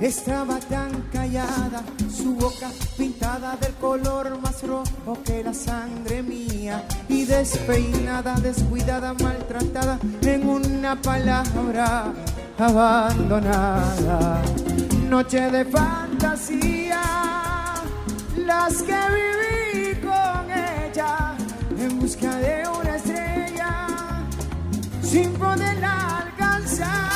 Estaba 0.00 0.58
tan 0.60 0.90
callada, 1.12 1.82
su 2.10 2.34
boca 2.34 2.70
pintada 2.96 3.54
del 3.56 3.74
color 3.74 4.40
más 4.40 4.62
rojo 4.62 5.18
que 5.24 5.44
la 5.44 5.52
sangre 5.52 6.22
mía 6.22 6.82
y 7.06 7.26
despeinada, 7.26 8.34
descuidada, 8.40 9.12
maltratada 9.12 9.98
en 10.22 10.48
una 10.48 10.96
palabra 10.96 12.14
abandonada. 12.58 14.42
Noche 15.06 15.50
de 15.50 15.66
fantasía, 15.66 17.02
las 18.38 18.82
que 18.82 19.00
viví 19.16 20.00
con 20.00 20.50
ella 20.50 21.36
en 21.78 21.98
busca 22.00 22.36
de 22.36 22.62
una 22.68 22.96
estrella 22.96 23.88
sin 25.02 25.30
poderla 25.34 26.24
alcanzar. 26.24 27.09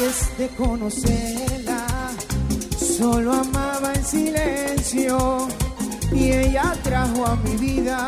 Antes 0.00 0.38
de 0.38 0.48
conocerla, 0.56 1.86
solo 2.96 3.34
amaba 3.34 3.92
en 3.92 4.02
silencio 4.02 5.46
y 6.10 6.32
ella 6.32 6.74
trajo 6.82 7.26
a 7.26 7.36
mi 7.36 7.54
vida 7.56 8.06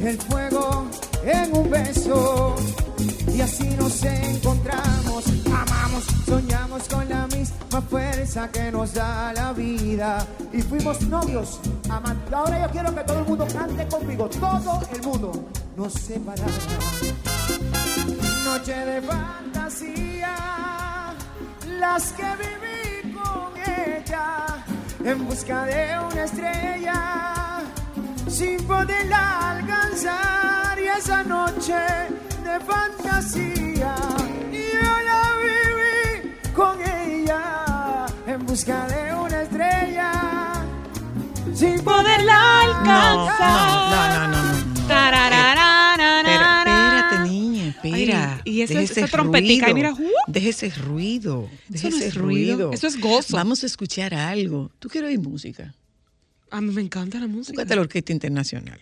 el 0.00 0.16
fuego 0.16 0.86
en 1.24 1.56
un 1.56 1.68
beso. 1.68 2.54
Y 3.34 3.40
así 3.40 3.68
nos 3.80 4.00
encontramos, 4.04 5.24
amamos, 5.46 6.04
soñamos 6.24 6.88
con 6.88 7.08
la 7.08 7.26
misma 7.26 7.82
fuerza 7.90 8.48
que 8.52 8.70
nos 8.70 8.94
da 8.94 9.32
la 9.32 9.52
vida. 9.52 10.24
Y 10.52 10.62
fuimos 10.62 11.00
novios, 11.08 11.58
amantes. 11.88 12.32
Ahora 12.32 12.64
yo 12.64 12.70
quiero 12.70 12.94
que 12.94 13.02
todo 13.02 13.18
el 13.18 13.24
mundo 13.24 13.46
cante 13.52 13.88
conmigo, 13.88 14.28
todo 14.28 14.82
el 14.92 15.02
mundo 15.02 15.32
nos 15.76 15.92
separará 15.94 16.46
noche 18.44 18.72
de 18.72 19.00
fantasía, 19.74 21.14
las 21.80 22.12
que 22.12 22.24
viví 22.36 23.14
con 23.14 23.52
ella 23.56 24.64
en 25.04 25.26
busca 25.26 25.64
de 25.64 25.98
una 25.98 26.24
estrella, 26.24 27.62
sin 28.28 28.64
poderla 28.66 29.50
alcanzar 29.52 30.78
y 30.78 30.86
esa 30.86 31.22
noche 31.24 31.74
de 32.44 32.60
fantasía 32.60 33.94
yo 34.52 34.94
la 35.10 35.22
viví 35.42 36.52
con 36.54 36.80
ella 36.80 38.06
en 38.26 38.46
busca 38.46 38.86
de 38.86 39.14
una 39.14 39.42
estrella, 39.42 40.12
sin 41.52 41.82
poderla 41.82 42.60
alcanzar. 42.62 43.38
No, 43.40 43.90
no, 43.90 44.08
no, 44.08 44.20
no. 44.20 44.28
no. 44.28 44.33
Espera. 48.04 48.42
Ay, 48.44 48.52
y 48.52 48.60
ese- 48.62 48.74
Deje 48.74 48.92
esa 49.00 49.06
trompetica, 49.08 49.70
y 49.70 49.74
mira, 49.74 49.92
¡uh! 49.92 50.10
Deje 50.26 50.48
ese 50.50 50.70
ruido. 50.70 51.48
Deje 51.68 51.88
Eso 51.88 51.96
no 51.96 51.96
ese 52.02 52.06
es 52.08 52.14
ruido, 52.14 52.54
ruido. 52.54 52.72
eso 52.72 52.86
es 52.86 53.00
gozo. 53.00 53.36
Vamos 53.36 53.62
a 53.62 53.66
escuchar 53.66 54.14
algo. 54.14 54.70
¿Tú 54.78 54.88
quieres 54.88 55.08
oír 55.08 55.20
música? 55.20 55.74
A 56.50 56.60
mí 56.60 56.72
me 56.72 56.82
encanta 56.82 57.18
la 57.18 57.26
música. 57.26 57.52
Búscate 57.54 57.74
la 57.74 57.80
Orquesta 57.82 58.12
Internacional. 58.12 58.78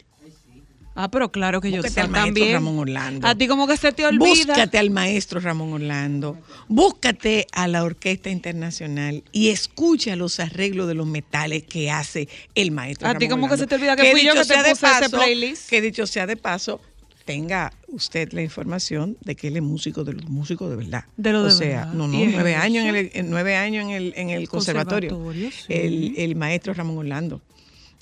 Ah, 0.95 1.11
pero 1.11 1.33
claro 1.33 1.63
que 1.63 1.71
yo 1.71 1.79
Búscate 1.79 1.95
sé 1.95 2.01
al 2.03 2.11
maestro 2.11 2.27
también. 2.35 2.53
Ramón 2.53 2.79
Orlando. 2.81 3.27
A 3.27 3.35
ti 3.35 3.47
como 3.49 3.67
que 3.67 3.79
se 3.79 3.93
te 3.93 4.05
olvida. 4.05 4.27
Búscate 4.29 4.77
al 4.77 4.91
maestro 4.91 5.41
Ramón 5.41 5.73
Orlando, 5.73 6.37
búscate 6.69 7.47
a 7.53 7.67
la 7.67 7.83
Orquesta 7.83 8.29
Internacional 8.29 9.25
y 9.33 9.49
escucha 9.49 10.17
los 10.17 10.39
arreglos 10.39 10.89
de 10.89 10.95
los 10.95 11.07
metales 11.07 11.63
que 11.63 11.91
hace 11.91 12.29
el 12.55 12.73
maestro 12.73 13.09
A 13.09 13.15
ti 13.15 13.27
como 13.29 13.49
que 13.49 13.57
se 13.57 13.67
te 13.67 13.77
olvida 13.77 13.97
que 13.97 14.11
fui 14.11 14.23
yo 14.23 14.35
que 14.35 14.41
te 14.45 14.55
puse 14.55 14.71
ese 14.71 14.81
paso- 14.81 15.17
playlist. 15.17 15.71
Que 15.71 15.81
dicho 15.81 16.07
sea 16.07 16.27
de 16.27 16.37
paso, 16.37 16.79
tenga 17.25 17.73
usted 17.89 18.33
la 18.33 18.43
información 18.43 19.17
de 19.23 19.35
que 19.37 19.49
él 19.49 19.57
es 19.57 19.63
músico 19.63 20.05
de 20.05 20.13
los 20.15 20.29
músicos 20.29 20.71
de 20.71 20.77
verdad. 20.77 21.05
De 21.17 21.33
lo 21.33 21.41
o 21.41 21.45
de 21.45 21.51
sea, 21.51 21.79
verdad. 21.81 21.93
no, 21.95 22.09
no, 22.09 22.19
nueve 22.19 22.55
años 22.55 22.85
en 22.85 22.95
el, 22.97 23.11
en 23.15 23.31
nueve 23.31 23.57
años 23.57 23.85
en 23.85 23.91
el, 23.91 24.13
en 24.17 24.31
el 24.31 24.49
conservatorio. 24.49 25.11
Conservatorio, 25.11 25.51
sí. 25.51 25.65
el, 25.73 26.15
el 26.17 26.37
maestro 26.37 26.75
Ramón 26.75 26.99
Orlando. 26.99 27.41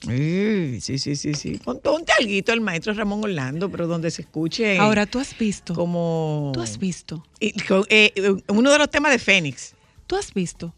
Sí, 0.02 0.80
sí, 0.80 0.98
sí, 0.98 1.14
sí, 1.14 1.34
sí. 1.34 1.60
Pon- 1.62 1.80
Ponte 1.82 2.12
alguito 2.18 2.52
el 2.54 2.62
maestro 2.62 2.94
Ramón 2.94 3.22
Orlando, 3.22 3.70
pero 3.70 3.86
donde 3.86 4.10
se 4.10 4.22
escuche. 4.22 4.78
Ahora 4.78 5.04
tú 5.06 5.18
has 5.18 5.36
visto. 5.38 5.74
como 5.74 6.52
Tú 6.54 6.62
has 6.62 6.78
visto. 6.78 7.22
y 7.38 7.52
eh, 7.90 8.12
uno 8.48 8.70
de 8.70 8.78
los 8.78 8.90
temas 8.90 9.12
de 9.12 9.18
Fénix. 9.18 9.74
Tú 10.06 10.16
has 10.16 10.32
visto. 10.32 10.74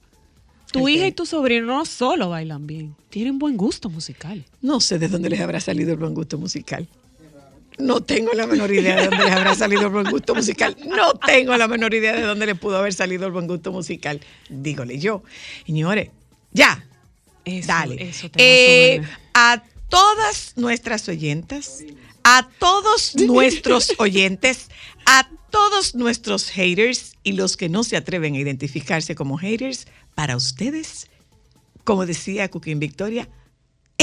Tu 0.73 0.89
¿El 0.89 0.95
hija 0.95 1.07
y 1.07 1.13
tu 1.13 1.27
sobrino 1.27 1.67
no 1.67 1.85
solo 1.85 2.31
bailan 2.31 2.67
bien, 2.67 2.97
tienen 3.11 3.39
buen 3.39 3.57
gusto 3.59 3.91
musical. 3.91 4.45
No 4.63 4.81
sé 4.81 4.99
de 4.99 5.07
dónde 5.09 5.29
les 5.29 5.41
habrá 5.41 5.61
salido 5.61 5.93
el 5.93 5.99
buen 5.99 6.15
gusto 6.15 6.39
musical. 6.39 6.89
No 7.79 8.03
tengo 8.03 8.33
la 8.33 8.47
menor 8.47 8.71
idea 8.73 8.97
de 8.97 9.09
dónde 9.09 9.25
les 9.25 9.33
habrá 9.33 9.55
salido 9.55 9.83
el 9.83 9.89
buen 9.89 10.11
gusto 10.11 10.35
musical. 10.35 10.77
No 10.87 11.15
tengo 11.15 11.57
la 11.57 11.69
menor 11.69 11.95
idea 11.95 12.13
de 12.13 12.23
dónde 12.23 12.47
les 12.47 12.59
pudo 12.59 12.77
haber 12.77 12.93
salido 12.93 13.27
el 13.27 13.33
buen 13.33 13.47
gusto 13.47 13.73
musical. 13.73 14.21
Dígole 14.49 14.99
yo. 14.99 15.23
Señores, 15.67 16.11
ya. 16.53 16.85
Eso, 17.45 17.69
Dale. 17.69 18.09
eso 18.09 18.29
Eh, 18.37 19.03
a 19.35 19.63
todas 19.89 20.53
nuestras 20.57 21.09
oyentas, 21.09 21.83
a 22.25 22.49
todos 22.59 23.15
nuestros 23.27 23.93
oyentes, 23.99 24.69
a 25.07 25.29
todos 25.51 25.95
nuestros 25.95 26.51
haters 26.51 27.17
y 27.23 27.33
los 27.33 27.57
que 27.57 27.69
no 27.69 27.85
se 27.85 27.97
atreven 27.97 28.35
a 28.35 28.39
identificarse 28.39 29.15
como 29.15 29.37
haters, 29.39 29.87
para 30.15 30.37
ustedes, 30.37 31.09
como 31.85 32.07
decía 32.07 32.51
Cooking 32.51 32.79
Victoria, 32.79 33.29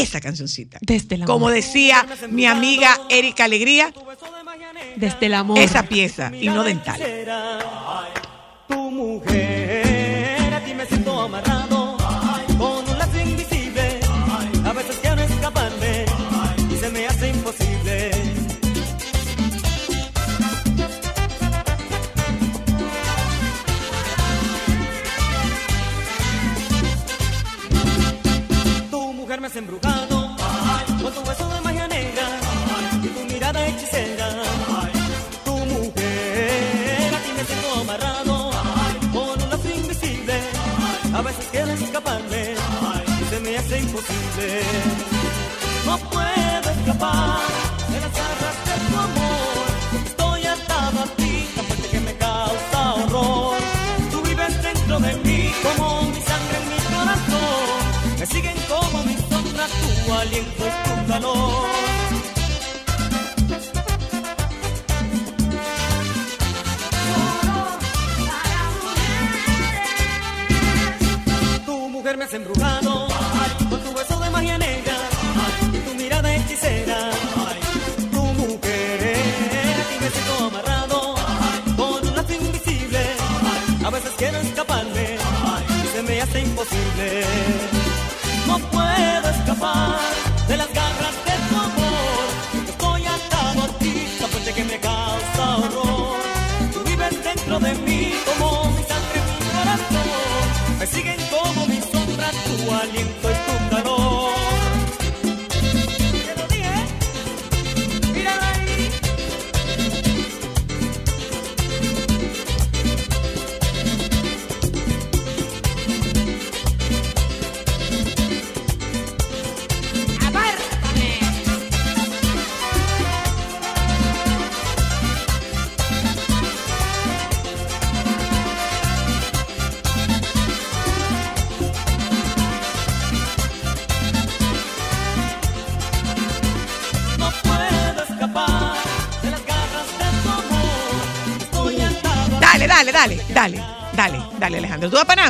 esa 0.01 0.19
cancioncita. 0.21 0.77
Desde 0.81 1.15
el 1.15 1.23
amor. 1.23 1.33
Como 1.33 1.49
decía 1.49 2.05
mi 2.29 2.45
amiga 2.45 2.99
Erika 3.09 3.45
Alegría, 3.45 3.93
Desde 4.95 5.25
el 5.27 5.33
amor. 5.33 5.59
esa 5.59 5.83
pieza 5.83 6.31
y 6.33 6.47
no 6.49 6.63
dental. 6.63 6.99
Tu 8.67 8.75
mujer, 8.91 9.48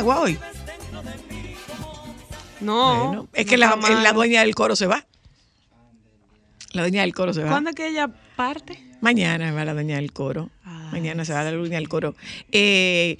Panagua 0.00 0.20
hoy? 0.20 0.38
No. 2.60 3.06
Bueno, 3.06 3.28
es 3.32 3.46
que 3.46 3.56
la, 3.56 3.76
la 3.76 4.12
dueña 4.12 4.40
del 4.40 4.54
coro 4.54 4.76
se 4.76 4.86
va. 4.86 5.06
La 6.72 6.82
dueña 6.82 7.00
del 7.02 7.14
coro 7.14 7.32
se 7.32 7.42
va. 7.42 7.48
¿Cuándo 7.50 7.70
es 7.70 7.76
que 7.76 7.88
ella 7.88 8.08
parte? 8.36 8.80
Mañana 9.00 9.52
va 9.52 9.64
la 9.64 9.72
dueña 9.72 9.96
del 9.96 10.12
coro. 10.12 10.50
Ah, 10.64 10.90
Mañana 10.92 11.24
se 11.24 11.32
va 11.32 11.42
la 11.42 11.52
dueña 11.52 11.76
del 11.76 11.88
coro. 11.88 12.14
Eh, 12.52 13.16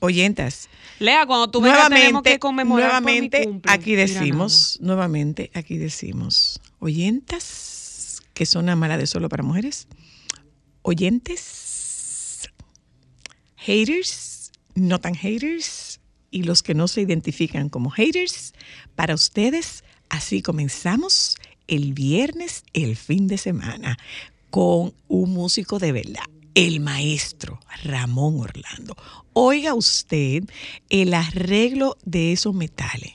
oyentas, 0.00 0.68
Lea, 0.98 1.26
cuando 1.26 1.50
tú 1.50 1.60
vengas 1.60 1.88
tenemos 1.88 2.12
nuevamente, 2.12 2.32
que 2.32 2.38
conmemorar 2.38 2.90
por 2.90 3.00
mi 3.00 3.06
nuevamente 3.06 3.44
cumple, 3.44 3.72
aquí 3.72 3.94
decimos, 3.94 4.78
nuevamente 4.80 5.50
aquí 5.54 5.78
decimos, 5.78 6.60
oyentas 6.78 8.22
que 8.34 8.46
son 8.46 8.66
mala 8.78 8.98
de 8.98 9.06
solo 9.06 9.28
para 9.28 9.42
mujeres, 9.42 9.88
oyentes, 10.82 12.50
haters, 13.56 14.52
no 14.74 15.00
tan 15.00 15.14
haters 15.14 15.91
y 16.32 16.42
los 16.42 16.64
que 16.64 16.74
no 16.74 16.88
se 16.88 17.02
identifican 17.02 17.68
como 17.68 17.90
haters, 17.90 18.54
para 18.96 19.14
ustedes 19.14 19.84
así 20.08 20.42
comenzamos 20.42 21.36
el 21.68 21.92
viernes, 21.92 22.64
el 22.72 22.96
fin 22.96 23.28
de 23.28 23.38
semana, 23.38 23.98
con 24.50 24.94
un 25.06 25.32
músico 25.32 25.78
de 25.78 25.92
verdad, 25.92 26.24
el 26.54 26.80
maestro 26.80 27.60
Ramón 27.84 28.40
Orlando. 28.40 28.96
Oiga 29.32 29.74
usted 29.74 30.42
el 30.90 31.14
arreglo 31.14 31.96
de 32.04 32.32
esos 32.32 32.54
metales. 32.54 33.12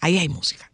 Ahí 0.00 0.18
hay 0.18 0.28
música. 0.28 0.70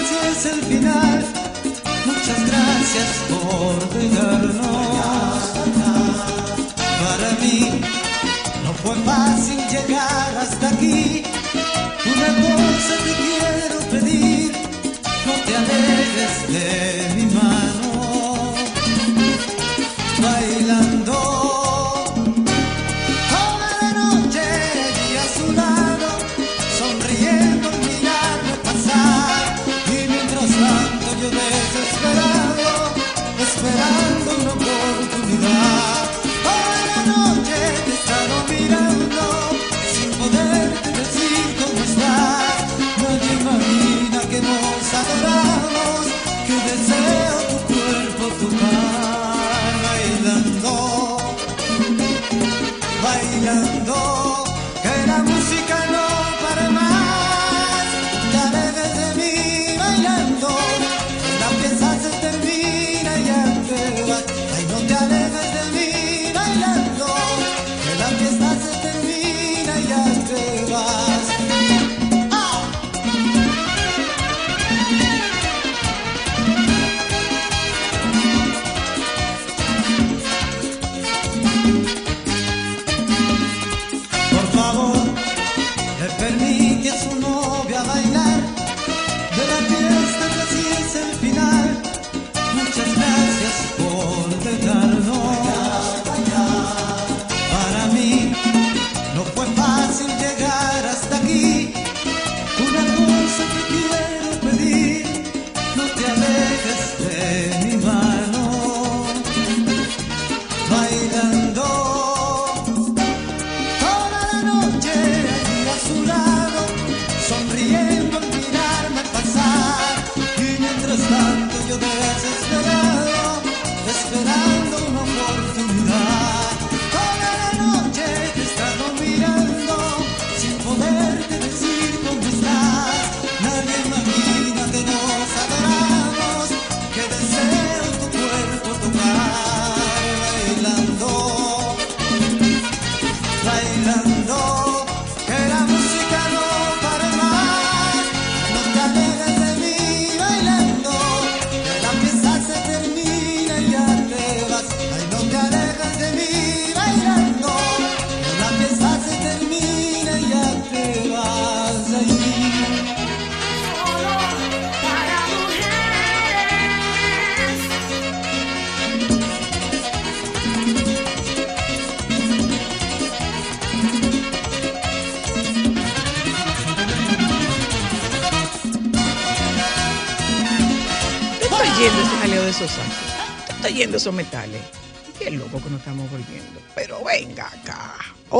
Casi 0.00 0.14
es 0.32 0.46
el 0.46 0.62
final. 0.62 1.24
Muchas 2.06 2.40
gracias 2.50 3.10
por 3.30 3.74
dejarnos. 3.98 5.40
Para 7.00 7.30
mí 7.40 7.80
no 8.64 8.72
fue 8.82 8.96
fácil 9.04 9.58
llegar 9.68 10.36
hasta 10.38 10.68
aquí. 10.68 11.22
Una 12.12 12.28
cosa 12.42 12.94
te 13.04 13.12
quiero 13.22 13.76
pedir, 13.90 14.52
no 15.26 15.32
te 15.46 15.56
alejes 15.56 16.34
de 16.52 17.14
mi 17.16 17.34
mano. 17.34 17.69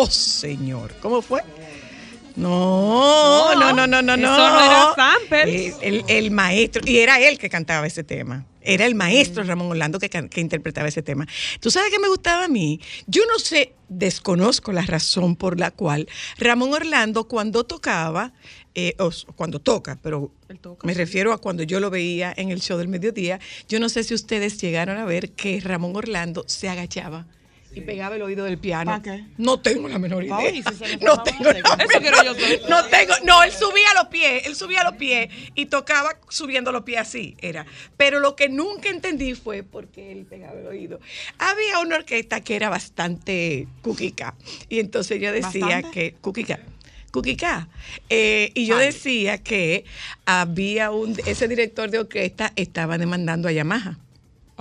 Oh, 0.03 0.07
señor. 0.11 0.95
¿Cómo 1.03 1.21
fue? 1.21 1.43
No, 2.37 3.55
no, 3.55 3.73
no, 3.73 3.87
no, 3.87 4.01
no, 4.03 4.17
no. 4.17 4.33
eso 4.35 4.49
no 4.51 4.61
era 4.65 4.95
samples. 4.95 5.77
El, 5.83 6.05
el- 6.09 6.31
maestro, 6.31 6.83
y 6.87 6.99
era 6.99 7.21
él 7.21 7.39
que 7.39 7.51
cantaba 7.51 7.87
ese 7.87 8.03
tema. 8.05 8.47
Era 8.63 8.87
el 8.87 8.95
maestro 8.95 9.43
Ramón 9.43 9.71
Orlando 9.71 9.99
que, 9.99 10.09
que 10.09 10.41
interpretaba 10.41 10.89
ese 10.89 11.03
tema. 11.03 11.27
¿Tú 11.61 11.71
sabes 11.71 11.91
qué 11.91 11.99
me 11.99 12.09
gustaba 12.09 12.45
a 12.45 12.49
mí? 12.49 12.81
Yo 13.07 13.23
no 13.27 13.39
sé, 13.39 13.75
desconozco 13.89 14.73
la 14.73 14.83
razón 14.83 15.35
por 15.37 15.59
la 15.59 15.71
cual 15.71 16.09
Ramón 16.39 16.73
Orlando 16.73 17.25
cuando 17.27 17.65
tocaba, 17.65 18.33
eh, 18.75 18.95
o 18.99 19.11
cuando 19.35 19.59
toca, 19.61 19.99
pero 20.03 20.31
me 20.83 20.95
refiero 20.95 21.33
a 21.33 21.39
cuando 21.39 21.63
yo 21.63 21.81
lo 21.81 21.91
veía 21.91 22.33
en 22.37 22.51
el 22.51 22.61
show 22.61 22.79
del 22.79 22.89
mediodía, 22.89 23.41
yo 23.69 23.81
no 23.81 23.89
sé 23.89 24.05
si 24.05 24.15
ustedes 24.15 24.59
llegaron 24.61 24.99
a 24.99 25.05
ver 25.05 25.33
que 25.33 25.61
Ramón 25.61 25.97
Orlando 25.97 26.45
se 26.47 26.69
agachaba. 26.69 27.27
Y 27.73 27.83
pegaba 27.83 28.17
el 28.17 28.23
oído 28.23 28.45
del 28.45 28.59
piano. 28.59 29.01
No 29.39 29.61
tengo 29.61 29.89
la 29.89 29.99
menor 29.99 30.25
idea. 30.25 30.39
Si 30.51 30.97
no 31.05 31.23
tengo 31.23 31.45
la. 31.45 31.59
Eso 31.85 32.01
quiero 32.01 32.23
yo 32.25 32.35
saber. 32.35 32.63
no 32.69 32.85
tengo, 32.87 33.15
no, 33.25 33.43
él 33.45 33.53
subía 33.53 33.95
los 33.95 34.07
pies, 34.09 34.47
él 34.47 34.57
subía 34.57 34.83
los 34.83 34.95
pies 34.95 35.33
y 35.55 35.67
tocaba 35.67 36.19
subiendo 36.29 36.73
los 36.73 36.83
pies 36.83 37.01
así, 37.01 37.37
era. 37.41 37.67
Pero 37.97 38.19
lo 38.19 38.35
que 38.35 38.49
nunca 38.49 38.89
entendí 38.89 39.35
fue 39.35 39.63
por 39.63 39.87
qué 39.89 40.11
él 40.11 40.27
pegaba 40.29 40.59
el 40.59 40.67
oído. 40.67 41.01
Había 41.39 41.79
una 41.79 41.97
orquesta 41.97 42.41
que 42.41 42.57
era 42.57 42.69
bastante 42.71 43.69
cuquica 43.83 44.35
y 44.69 44.81
entonces 44.81 45.21
yo 45.21 45.31
decía 45.31 45.67
¿Bastante? 45.67 45.91
que 45.91 46.15
cuquica. 46.21 46.59
Cuquica. 47.13 47.69
Eh, 48.09 48.53
y 48.55 48.67
yo 48.67 48.77
Ay. 48.79 48.87
decía 48.87 49.39
que 49.39 49.85
había 50.27 50.91
un, 50.91 51.17
ese 51.27 51.49
director 51.49 51.91
de 51.91 51.99
orquesta 51.99 52.53
estaba 52.57 52.99
demandando 52.99 53.49
a 53.49 53.53
Yamaha. 53.53 53.99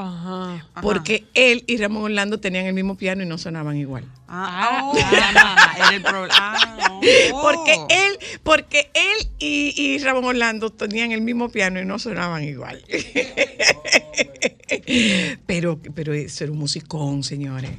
Ajá. 0.01 0.65
Porque 0.82 1.25
él 1.34 1.65
y 1.68 1.75
Ramón 1.75 2.03
Orlando 2.03 2.39
tenían 2.39 2.65
el 2.65 2.74
mismo 2.74 2.96
piano 2.96 3.22
y 3.22 3.25
no 3.25 3.38
sonaban 3.38 3.75
igual. 3.75 4.06
Ah, 4.29 4.79
oh, 4.84 4.98
ah, 4.98 5.74
era 5.77 5.96
el 5.96 6.01
problema. 6.01 6.34
Ah, 6.34 6.89
oh. 7.34 7.41
Porque 7.41 7.74
él, 7.89 8.18
porque 8.44 8.89
él 8.94 9.27
y, 9.39 9.74
y 9.75 9.98
Ramón 10.00 10.24
Orlando 10.24 10.70
tenían 10.70 11.12
el 11.12 11.22
mismo 11.22 11.50
piano 11.50 11.82
y 11.82 11.86
no 11.86 12.00
sonaban 12.00 12.46
igual. 12.46 12.82
pero, 15.46 15.79
pero 15.94 16.13
eso 16.13 16.46
era 16.46 16.53
un 16.53 16.60
musicón, 16.60 17.24
señores. 17.24 17.72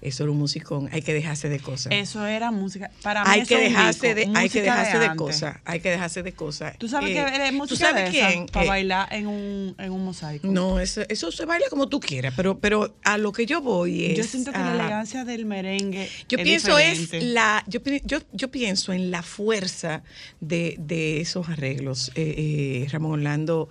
Eso 0.00 0.22
era 0.24 0.32
un 0.32 0.38
musicón. 0.38 0.88
Hay 0.92 1.02
que 1.02 1.14
dejarse 1.14 1.48
de 1.48 1.58
cosas. 1.60 1.92
Eso 1.92 2.26
era 2.26 2.50
música. 2.50 2.90
Para 3.02 3.24
mí 3.24 3.30
hay 3.30 3.40
eso 3.40 3.48
que 3.48 3.60
dejarse 3.60 4.14
disco, 4.14 4.32
de, 4.32 4.38
hay 4.38 4.48
que 4.48 4.62
dejarse 4.62 4.98
de, 4.98 5.16
cosas. 5.16 5.56
Hay 5.64 5.80
que 5.80 5.90
dejarse 5.90 6.22
de 6.22 6.32
cosas. 6.32 6.78
¿Tú 6.78 6.88
sabes 6.88 7.10
Eh, 7.10 7.14
que 7.14 7.44
es 7.44 7.50
¿tú 7.50 7.56
música 7.56 7.90
sabes 7.90 8.12
de 8.12 8.18
esa? 8.18 8.28
quién? 8.28 8.46
Para 8.46 8.64
Eh, 8.64 8.68
bailar 8.68 9.08
en 9.12 9.26
un, 9.26 9.74
en 9.78 9.92
un 9.92 10.04
mosaico. 10.04 10.46
No, 10.48 10.78
eso, 10.80 11.02
eso 11.08 11.32
se 11.32 11.44
baila 11.44 11.66
como 11.70 11.88
tú 11.88 12.00
quieras, 12.00 12.34
pero, 12.36 12.58
pero 12.58 12.94
a 13.04 13.18
lo 13.18 13.32
que 13.32 13.46
yo 13.46 13.60
voy 13.60 14.04
es. 14.06 14.18
Yo 14.18 14.24
siento 14.24 14.52
que 14.52 14.58
la 14.58 14.74
elegancia 14.74 15.24
del 15.24 15.46
merengue 15.46 16.08
Yo 16.28 16.38
es 16.38 16.44
pienso 16.44 16.78
es 16.78 17.12
la, 17.22 17.64
yo, 17.66 17.80
yo, 18.04 18.18
yo 18.32 18.50
pienso 18.50 18.92
en 18.92 19.10
la 19.10 19.22
fuerza 19.22 20.02
de, 20.40 20.76
de 20.78 21.20
esos 21.20 21.48
arreglos. 21.48 22.10
Eh, 22.14 22.82
eh, 22.84 22.88
Ramón 22.90 23.12
Orlando 23.12 23.68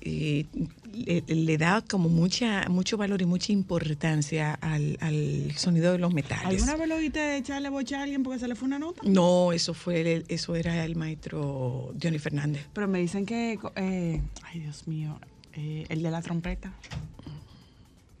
eh, 0.00 0.46
le, 0.92 1.22
le 1.26 1.58
da 1.58 1.82
como 1.82 2.08
mucha, 2.08 2.68
mucho 2.68 2.96
valor 2.96 3.20
y 3.22 3.26
mucha 3.26 3.52
importancia 3.52 4.54
al, 4.54 4.96
al 5.00 5.52
sonido 5.56 5.92
de 5.92 5.98
los 5.98 6.12
metales. 6.12 6.46
¿Alguna 6.62 6.76
vez 6.76 6.88
lo 6.88 6.96
oíste 6.96 7.36
echarle 7.36 7.68
boche 7.68 7.94
a 7.96 8.02
alguien 8.02 8.22
porque 8.22 8.38
se 8.40 8.48
le 8.48 8.54
fue 8.54 8.66
una 8.66 8.78
nota? 8.78 9.02
No, 9.04 9.52
eso 9.52 9.74
fue 9.74 10.00
el- 10.00 10.24
eso 10.28 10.54
era 10.56 10.84
el 10.84 10.96
maestro 10.96 11.92
Johnny 12.02 12.18
Fernández. 12.18 12.66
Pero 12.72 12.88
me 12.88 12.98
dicen 13.00 13.24
que, 13.26 13.58
eh, 13.76 14.20
ay 14.44 14.60
Dios 14.60 14.86
mío, 14.88 15.18
eh, 15.54 15.84
el 15.88 16.02
de 16.02 16.10
la 16.10 16.22
trompeta. 16.22 16.72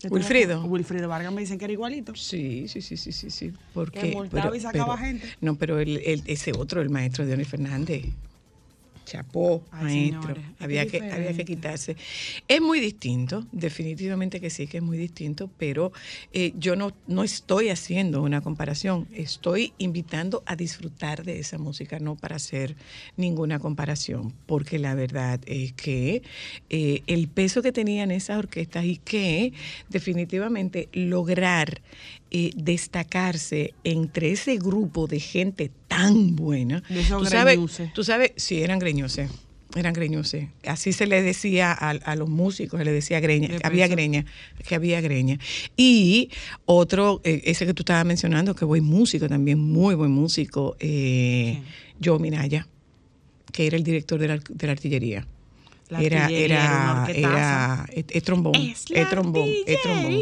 Wilfrido. 0.08 0.64
Wilfrido 0.64 1.08
Vargas 1.08 1.30
me 1.32 1.42
dicen 1.42 1.58
que 1.58 1.64
era 1.66 1.72
igualito. 1.74 2.14
Sí, 2.14 2.66
sí, 2.68 2.80
sí, 2.80 2.96
sí, 2.96 3.12
sí, 3.12 3.28
sí. 3.30 3.52
Porque, 3.74 4.00
Que 4.00 4.12
multaba 4.12 4.56
y 4.56 4.60
sacaba 4.60 4.96
gente. 4.96 5.26
No, 5.42 5.56
pero 5.56 5.78
el, 5.78 5.98
el- 5.98 6.22
ese 6.26 6.52
otro, 6.52 6.80
el 6.80 6.88
maestro 6.88 7.26
Johnny 7.26 7.44
Fernández. 7.44 8.06
Chapó, 9.10 9.64
Ay, 9.72 10.12
maestro. 10.12 10.22
señores, 10.22 10.44
es 10.44 10.56
que 10.56 10.64
había, 10.64 10.86
que, 10.86 11.10
había 11.10 11.34
que 11.34 11.44
quitarse. 11.44 11.96
Es 12.46 12.60
muy 12.60 12.78
distinto, 12.78 13.44
definitivamente 13.50 14.40
que 14.40 14.50
sí, 14.50 14.68
que 14.68 14.76
es 14.76 14.84
muy 14.84 14.96
distinto, 14.96 15.50
pero 15.58 15.90
eh, 16.32 16.52
yo 16.56 16.76
no, 16.76 16.92
no 17.08 17.24
estoy 17.24 17.70
haciendo 17.70 18.22
una 18.22 18.40
comparación. 18.40 19.08
Estoy 19.12 19.72
invitando 19.78 20.44
a 20.46 20.54
disfrutar 20.54 21.24
de 21.24 21.40
esa 21.40 21.58
música, 21.58 21.98
no 21.98 22.14
para 22.14 22.36
hacer 22.36 22.76
ninguna 23.16 23.58
comparación, 23.58 24.32
porque 24.46 24.78
la 24.78 24.94
verdad 24.94 25.40
es 25.46 25.72
que 25.72 26.22
eh, 26.68 27.02
el 27.08 27.26
peso 27.26 27.62
que 27.62 27.72
tenían 27.72 28.12
esas 28.12 28.38
orquestas 28.38 28.84
y 28.84 28.98
que 28.98 29.52
definitivamente 29.88 30.88
lograr 30.92 31.80
eh, 32.30 32.50
destacarse 32.56 33.74
entre 33.84 34.30
ese 34.32 34.56
grupo 34.56 35.06
de 35.06 35.20
gente 35.20 35.70
tan 35.88 36.36
buena. 36.36 36.82
De 36.88 37.00
esos 37.00 37.22
tú 37.22 37.28
sabes, 37.28 37.58
tú 37.94 38.04
sabes, 38.04 38.32
sí, 38.36 38.62
eran 38.62 38.78
greñuses. 38.78 39.30
Eran 39.76 39.92
greñuses. 39.92 40.48
Así 40.66 40.92
se 40.92 41.06
les 41.06 41.24
decía 41.24 41.70
a, 41.72 41.90
a 41.90 42.16
los 42.16 42.28
músicos, 42.28 42.78
se 42.78 42.84
les 42.84 42.92
decía 42.94 43.20
greña, 43.20 43.46
De 43.48 43.60
había 43.62 43.84
peso. 43.84 43.94
greña, 43.94 44.24
que 44.66 44.74
había 44.74 45.00
greña. 45.00 45.38
Y 45.76 46.30
otro, 46.64 47.20
eh, 47.22 47.42
ese 47.44 47.66
que 47.66 47.74
tú 47.74 47.82
estabas 47.82 48.04
mencionando, 48.04 48.56
que 48.56 48.64
buen 48.64 48.82
músico 48.82 49.28
también, 49.28 49.60
muy 49.60 49.94
buen 49.94 50.10
músico, 50.10 50.76
eh, 50.80 51.62
Joe 52.04 52.18
Minaya, 52.18 52.66
que 53.52 53.68
era 53.68 53.76
el 53.76 53.84
director 53.84 54.18
de 54.18 54.26
la, 54.28 54.38
de 54.38 54.66
la 54.66 54.72
artillería. 54.72 55.28
La 55.88 56.02
era, 56.02 56.22
artillería 56.24 56.46
era 56.46 57.06
era, 57.14 57.86
es, 57.92 58.04
es 58.08 58.22
trombón, 58.24 58.54
Es 58.56 58.84
es, 58.84 58.90
la 58.90 59.08
trombón, 59.08 59.48
es 59.66 59.82
trombón. 59.82 60.20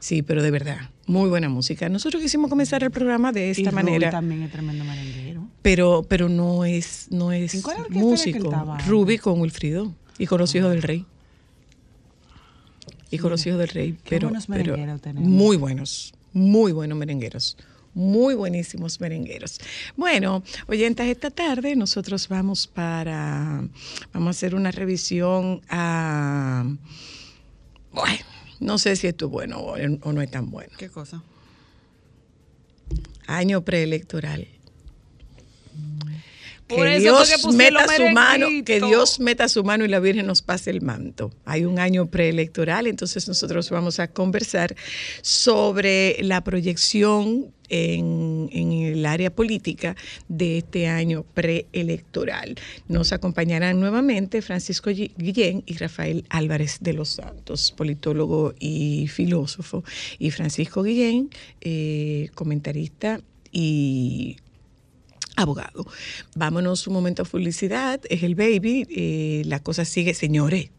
Sí, 0.00 0.22
pero 0.22 0.42
de 0.42 0.50
verdad, 0.50 0.90
muy 1.10 1.28
buena 1.28 1.48
música. 1.48 1.88
Nosotros 1.88 2.22
quisimos 2.22 2.48
comenzar 2.48 2.82
el 2.82 2.90
programa 2.90 3.32
de 3.32 3.48
Y 3.48 3.50
esta 3.50 3.70
Rubí 3.70 3.74
manera 3.82 4.10
también 4.10 4.42
es 4.42 4.52
tremendo 4.52 4.84
merenguero. 4.84 5.48
pero 5.62 6.04
pero 6.08 6.28
no 6.28 6.64
es 6.64 7.08
no 7.10 7.32
es 7.32 7.54
¿En 7.54 7.62
cuál 7.62 7.78
orquesta 7.80 7.98
era 7.98 8.16
que 8.22 8.38
él 8.38 8.40
músico? 8.44 8.76
Ruby 8.86 9.18
con 9.18 9.40
Wilfrido 9.40 9.92
y 10.18 10.26
con 10.26 10.38
los 10.38 10.54
hijos 10.54 10.70
del 10.70 10.82
rey 10.82 11.04
y 13.10 13.18
con 13.18 13.30
los 13.30 13.44
hijos 13.46 13.58
del 13.58 13.68
rey 13.68 13.92
Qué 14.04 14.10
pero, 14.10 14.28
buenos 14.28 14.46
pero 14.46 14.58
merengueros 14.72 15.00
tenemos. 15.00 15.28
muy 15.28 15.56
buenos 15.56 16.14
muy 16.32 16.72
buenos 16.72 16.96
merengueros 16.96 17.56
muy 17.92 18.34
buenísimos 18.36 19.00
merengueros. 19.00 19.58
Bueno, 19.96 20.44
oyentes, 20.68 21.08
esta 21.08 21.28
tarde 21.30 21.74
nosotros 21.74 22.28
vamos 22.28 22.68
para, 22.68 23.64
vamos 24.12 24.26
a 24.28 24.30
hacer 24.30 24.54
una 24.54 24.70
revisión 24.70 25.60
a, 25.68 26.62
bueno, 27.92 28.24
no 28.60 28.78
sé 28.78 28.94
si 28.96 29.06
esto 29.06 29.26
es 29.26 29.30
bueno 29.32 29.58
o, 29.58 29.74
o 29.74 30.12
no 30.12 30.22
es 30.22 30.30
tan 30.30 30.50
bueno. 30.50 30.72
¿Qué 30.78 30.88
cosa? 30.88 31.22
Año 33.26 33.64
preelectoral. 33.64 34.46
Por 36.70 36.86
que 36.86 36.96
eso 36.96 37.02
Dios 37.02 37.54
meta 37.54 37.86
su 37.96 38.08
mano, 38.10 38.46
que. 38.64 38.80
Dios 38.80 39.18
meta 39.18 39.48
su 39.48 39.64
mano 39.64 39.84
y 39.84 39.88
la 39.88 39.98
Virgen 39.98 40.26
nos 40.26 40.40
pase 40.42 40.70
el 40.70 40.82
manto. 40.82 41.32
Hay 41.44 41.64
un 41.64 41.80
año 41.80 42.06
preelectoral, 42.06 42.86
entonces 42.86 43.26
nosotros 43.26 43.70
vamos 43.70 43.98
a 43.98 44.08
conversar 44.08 44.76
sobre 45.20 46.16
la 46.20 46.44
proyección 46.44 47.52
en, 47.70 48.50
en 48.52 48.72
el 48.72 49.06
área 49.06 49.30
política 49.30 49.96
de 50.28 50.58
este 50.58 50.88
año 50.88 51.24
preelectoral. 51.34 52.56
Nos 52.88 53.12
acompañarán 53.12 53.80
nuevamente 53.80 54.42
Francisco 54.42 54.90
Gui- 54.90 55.12
Guillén 55.16 55.62
y 55.66 55.76
Rafael 55.78 56.24
Álvarez 56.28 56.78
de 56.80 56.92
los 56.92 57.08
Santos, 57.08 57.72
politólogo 57.76 58.54
y 58.60 59.08
filósofo, 59.08 59.82
y 60.18 60.30
Francisco 60.30 60.82
Guillén, 60.82 61.30
eh, 61.60 62.28
comentarista 62.34 63.20
y 63.52 64.36
abogado. 65.36 65.86
Vámonos 66.34 66.86
un 66.86 66.92
momento 66.92 67.22
a 67.22 67.24
publicidad, 67.24 68.00
es 68.10 68.22
el 68.22 68.34
baby, 68.34 68.86
eh, 68.90 69.42
la 69.46 69.60
cosa 69.60 69.84
sigue, 69.84 70.12
señores. 70.12 70.70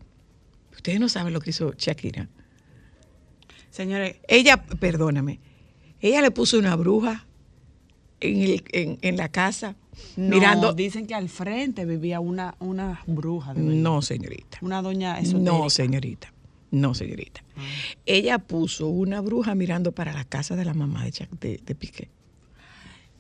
Ustedes 0.74 1.00
no 1.00 1.10
saben 1.10 1.34
lo 1.34 1.40
que 1.40 1.50
hizo 1.50 1.74
Shakira. 1.78 2.28
Señores, 3.72 4.18
Ella, 4.28 4.64
perdóname, 4.64 5.40
ella 6.02 6.22
le 6.22 6.32
puso 6.32 6.58
una 6.60 6.76
bruja 6.76 7.26
en, 8.20 8.42
el- 8.42 8.64
en- 8.72 8.98
en 9.02 9.18
la 9.18 9.30
casa, 9.30 9.76
no, 10.16 10.36
mirando. 10.36 10.74
dicen 10.74 11.06
que 11.08 11.14
al 11.16 11.30
frente 11.30 11.86
vivía 11.86 12.20
una, 12.20 12.56
una 12.60 13.02
bruja. 13.08 13.54
de. 13.54 13.62
No, 13.62 14.02
señorita. 14.02 14.58
Una 14.62 14.82
doña 14.82 15.20
No, 15.34 15.70
señorita. 15.70 16.34
No, 16.72 16.94
señorita. 16.94 17.44
Ella 18.06 18.40
puso 18.40 18.88
una 18.88 19.20
bruja 19.22 19.56
mirando 19.56 19.92
para 19.92 20.14
la 20.14 20.24
casa 20.24 20.56
de 20.56 20.64
la 20.66 20.74
mamá 20.74 21.04
de, 21.06 21.28
de, 21.42 21.60
de 21.66 21.76
Piqué. 21.76 22.10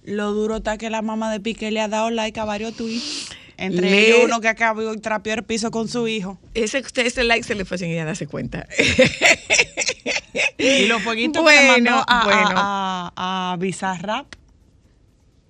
Lo 0.04 0.32
duro 0.34 0.58
está 0.58 0.78
que 0.78 0.90
la 0.90 1.02
mamá 1.02 1.32
de 1.32 1.40
Piqué 1.42 1.70
le 1.70 1.82
ha 1.82 1.88
dado 1.88 2.10
like 2.10 2.40
a 2.40 2.46
varios 2.46 2.74
tweets. 2.76 3.30
Entre 3.58 3.90
Le- 3.90 4.08
ellos 4.08 4.20
uno 4.26 4.42
que 4.42 4.48
acabó 4.48 4.94
y 4.94 4.98
trapeó 5.00 5.34
el 5.34 5.44
piso 5.44 5.70
con 5.72 5.88
su 5.88 6.08
hijo. 6.08 6.40
Ese, 6.54 6.84
ese 6.96 7.24
like 7.24 7.44
se 7.44 7.56
le 7.56 7.66
fue 7.66 7.78
sin 7.78 7.90
ella 7.90 8.06
darse 8.06 8.28
cuenta. 8.28 8.68
Y 10.58 10.86
los 10.86 11.02
fueguitos 11.02 11.42
Bueno, 11.44 11.72
mandó 11.74 12.04
a, 12.08 12.24
bueno. 12.24 12.50
a, 12.56 13.12
a, 13.16 13.52
a 13.54 13.58
Bizarrap. 13.58 14.28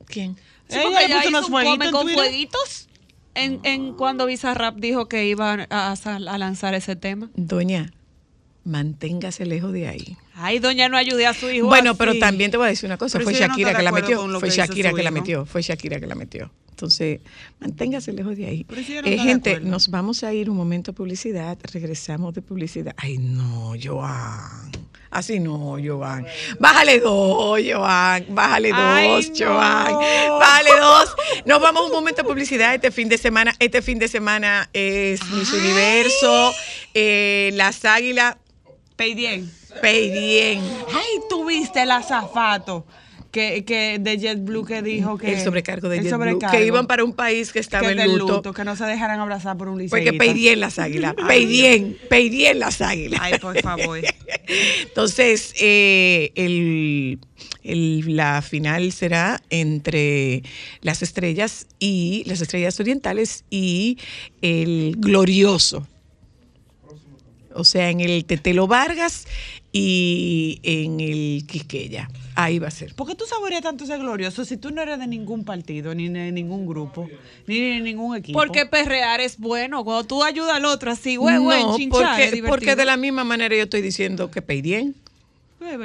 ¿Quién? 0.06 0.36
Sí, 0.70 0.78
Ella 0.78 0.84
porque 0.84 1.06
ella 1.06 1.20
hizo 1.20 1.30
unos 1.30 1.46
un 1.46 1.52
fueguitos 1.52 1.92
con 1.92 2.10
fueguitos. 2.10 2.88
en, 3.36 3.60
en 3.64 3.94
cuando 3.94 4.26
Bizarrap 4.26 4.78
dijo 4.78 5.08
que 5.08 5.26
iba 5.28 5.68
a, 5.70 5.92
a 5.94 6.38
lanzar 6.38 6.74
ese 6.74 6.96
tema. 6.96 7.30
Doña, 7.36 7.92
manténgase 8.64 9.46
lejos 9.46 9.74
de 9.74 9.88
ahí. 9.90 10.18
Ay, 10.44 10.58
doña 10.58 10.90
no 10.90 10.98
ayude 10.98 11.28
a 11.28 11.36
su 11.36 11.52
hijo. 11.52 11.68
Bueno, 11.68 11.94
pero 11.94 12.18
también 12.18 12.50
te 12.50 12.58
voy 12.58 12.66
a 12.66 12.70
decir 12.70 12.88
una 12.88 12.98
cosa, 12.98 13.20
fue 13.20 13.34
Shakira 13.34 13.76
que 13.76 13.84
la 13.84 13.92
metió, 13.92 14.40
fue 14.40 14.50
Shakira 14.50 14.92
que 14.92 15.04
la 15.04 15.12
metió, 15.12 15.46
fue 15.46 15.62
Shakira 15.62 16.00
que 16.00 16.08
la 16.08 16.16
metió. 16.16 16.52
Entonces, 16.72 17.20
manténgase 17.60 18.12
lejos 18.12 18.36
de 18.36 18.48
ahí. 18.48 18.66
Eh, 19.06 19.18
gente, 19.20 19.60
nos 19.60 19.90
vamos 19.90 20.24
a 20.24 20.34
ir 20.34 20.50
un 20.50 20.58
momento 20.58 20.92
a 20.92 20.94
publicidad, 20.96 21.60
regresamos 21.72 22.34
de 22.34 22.42
publicidad. 22.42 22.96
Ay, 22.98 23.20
no, 23.20 23.74
Joan. 23.82 24.72
Así 25.12 25.40
no, 25.40 25.78
Joan. 25.84 26.26
Bájale 26.60 27.00
dos, 27.00 27.62
Joan. 27.64 28.26
Bájale 28.30 28.70
dos, 28.70 29.32
Joan. 29.38 29.92
No. 29.92 30.40
Bájale 30.40 30.72
dos. 30.80 31.16
Nos 31.46 31.62
vamos 31.62 31.86
un 31.86 31.92
momento 31.92 32.24
a 32.24 32.26
publicidad 32.26 32.74
este 32.74 32.90
fin 32.90 33.10
de 33.10 33.20
semana. 33.20 33.54
Este 33.60 33.84
fin 33.84 34.00
de 34.00 34.08
semana 34.08 34.68
es 34.74 35.24
Miss 35.34 35.54
Universo, 35.54 36.52
eh, 36.96 37.52
Las 37.54 37.86
Águilas. 37.86 38.38
Pay 38.96 39.14
Payden. 39.82 40.60
Ay, 40.94 41.20
tuviste 41.30 41.82
el 41.84 41.92
azafato. 41.92 42.86
Que, 43.32 43.64
que, 43.64 43.98
de 43.98 44.18
JetBlue 44.18 44.66
que 44.66 44.82
dijo 44.82 45.18
que 45.18 45.36
el 45.36 45.40
sobrecargo 45.40 45.88
de 45.88 46.02
JetBlue 46.02 46.38
que 46.52 46.66
iban 46.66 46.86
para 46.86 47.06
un 47.06 47.14
país 47.14 47.54
que 47.54 47.60
estaba 47.60 47.90
en 47.90 48.18
luto, 48.18 48.52
que 48.52 48.66
no 48.66 48.76
se 48.76 48.84
dejaran 48.84 49.22
abrazar 49.22 49.56
por 49.56 49.70
un 49.70 49.78
liceísta 49.78 50.12
porque 50.12 50.12
pedían 50.18 50.60
las 50.60 50.78
águilas 50.80 51.16
pedían 51.30 51.96
pedían 52.10 52.60
las 52.60 52.82
águilas 52.82 53.22
ay 53.24 53.40
por 53.40 53.58
favor 53.62 54.02
entonces 54.84 55.54
eh, 55.62 56.34
el, 56.36 57.20
la 58.18 58.42
final 58.42 58.92
será 58.92 59.42
entre 59.50 60.44
las 60.82 61.02
estrellas 61.02 61.68
y 61.80 62.24
las 62.26 62.42
estrellas 62.42 62.78
orientales 62.82 63.46
y 63.50 63.98
el 64.42 64.96
glorioso 64.98 65.88
o 67.56 67.64
sea, 67.64 67.90
en 67.90 68.00
el 68.00 68.26
Tetelo 68.26 68.68
Vargas 68.68 69.28
y 69.72 70.60
en 70.64 71.00
el 71.00 71.46
Quisqueya. 71.48 72.10
Ahí 72.36 72.60
va 72.60 72.68
a 72.68 72.72
ser. 72.72 72.94
¿Por 72.96 73.08
qué 73.08 73.16
tú 73.16 73.26
saboreas 73.26 73.62
tanto 73.62 73.84
ese 73.84 73.98
glorioso 73.98 74.46
si 74.46 74.58
tú 74.58 74.72
no 74.72 74.82
eres 74.82 75.00
de 75.00 75.08
ningún 75.08 75.44
partido, 75.44 75.94
ni 75.94 76.10
de 76.10 76.32
ningún 76.32 76.66
grupo, 76.66 77.10
ni 77.48 77.60
de 77.60 77.80
ningún 77.82 78.16
equipo? 78.16 78.40
Porque 78.40 78.66
perrear 78.66 79.20
es 79.22 79.38
bueno. 79.38 79.84
Cuando 79.84 80.06
tú 80.06 80.24
ayudas 80.24 80.56
al 80.56 80.66
otro 80.66 80.92
así, 80.92 81.18
güey, 81.18 81.38
güey, 81.38 81.62
no, 81.62 81.78
porque, 82.48 82.76
de 82.76 82.86
la 82.86 82.98
misma 82.98 83.24
manera 83.24 83.56
yo 83.56 83.64
estoy 83.64 83.82
diciendo 83.82 84.32
que 84.32 84.42
Peidien. 84.42 84.96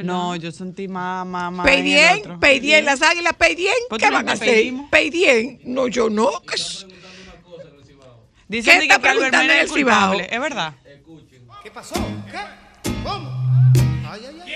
No, 0.05 0.37
yo 0.37 0.53
sentí 0.53 0.89
más, 0.89 1.27
más, 1.27 1.53
más 1.53 1.67
Peidien. 1.67 2.41
Peidien, 2.41 2.85
las 2.85 3.03
águilas, 3.03 3.35
Peidien. 3.35 3.75
¿Por 3.91 4.01
¿Qué 4.01 4.11
van 4.11 4.29
a 4.29 4.33
hacer? 4.33 4.73
Peidien. 4.91 5.61
No, 5.65 5.87
yo 5.89 6.09
no. 6.09 6.31
que 6.43 6.57
Dicen 8.49 8.75
¿Qué 8.75 8.79
de 8.79 8.85
está 8.85 9.01
que 9.01 9.09
Albert 9.09 9.31
preguntando 9.31 9.39
Mena 9.43 9.55
en 9.55 9.65
es 9.65 9.71
el 9.71 9.77
Cibao? 9.77 10.09
culpable, 10.11 10.29
¿es 10.35 10.41
verdad? 10.41 10.75
¿Qué 11.67 11.73
pasó? 11.73 11.97
¿Qué? 12.31 12.91
¿Cómo? 13.03 13.29
Ay, 14.09 14.21
ay, 14.29 14.41
ay. 14.45 14.55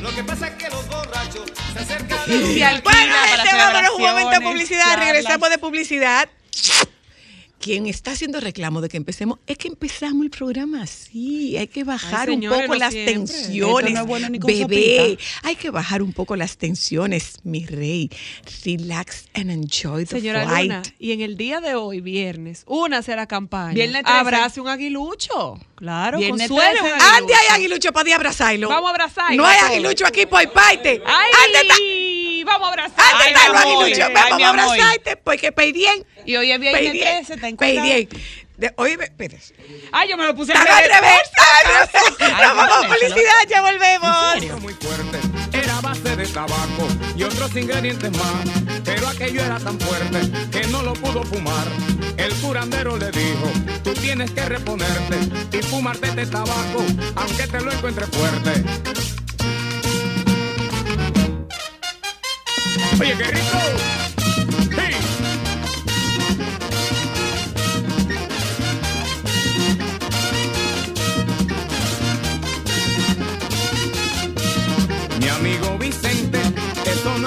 Lo 0.00 0.14
que 0.14 0.22
pasa 0.22 0.46
es 0.46 0.54
que 0.54 0.70
los 0.70 0.86
borrachos 0.88 1.42
se 1.72 1.78
acercan 1.80 2.18
Se 2.26 2.64
alquila 2.64 2.80
Bueno, 2.84 3.14
para 3.14 3.42
gente, 3.42 3.56
vámonos 3.56 3.90
un 3.96 4.02
momento 4.02 4.36
a 4.36 4.40
publicidad. 4.40 4.84
charlas. 4.84 5.06
Regresamos 5.08 5.50
de 5.50 5.58
publicidad. 5.58 6.28
Quien 7.60 7.86
está 7.86 8.12
haciendo 8.12 8.38
reclamo 8.40 8.80
de 8.80 8.88
que 8.88 8.96
empecemos, 8.96 9.38
es 9.46 9.58
que 9.58 9.66
empezamos 9.68 10.22
el 10.24 10.30
programa 10.30 10.82
así. 10.82 11.56
Hay 11.56 11.66
que 11.66 11.82
bajar 11.82 12.28
Ay, 12.28 12.36
un 12.36 12.42
poco 12.52 12.74
las 12.76 12.92
siempre. 12.92 13.14
tensiones. 13.14 13.94
No 13.94 14.06
bueno 14.06 14.28
Bebé, 14.30 14.62
sopita. 15.16 15.24
hay 15.42 15.56
que 15.56 15.70
bajar 15.70 16.02
un 16.02 16.12
poco 16.12 16.36
las 16.36 16.56
tensiones, 16.56 17.38
mi 17.42 17.66
rey. 17.66 18.10
Relax 18.64 19.24
and 19.34 19.50
enjoy 19.50 20.04
the 20.04 20.20
Señora 20.20 20.46
flight. 20.46 20.70
Luna, 20.70 20.82
y 21.00 21.12
en 21.12 21.20
el 21.20 21.36
día 21.36 21.60
de 21.60 21.74
hoy, 21.74 22.00
viernes, 22.00 22.62
únase 22.66 23.12
a 23.12 23.16
la 23.16 23.26
campaña. 23.26 23.74
Viernes 23.74 24.04
13. 24.04 24.18
Abrace 24.18 24.60
un 24.60 24.68
aguilucho. 24.68 25.58
Claro, 25.78 26.18
Viernes 26.18 26.48
consuele 26.48 26.80
un 26.80 26.88
13. 26.88 26.94
aguilucho. 26.94 27.16
Ande 27.16 27.34
hay 27.34 27.48
aguilucho 27.54 27.92
para 27.92 28.14
abrazarlo. 28.14 28.68
Vamos 28.68 28.88
a 28.88 28.90
abrazarlo 28.90 29.36
No 29.36 29.46
hay 29.46 29.58
aguilucho 29.58 30.06
aquí 30.06 30.26
por 30.26 30.50
parte. 30.50 31.02
¡Ay! 31.06 32.42
Vamos 32.44 32.68
a 32.68 32.70
abrazar. 32.70 33.04
¿Dónde 33.12 33.24
Ay, 33.24 33.92
está 33.92 34.06
ay, 34.24 34.30
Vamos 34.30 34.42
a 34.42 34.48
abrazarte 34.48 35.16
porque 35.16 35.52
Peidien. 35.52 36.04
Y 36.24 36.36
hoy 36.36 36.50
es 36.50 36.58
viernes 36.58 36.82
Peidien. 36.82 37.26
13, 37.26 37.36
ten 37.40 37.56
cuidado. 37.56 37.88
Peidien. 37.88 38.08
De, 38.58 38.74
oye, 38.76 38.94
espérate. 38.94 39.40
Ay, 39.92 40.08
yo 40.08 40.16
me 40.16 40.26
lo 40.26 40.34
puse 40.34 40.52
¡Están 40.52 40.66
al 40.66 40.82
revés! 40.82 41.20
¡Están 41.22 41.46
al 41.64 41.88
revés! 42.18 42.56
Vamos 42.56 42.86
publicidad, 42.86 43.46
ya 43.48 43.62
volvemos. 43.62 44.42
¿En 44.42 44.62
muy 44.62 44.74
fuerte. 44.74 45.20
Era 45.52 45.80
base 45.80 46.16
de 46.16 46.26
tabaco 46.26 46.88
y 47.16 47.22
otros 47.22 47.54
ingredientes 47.54 48.10
más. 48.10 48.80
Pero 48.84 49.06
aquello 49.06 49.44
era 49.44 49.60
tan 49.60 49.78
fuerte 49.78 50.20
que 50.50 50.66
no 50.66 50.82
lo 50.82 50.92
pudo 50.94 51.22
fumar. 51.22 51.68
El 52.16 52.34
curandero 52.34 52.96
le 52.96 53.12
dijo, 53.12 53.48
tú 53.84 53.94
tienes 53.94 54.32
que 54.32 54.44
reponerte 54.44 55.56
y 55.56 55.62
fumarte 55.62 56.08
este 56.08 56.26
tabaco, 56.26 56.84
aunque 57.14 57.46
te 57.46 57.60
lo 57.60 57.70
encuentres 57.70 58.08
fuerte. 58.08 58.64
Oye, 63.00 63.16
qué 63.16 63.24
rico. 63.24 64.17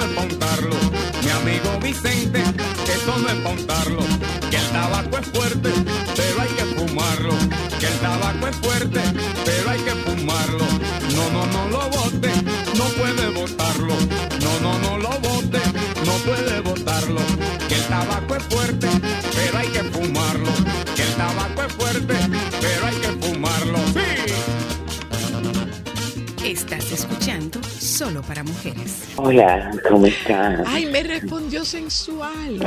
No 0.02 0.08
es 0.08 0.14
montarlo. 0.14 0.76
Mi 1.22 1.30
amigo 1.30 1.78
Vicente, 1.80 2.42
eso 2.42 3.18
no 3.18 3.28
es 3.28 3.36
montarlo. 3.40 4.02
Que 4.50 4.56
el 4.56 4.68
tabaco 4.70 5.18
es 5.18 5.26
fuerte, 5.26 5.70
pero 6.16 6.40
hay 6.40 6.48
que 6.48 6.64
fumarlo. 6.76 7.34
Que 7.78 7.86
el 7.86 7.98
tabaco 8.00 8.48
es 8.48 8.56
fuerte, 8.56 9.00
pero 9.44 9.70
hay 9.70 9.80
que 9.80 9.90
fumarlo. 9.90 10.66
No, 11.14 11.30
no, 11.30 11.46
no 11.46 11.68
lo 11.68 11.90
bote, 11.90 12.30
no 12.76 12.84
puede 12.84 13.28
botarlo. 13.30 13.94
No, 14.40 14.60
no, 14.60 14.78
no 14.78 14.98
lo 14.98 15.10
bote, 15.20 15.60
no 16.04 16.12
puede 16.24 16.60
botarlo. 16.60 17.20
Que 17.68 17.74
el 17.74 17.84
tabaco 17.84 18.36
es 18.36 18.42
fuerte, 18.44 18.88
pero 19.34 19.58
hay 19.58 19.68
que 19.68 19.84
fumarlo. 19.84 20.50
Que 20.96 21.02
el 21.02 21.14
tabaco 21.14 21.62
es 21.62 21.72
fuerte, 21.74 22.14
pero 22.60 22.86
hay 22.86 22.96
que 22.96 23.26
fumarlo. 23.26 23.78
Estás 26.44 26.90
escuchando 26.90 27.61
Solo 28.02 28.20
para 28.22 28.42
Mujeres. 28.42 29.12
Hola, 29.14 29.70
¿cómo 29.88 30.06
estás? 30.06 30.62
Ay, 30.66 30.86
me 30.86 31.04
respondió 31.04 31.64
sensual. 31.64 32.58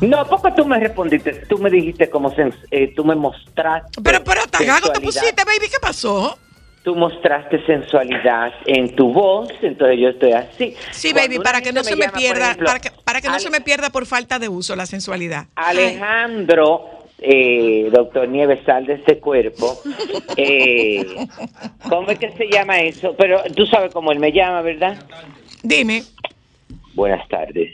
No, 0.00 0.24
porque 0.28 0.52
tú 0.52 0.64
me 0.64 0.78
respondiste, 0.78 1.32
tú 1.48 1.58
me 1.58 1.68
dijiste 1.68 2.08
como 2.08 2.30
sens- 2.32 2.54
eh, 2.70 2.92
tú 2.94 3.04
me 3.04 3.16
mostraste. 3.16 4.00
Pero, 4.00 4.22
pero 4.22 4.46
tagado 4.46 4.92
te 4.92 5.00
pusiste, 5.00 5.42
baby, 5.44 5.68
¿qué 5.68 5.78
pasó? 5.80 6.38
Tú 6.84 6.94
mostraste 6.94 7.64
sensualidad 7.66 8.52
en 8.66 8.94
tu 8.94 9.12
voz, 9.12 9.48
entonces 9.62 9.98
yo 10.00 10.10
estoy 10.10 10.30
así. 10.32 10.76
Sí, 10.92 11.10
Cuando 11.12 11.28
baby, 11.32 11.42
para 11.42 11.60
que 11.60 11.72
no 11.72 11.82
se 11.82 11.96
me 11.96 12.06
llama, 12.06 12.18
pierda, 12.18 12.44
ejemplo, 12.50 12.66
para 12.66 12.78
que, 12.78 12.90
para 13.04 13.20
que 13.20 13.26
no 13.28 13.34
Ale- 13.34 13.42
se 13.42 13.50
me 13.50 13.60
pierda 13.62 13.90
por 13.90 14.06
falta 14.06 14.38
de 14.38 14.48
uso 14.48 14.76
la 14.76 14.86
sensualidad. 14.86 15.46
Alejandro, 15.56 17.01
eh, 17.22 17.88
doctor 17.92 18.28
Nieves, 18.28 18.60
sal 18.64 18.86
de 18.86 18.94
este 18.94 19.18
cuerpo. 19.18 19.78
Eh, 20.36 21.04
¿Cómo 21.88 22.10
es 22.10 22.18
que 22.18 22.32
se 22.32 22.46
llama 22.50 22.80
eso? 22.80 23.14
Pero 23.16 23.42
tú 23.54 23.66
sabes 23.66 23.92
cómo 23.92 24.12
él 24.12 24.18
me 24.18 24.32
llama, 24.32 24.62
¿verdad? 24.62 24.96
Dime, 25.62 26.02
Buenas 26.94 27.26
tardes. 27.28 27.72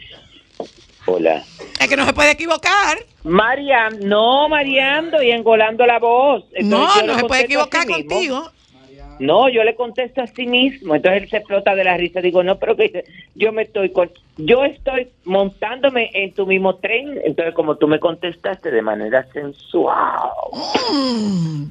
Hola. 1.06 1.42
es 1.80 1.88
que 1.88 1.96
no 1.96 2.04
se 2.04 2.12
puede 2.12 2.32
equivocar. 2.32 2.98
Mariam, 3.24 3.98
no, 4.00 4.48
Mariam, 4.48 5.06
estoy 5.06 5.30
engolando 5.30 5.86
la 5.86 5.98
voz. 5.98 6.44
Entonces 6.52 7.06
No, 7.06 7.14
no 7.14 7.18
se 7.18 7.24
puede 7.24 7.42
equivocar 7.44 7.82
sí 7.86 7.92
contigo. 7.92 8.50
No, 9.20 9.48
yo 9.48 9.64
le 9.64 9.74
contesto 9.74 10.22
a 10.22 10.26
sí 10.26 10.46
mismo. 10.46 10.94
Entonces 10.94 11.22
él 11.24 11.28
se 11.30 11.36
explota 11.38 11.74
de 11.74 11.84
la 11.84 11.96
risa. 11.96 12.20
Digo, 12.20 12.42
no, 12.42 12.58
pero 12.58 12.76
que 12.76 13.04
yo 13.34 13.52
me 13.52 13.62
estoy 13.62 13.90
con, 13.90 14.10
yo 14.36 14.64
estoy 14.64 15.08
montándome 15.24 16.10
en 16.14 16.32
tu 16.34 16.46
mismo 16.46 16.76
tren. 16.76 17.20
Entonces, 17.24 17.54
como 17.54 17.76
tú 17.76 17.88
me 17.88 17.98
contestaste 18.00 18.70
de 18.70 18.82
manera 18.82 19.24
sensual, 19.32 20.30
Mm. 20.92 21.64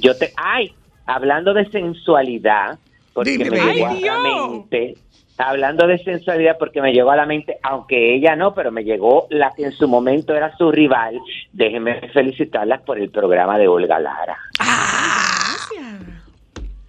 yo 0.00 0.16
te, 0.16 0.32
ay, 0.36 0.72
hablando 1.06 1.54
de 1.54 1.68
sensualidad, 1.70 2.78
porque 3.12 3.32
Dime, 3.38 3.50
me 3.50 3.56
llegó 3.74 3.88
Ay, 3.88 4.08
a 4.08 4.14
la 4.14 4.22
mente. 4.22 4.94
Hablando 5.42 5.86
de 5.86 5.96
sensualidad, 5.98 6.58
porque 6.58 6.82
me 6.82 6.92
llegó 6.92 7.10
a 7.12 7.16
la 7.16 7.24
mente, 7.24 7.56
aunque 7.62 8.14
ella 8.14 8.36
no, 8.36 8.52
pero 8.52 8.70
me 8.70 8.84
llegó 8.84 9.26
la 9.30 9.50
que 9.56 9.64
en 9.64 9.72
su 9.72 9.88
momento 9.88 10.34
era 10.34 10.54
su 10.58 10.70
rival. 10.70 11.18
Déjenme 11.52 12.08
felicitarlas 12.12 12.82
por 12.82 12.98
el 12.98 13.08
programa 13.10 13.56
de 13.56 13.66
Olga 13.66 13.98
Lara. 13.98 14.36
Ah, 14.60 15.56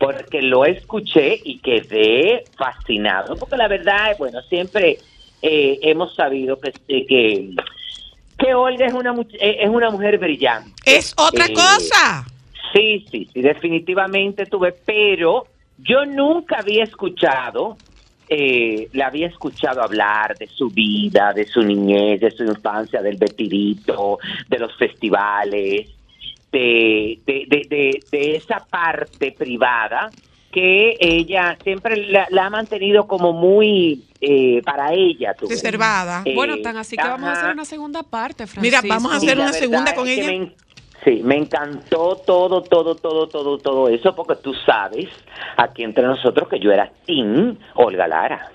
porque 0.01 0.41
lo 0.41 0.65
escuché 0.65 1.39
y 1.43 1.59
quedé 1.59 2.43
fascinado, 2.57 3.35
porque 3.35 3.55
la 3.55 3.67
verdad, 3.67 4.15
bueno, 4.17 4.41
siempre 4.49 4.97
eh, 5.43 5.77
hemos 5.83 6.15
sabido 6.15 6.59
que, 6.59 6.69
eh, 6.87 7.05
que, 7.05 7.49
que 8.39 8.53
Olga 8.55 8.87
es 8.87 8.93
una, 8.93 9.13
eh, 9.39 9.57
es 9.61 9.69
una 9.69 9.91
mujer 9.91 10.17
brillante. 10.17 10.71
es 10.85 11.13
otra 11.17 11.45
Eh, 11.45 11.53
cosa. 11.53 12.25
Sí, 12.73 13.05
sí, 13.11 13.29
sí, 13.31 13.41
definitivamente 13.41 14.47
tuve, 14.47 14.71
pero 14.71 15.45
yo 15.77 16.03
nunca 16.05 16.57
había 16.59 16.83
escuchado 16.83 17.77
eh, 18.33 18.87
la 18.93 19.07
había 19.07 19.27
escuchado 19.27 19.83
hablar 19.83 20.37
de 20.37 20.47
su 20.47 20.69
vida, 20.69 21.33
de 21.33 21.45
su 21.45 21.61
niñez, 21.61 22.21
de 22.21 22.31
su 22.31 22.45
infancia, 22.45 23.01
del 23.01 23.17
vestidito, 23.17 24.19
de 24.47 24.57
los 24.57 24.73
festivales, 24.77 25.89
de, 26.51 27.19
de, 27.25 27.45
de, 27.47 27.61
de- 27.69 27.99
de 28.11 28.35
esa 28.35 28.59
parte 28.69 29.31
privada 29.31 30.09
que 30.51 30.97
ella 30.99 31.57
siempre 31.63 31.95
la, 32.07 32.27
la 32.29 32.47
ha 32.47 32.49
mantenido 32.49 33.07
como 33.07 33.31
muy 33.31 34.03
eh, 34.19 34.61
para 34.65 34.93
ella. 34.93 35.33
tú. 35.33 35.47
Reservada. 35.47 36.23
Eh, 36.25 36.35
Bueno, 36.35 36.57
tan 36.61 36.75
así 36.77 36.97
que 36.97 37.03
vamos 37.07 37.29
a 37.29 37.33
hacer 37.33 37.51
una 37.51 37.63
segunda 37.65 38.03
parte, 38.03 38.45
Francisco. 38.47 38.61
Mira, 38.83 38.95
vamos 38.95 39.13
a 39.13 39.15
hacer 39.17 39.39
una 39.39 39.53
segunda 39.53 39.95
con 39.95 40.07
ella. 40.09 40.27
me 40.27 40.51
sí, 41.05 41.21
me 41.23 41.37
encantó 41.37 42.17
todo, 42.17 42.61
todo, 42.63 42.95
todo, 42.95 43.27
todo, 43.29 43.57
todo 43.59 43.87
eso, 43.87 44.13
porque 44.13 44.35
tú 44.35 44.53
sabes, 44.65 45.07
aquí 45.57 45.83
entre 45.83 46.03
nosotros, 46.05 46.49
que 46.49 46.59
yo 46.59 46.69
era 46.71 46.91
Tim 47.05 47.55
Olga 47.75 48.07
Lara. 48.09 48.51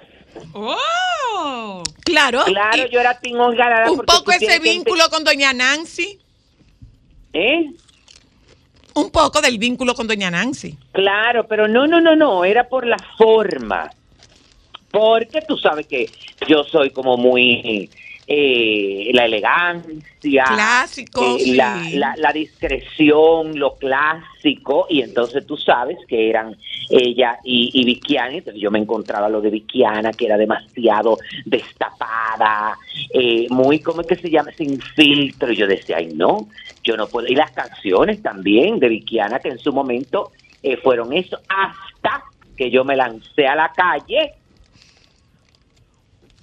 ¡Oh! 0.52 1.82
Claro. 2.04 2.42
Claro, 2.44 2.86
yo 2.90 3.00
era 3.00 3.18
Tim 3.18 3.40
Olga 3.40 3.70
Lara. 3.70 3.90
un 3.90 3.98
poco 4.00 4.32
ese 4.32 4.58
vínculo 4.60 5.04
con 5.10 5.24
doña 5.24 5.52
Nancy. 5.54 6.18
¿Eh? 7.32 7.70
Un 8.96 9.10
poco 9.10 9.42
del 9.42 9.58
vínculo 9.58 9.94
con 9.94 10.06
doña 10.06 10.30
Nancy. 10.30 10.74
Claro, 10.92 11.46
pero 11.46 11.68
no, 11.68 11.86
no, 11.86 12.00
no, 12.00 12.16
no, 12.16 12.46
era 12.46 12.66
por 12.66 12.86
la 12.86 12.96
forma. 13.18 13.90
Porque 14.90 15.42
tú 15.46 15.58
sabes 15.58 15.86
que 15.86 16.08
yo 16.48 16.64
soy 16.64 16.88
como 16.90 17.18
muy 17.18 17.90
eh, 18.28 19.10
la 19.12 19.24
elegancia, 19.24 20.44
Clásico, 20.44 21.36
eh, 21.36 21.40
sí. 21.40 21.54
la, 21.54 22.14
la 22.16 22.32
discreción, 22.32 23.58
lo 23.58 23.76
clásico, 23.76 24.86
y 24.90 25.02
entonces 25.02 25.46
tú 25.46 25.56
sabes 25.56 25.96
que 26.08 26.28
eran 26.28 26.56
ella 26.90 27.38
y, 27.44 27.70
y 27.72 27.84
Vickiana, 27.84 28.34
entonces 28.34 28.60
yo 28.60 28.70
me 28.70 28.80
encontraba 28.80 29.28
lo 29.28 29.40
de 29.40 29.50
Vickiana, 29.50 30.12
que 30.12 30.26
era 30.26 30.36
demasiado 30.36 31.18
destapada, 31.44 32.76
eh, 33.14 33.46
muy, 33.50 33.78
¿cómo 33.78 34.00
es 34.00 34.08
que 34.08 34.16
se 34.16 34.30
llama? 34.30 34.50
Sin 34.56 34.80
filtro, 34.80 35.52
y 35.52 35.56
yo 35.56 35.66
decía, 35.66 35.98
ay 35.98 36.12
no, 36.14 36.48
yo 36.82 36.96
no 36.96 37.06
puedo, 37.06 37.28
y 37.28 37.36
las 37.36 37.52
canciones 37.52 38.22
también 38.22 38.80
de 38.80 38.88
Vickiana, 38.88 39.38
que 39.38 39.50
en 39.50 39.58
su 39.58 39.72
momento 39.72 40.32
eh, 40.62 40.76
fueron 40.76 41.12
eso, 41.12 41.38
hasta 41.48 42.24
que 42.56 42.70
yo 42.70 42.84
me 42.84 42.96
lancé 42.96 43.46
a 43.46 43.54
la 43.54 43.70
calle 43.72 44.32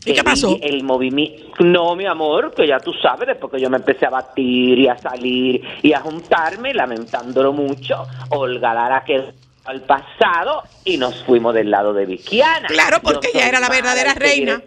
¿Y 0.06 0.14
qué 0.14 0.24
pasó? 0.24 0.58
El 0.62 0.84
movimiento. 0.84 1.44
No, 1.64 1.96
mi 1.96 2.06
amor, 2.06 2.54
que 2.54 2.68
ya 2.68 2.80
tú 2.80 2.94
sabes, 2.94 3.28
después 3.28 3.52
que 3.54 3.60
yo 3.62 3.70
me 3.70 3.78
empecé 3.78 4.06
a 4.06 4.10
batir 4.10 4.80
y 4.80 4.88
a 4.88 4.98
salir 4.98 5.62
y 5.82 5.94
a 5.94 6.02
juntarme, 6.02 6.74
lamentándolo 6.74 7.54
mucho, 7.54 8.06
Olga 8.30 8.74
Lara 8.74 9.04
quedó 9.06 9.32
al 9.66 9.82
pasado 9.82 10.64
y 10.84 10.98
nos 10.98 11.24
fuimos 11.24 11.54
del 11.54 11.72
lado 11.72 11.94
de 11.94 12.06
Vickiana. 12.06 12.68
Claro, 12.68 13.00
porque 13.02 13.30
ella 13.34 13.48
era 13.48 13.60
la 13.60 13.70
verdadera 13.70 14.14
seguiré- 14.14 14.20
reina. 14.20 14.62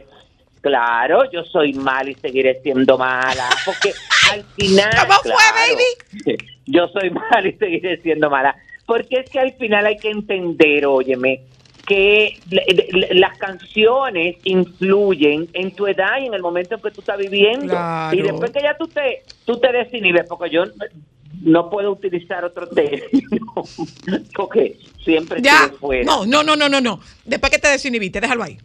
Claro, 0.62 1.30
yo 1.30 1.44
soy 1.44 1.74
mala 1.74 2.10
y 2.10 2.14
seguiré 2.14 2.60
siendo 2.62 2.98
mala, 2.98 3.48
porque 3.64 3.92
al 4.32 4.42
final... 4.58 4.90
¿Cómo 5.06 5.20
fue, 5.22 5.32
baby? 5.34 6.36
Yo 6.66 6.88
soy 6.88 7.10
mala 7.30 7.46
y 7.46 7.52
seguiré 7.52 8.00
siendo 8.02 8.30
mala, 8.30 8.56
porque 8.86 9.20
es 9.20 9.30
que 9.30 9.38
al 9.38 9.52
final 9.52 9.86
hay 9.86 9.96
que 9.98 10.10
entender, 10.10 10.86
óyeme, 10.86 11.42
que 11.86 12.38
las 13.12 13.38
canciones 13.38 14.36
influyen 14.44 15.48
en 15.52 15.70
tu 15.70 15.86
edad 15.86 16.20
y 16.20 16.26
en 16.26 16.34
el 16.34 16.42
momento 16.42 16.74
en 16.74 16.80
que 16.80 16.90
tú 16.90 17.00
estás 17.00 17.18
viviendo. 17.18 17.68
Claro. 17.68 18.16
Y 18.16 18.22
después 18.22 18.50
que 18.50 18.62
ya 18.62 18.76
tú 18.76 18.88
te, 18.88 19.22
tú 19.44 19.58
te 19.58 19.70
desinhibes, 19.72 20.24
porque 20.28 20.50
yo 20.50 20.64
no 21.42 21.70
puedo 21.70 21.92
utilizar 21.92 22.44
otro 22.44 22.66
término, 22.68 23.54
porque 24.34 24.76
siempre 25.04 25.40
Ya. 25.42 25.70
fuera. 25.78 26.04
No, 26.04 26.26
no, 26.26 26.42
no, 26.42 26.56
no, 26.56 26.68
no, 26.68 26.80
no. 26.80 27.00
Después 27.24 27.52
que 27.52 27.58
te 27.58 27.68
desinhibiste, 27.68 28.20
déjalo 28.20 28.42
ahí. 28.42 28.58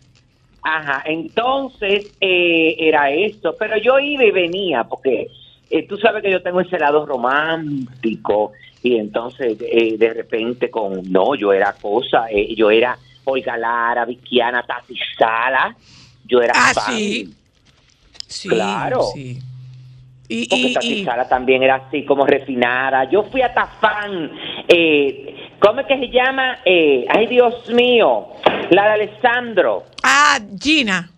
Ajá, 0.63 1.03
entonces 1.05 2.11
eh, 2.21 2.75
era 2.77 3.11
eso, 3.11 3.55
pero 3.57 3.77
yo 3.77 3.97
iba 3.99 4.23
y 4.23 4.31
venía, 4.31 4.83
porque 4.83 5.27
eh, 5.69 5.87
tú 5.87 5.97
sabes 5.97 6.21
que 6.21 6.31
yo 6.31 6.41
tengo 6.43 6.61
ese 6.61 6.77
lado 6.77 7.05
romántico, 7.05 8.51
y 8.83 8.97
entonces 8.97 9.57
eh, 9.59 9.95
de 9.97 10.13
repente 10.13 10.69
con, 10.69 11.01
no, 11.11 11.35
yo 11.35 11.51
era 11.53 11.73
cosa, 11.73 12.27
eh, 12.31 12.53
yo 12.55 12.69
era 12.71 12.97
Olga 13.25 13.57
Lara, 13.57 14.05
Vickiana, 14.05 14.63
Tati 14.63 14.95
Sala, 15.17 15.75
yo 16.25 16.41
era 16.41 16.53
Ah, 16.55 16.71
fan, 16.73 16.95
sí. 16.95 17.33
Sí, 18.27 18.49
Claro. 18.49 19.01
sí. 19.13 19.39
Y, 20.27 20.47
porque 20.47 20.67
y, 20.67 20.73
Tati 20.73 20.93
y- 20.93 21.03
Sala 21.05 21.27
también 21.27 21.61
era 21.61 21.75
así 21.75 22.05
como 22.05 22.25
refinada, 22.25 23.03
yo 23.09 23.23
fui 23.23 23.41
hasta 23.41 23.67
fan, 23.67 24.31
eh, 24.67 25.49
¿cómo 25.59 25.81
es 25.81 25.87
que 25.87 25.97
se 25.99 26.07
llama? 26.09 26.59
Eh, 26.63 27.05
ay 27.09 27.27
Dios 27.27 27.67
mío, 27.69 28.27
la 28.69 28.83
de 28.85 28.89
Alessandro. 29.03 29.83
ah, 30.03 30.39
Gina, 30.59 31.09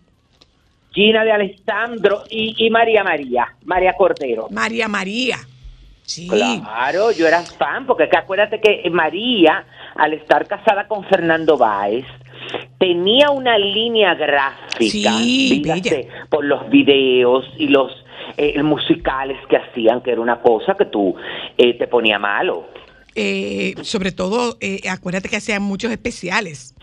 Gina 0.92 1.24
de 1.24 1.32
Alessandro 1.32 2.24
y, 2.28 2.54
y 2.66 2.70
María 2.70 3.04
María, 3.04 3.46
María 3.64 3.92
Cordero. 3.94 4.48
María 4.50 4.88
María. 4.88 5.38
Sí. 6.06 6.28
Claro, 6.28 7.12
yo 7.12 7.26
era 7.26 7.42
fan, 7.42 7.86
porque 7.86 8.08
que 8.08 8.16
acuérdate 8.18 8.60
que 8.60 8.88
María, 8.90 9.64
al 9.96 10.12
estar 10.14 10.46
casada 10.46 10.88
con 10.88 11.04
Fernando 11.04 11.56
Báez, 11.56 12.04
tenía 12.78 13.30
una 13.30 13.58
línea 13.58 14.14
gráfica, 14.14 15.18
Sí, 15.18 15.60
dígase, 15.62 16.08
por 16.28 16.44
los 16.44 16.68
videos 16.70 17.44
y 17.58 17.68
los 17.68 17.92
eh, 18.36 18.62
musicales 18.62 19.38
que 19.48 19.56
hacían, 19.56 20.02
que 20.02 20.12
era 20.12 20.20
una 20.20 20.40
cosa 20.40 20.74
que 20.76 20.86
tú 20.86 21.14
eh, 21.56 21.74
te 21.74 21.86
ponía 21.86 22.18
malo. 22.18 22.66
Eh, 23.16 23.74
sobre 23.82 24.10
todo, 24.10 24.56
eh, 24.60 24.80
acuérdate 24.88 25.28
que 25.28 25.36
hacían 25.36 25.62
muchos 25.62 25.92
especiales. 25.92 26.73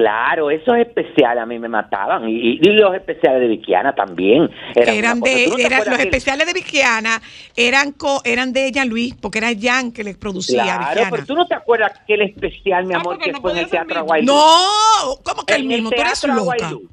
Claro, 0.00 0.50
esos 0.50 0.78
especiales 0.78 1.42
a 1.42 1.44
mí 1.44 1.58
me 1.58 1.68
mataban, 1.68 2.26
y, 2.26 2.52
y 2.58 2.68
los 2.72 2.94
especiales 2.94 3.42
de 3.42 3.48
Vickiana 3.48 3.94
también. 3.94 4.48
Eran, 4.74 5.20
de, 5.20 5.44
¿Tú 5.44 5.58
no 5.58 5.58
eran- 5.58 5.84
los 5.90 5.98
especiales 5.98 6.46
de 6.46 6.54
Vickiana 6.54 7.20
eran 7.54 7.92
co, 7.92 8.22
eran 8.24 8.54
de 8.54 8.66
ella 8.66 8.86
Luis, 8.86 9.14
porque 9.20 9.38
era 9.38 9.48
Jan 9.60 9.92
que 9.92 10.02
le 10.02 10.14
producía 10.14 10.62
Claro, 10.62 10.86
Vickiana. 10.86 11.10
pero 11.10 11.24
tú 11.26 11.34
no 11.34 11.46
te 11.46 11.54
acuerdas 11.54 11.92
que 12.06 12.14
el 12.14 12.22
especial, 12.22 12.86
mi 12.86 12.94
amor, 12.94 13.18
que 13.18 13.30
no 13.30 13.42
fue 13.42 13.52
en 13.52 13.58
el 13.58 13.68
Teatro. 13.68 13.98
Aguaylú. 13.98 14.32
No, 14.32 15.16
¿cómo 15.22 15.44
que 15.44 15.54
el 15.56 15.64
mismo? 15.64 15.90
Tú 15.90 16.00
eres 16.00 16.24
loca. 16.24 16.40
Aguaylú. 16.40 16.88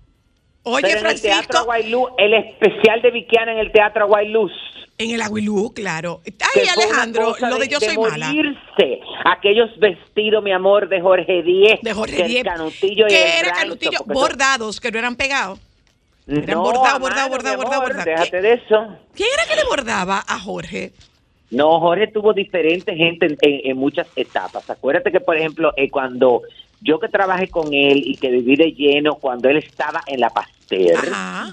Oye, 0.67 0.82
Pero 0.88 0.99
en 0.99 1.06
el 1.08 1.21
Teatro 1.21 1.32
Francisco, 1.32 1.58
Aguaylú, 1.58 2.08
el 2.17 2.34
especial 2.34 3.01
de 3.01 3.12
Vickiana 3.12 3.51
en 3.53 3.60
el 3.60 3.71
Teatro 3.71 4.03
Aguaylú. 4.06 4.49
en 4.99 5.12
el 5.12 5.21
Aguilú, 5.21 5.73
claro. 5.73 6.21
Ay, 6.56 6.67
Alejandro, 6.67 7.36
lo 7.39 7.58
de 7.58 7.67
Yo 7.67 7.80
Soy 7.80 7.97
Mala. 7.97 8.27
morirse. 8.30 8.99
Aquellos 9.25 9.69
vestidos, 9.80 10.43
mi 10.43 10.51
amor, 10.51 10.89
de 10.89 10.99
Jorge 11.01 11.43
Díez. 11.43 11.80
De 11.82 11.93
Jorge 11.93 12.23
Díez. 12.23 12.43
Canutillo 12.43 13.06
y 13.06 13.10
que 13.10 13.23
era 13.39 13.49
rancho, 13.49 13.60
canutillo, 13.62 13.99
bordados, 14.06 14.80
que 14.80 14.91
no 14.91 14.99
eran 14.99 15.15
pegados. 15.15 15.60
eran 16.27 16.45
No, 16.47 16.63
bordado, 16.63 16.95
a 16.95 16.99
bordado, 16.99 17.15
mano, 17.21 17.30
bordado, 17.30 17.58
mi 17.58 17.63
bordado, 17.63 17.82
amor, 17.84 17.95
bordado. 17.95 18.10
Déjate 18.12 18.41
de 18.41 18.53
eso. 18.53 18.97
¿Quién 19.15 19.30
era 19.34 19.45
que 19.47 19.56
le 19.56 19.63
bordaba 19.65 20.23
a 20.27 20.39
Jorge? 20.39 20.91
No, 21.51 21.80
Jorge 21.80 22.08
tuvo 22.08 22.34
diferente 22.34 22.93
gente 22.95 23.27
en, 23.27 23.38
en- 23.41 23.62
en 23.71 23.77
muchas 23.77 24.08
etapas. 24.17 24.69
Acuérdate 24.69 25.12
que, 25.12 25.19
por 25.21 25.38
ejemplo, 25.38 25.71
eh, 25.77 25.89
cuando 25.89 26.41
yo 26.82 27.00
que 27.00 27.08
trabajé 27.08 27.48
con 27.50 27.74
él 27.74 28.04
y 28.06 28.18
que 28.18 28.30
viví 28.30 28.56
de 28.56 28.72
lleno, 28.72 29.16
cuando 29.16 29.50
él 29.50 29.58
estaba 29.58 30.02
en 30.08 30.20
la 30.20 30.30
Pasteur, 30.30 31.10
Ajá. 31.12 31.52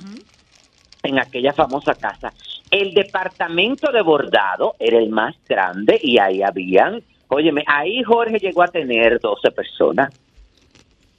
en 1.03 1.19
aquella 1.19 1.53
famosa 1.53 1.95
casa, 1.95 2.33
el 2.71 2.93
departamento 2.95 3.93
de 3.93 4.03
bordado 4.03 4.75
era 4.79 4.99
el 4.99 5.09
más 5.11 5.35
grande 5.49 5.99
y 6.03 6.19
ahí 6.19 6.43
habían, 6.43 7.03
óyeme, 7.29 7.63
ahí 7.67 8.03
Jorge 8.03 8.39
llegó 8.39 8.63
a 8.63 8.69
tener 8.69 9.21
12 9.21 9.51
personas. 9.53 10.13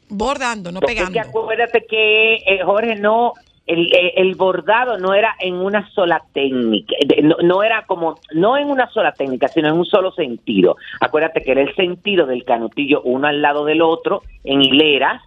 Bordando, 0.08 0.72
no 0.72 0.80
es 0.80 0.86
que 0.86 0.96
pegando. 0.96 1.20
acuérdate 1.20 1.86
que 1.88 2.36
eh, 2.36 2.60
Jorge 2.63 2.96
no, 2.96 3.34
el, 3.67 3.89
el- 4.15 4.36
bordado 4.36 4.97
no 4.97 5.13
era 5.13 5.36
en 5.39 5.56
una 5.56 5.89
sola 5.89 6.21
técnica, 6.34 6.95
no, 7.23 7.38
no 7.41 7.63
era 7.63 7.86
como, 7.86 8.19
no 8.34 8.58
en 8.58 8.69
una 8.69 8.89
sola 8.89 9.12
técnica, 9.13 9.47
sino 9.47 9.69
en 9.69 9.75
un 9.75 9.86
solo 9.86 10.12
sentido. 10.12 10.78
Acuérdate 11.01 11.41
que 11.41 11.51
era 11.51 11.62
el 11.62 11.73
sentido 11.75 12.25
del 12.28 12.43
canutillo 12.43 13.01
uno 13.04 13.28
al 13.28 13.41
lado 13.41 13.65
del 13.65 13.82
otro, 13.82 14.21
en 14.43 14.62
hileras, 14.62 15.21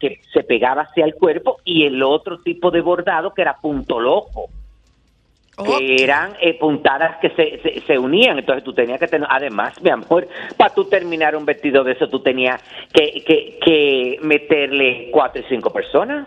que 0.00 0.20
se 0.32 0.42
pegaba 0.42 0.82
hacia 0.82 1.04
el 1.04 1.14
cuerpo, 1.14 1.58
y 1.64 1.84
el 1.84 2.02
otro 2.02 2.38
tipo 2.38 2.70
de 2.70 2.80
bordado 2.80 3.32
que 3.32 3.42
era 3.42 3.56
punto 3.60 4.00
loco 4.00 4.48
que 5.56 6.02
eran 6.02 6.32
eh, 6.40 6.58
puntadas 6.58 7.18
que 7.20 7.30
se, 7.30 7.60
se, 7.62 7.80
se 7.82 7.96
unían. 7.96 8.38
Entonces 8.40 8.64
tú 8.64 8.72
tenías 8.72 8.98
que 8.98 9.06
tener, 9.06 9.28
además, 9.30 9.80
mi 9.80 9.90
amor, 9.90 10.26
para 10.56 10.74
tú 10.74 10.86
terminar 10.86 11.36
un 11.36 11.44
vestido 11.44 11.84
de 11.84 11.92
eso, 11.92 12.08
tú 12.08 12.18
tenías 12.18 12.60
que, 12.92 13.22
que, 13.24 13.58
que 13.64 14.18
meterle 14.20 15.10
cuatro 15.12 15.40
y 15.42 15.44
cinco 15.48 15.70
personas 15.70 16.26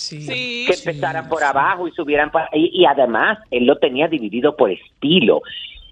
Sí. 0.00 0.22
Sí. 0.22 0.64
que 0.66 0.90
empezaran 0.90 1.28
por 1.28 1.44
abajo 1.44 1.86
y 1.86 1.92
subieran 1.92 2.30
por 2.30 2.42
ahí. 2.52 2.70
Y 2.72 2.86
además, 2.86 3.38
él 3.50 3.66
lo 3.66 3.76
tenía 3.76 4.08
dividido 4.08 4.56
por 4.56 4.70
estilo. 4.70 5.42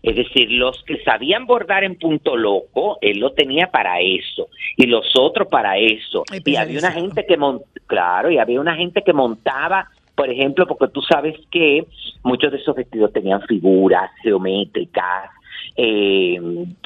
Es 0.03 0.17
decir, 0.17 0.51
los 0.51 0.83
que 0.85 1.03
sabían 1.03 1.47
bordar 1.47 1.85
en 1.85 1.97
punto 1.97 2.37
loco, 2.37 2.99
él 3.03 3.19
lo 3.19 3.33
tenía 3.33 3.71
para 3.71 4.01
eso. 4.01 4.49
Y 4.77 4.87
los 4.87 5.07
otros 5.19 5.49
para 5.49 5.77
eso. 5.77 6.25
Y 6.45 6.57
había 6.57 6.79
una 6.79 6.93
gente 6.93 7.27
que 7.27 7.37
claro, 7.87 8.31
y 8.31 8.39
había 8.39 8.61
una 8.61 8.77
gente 8.77 9.03
que 9.03 9.13
montaba, 9.13 9.91
por 10.15 10.31
ejemplo, 10.31 10.67
porque 10.67 10.89
tú 10.89 11.03
sabes 11.03 11.37
que 11.51 11.85
muchos 12.23 12.51
de 12.51 12.59
esos 12.59 12.77
vestidos 12.77 13.13
tenían 13.13 13.43
figuras 13.43 14.11
geométricas, 14.23 15.31
eh, 15.81 16.41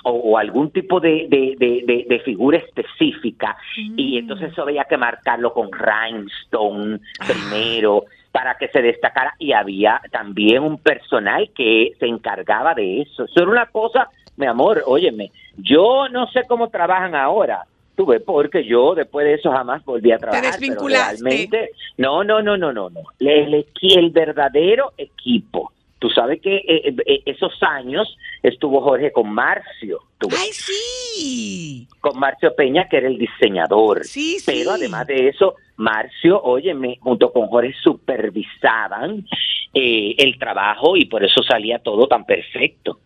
o, 0.05 0.11
o 0.11 0.38
algún 0.38 0.70
tipo 0.70 1.00
de, 1.00 1.26
de- 1.28 1.57
de- 1.59 2.20
figura 2.20 2.59
específica 2.59 3.57
y 3.96 4.18
entonces 4.18 4.52
eso 4.52 4.62
había 4.62 4.85
que 4.85 4.98
marcarlo 4.98 5.52
con 5.55 5.70
rhinestone 5.72 7.00
primero 7.26 8.05
para 8.31 8.55
que 8.57 8.68
se 8.68 8.83
destacara 8.83 9.35
y 9.38 9.52
había 9.52 10.00
también 10.11 10.62
un 10.62 10.76
personal 10.78 11.50
que 11.55 11.92
se 11.98 12.07
encargaba 12.07 12.74
de 12.74 13.00
eso. 13.02 13.24
Eso 13.24 13.40
era 13.42 13.50
una 13.50 13.66
cosa, 13.66 14.09
mi 14.37 14.46
amor, 14.46 14.83
óyeme, 14.87 15.31
yo 15.57 16.09
no 16.11 16.26
sé 16.28 16.42
cómo 16.46 16.68
trabajan 16.68 17.14
ahora. 17.14 17.64
Tuve 17.94 18.20
porque 18.20 18.64
yo 18.64 18.94
después 18.94 19.26
de 19.26 19.35
eso 19.35 19.50
jamás 19.52 19.85
volví 19.85 20.12
a 20.12 20.18
trabajar. 20.18 20.44
pero 20.59 20.61
desvinculaste. 20.62 21.22
realmente, 21.24 21.70
no, 21.98 22.24
no, 22.24 22.40
no, 22.42 22.57
no, 22.57 22.72
no, 22.72 22.88
no. 22.88 23.00
El, 23.20 23.52
equi- 23.55 23.98
el 23.98 24.11
verdadero 24.11 24.92
equipo. 24.96 25.72
Tú 26.02 26.10
sabes 26.10 26.40
que 26.40 26.56
eh, 26.56 26.96
eh, 27.06 27.22
esos 27.26 27.52
años 27.62 28.18
estuvo 28.42 28.80
Jorge 28.80 29.12
con 29.12 29.32
Marcio. 29.32 30.00
¡Ay, 30.36 30.50
sí! 30.50 31.86
con 32.00 32.18
Marcio 32.18 32.52
Peña, 32.56 32.88
que 32.88 32.96
era 32.96 33.06
el 33.06 33.16
diseñador. 33.18 34.02
Sí, 34.02 34.40
sí. 34.40 34.44
Pero 34.46 34.72
además 34.72 35.06
de 35.06 35.28
eso, 35.28 35.54
Marcio, 35.76 36.42
óyeme, 36.42 36.98
junto 37.00 37.32
con 37.32 37.46
Jorge 37.46 37.72
supervisaban 37.84 39.24
eh, 39.72 40.16
el 40.18 40.36
trabajo 40.40 40.96
y 40.96 41.04
por 41.04 41.22
eso 41.24 41.40
salía 41.44 41.78
todo 41.78 42.08
tan 42.08 42.24
perfecto. 42.24 42.98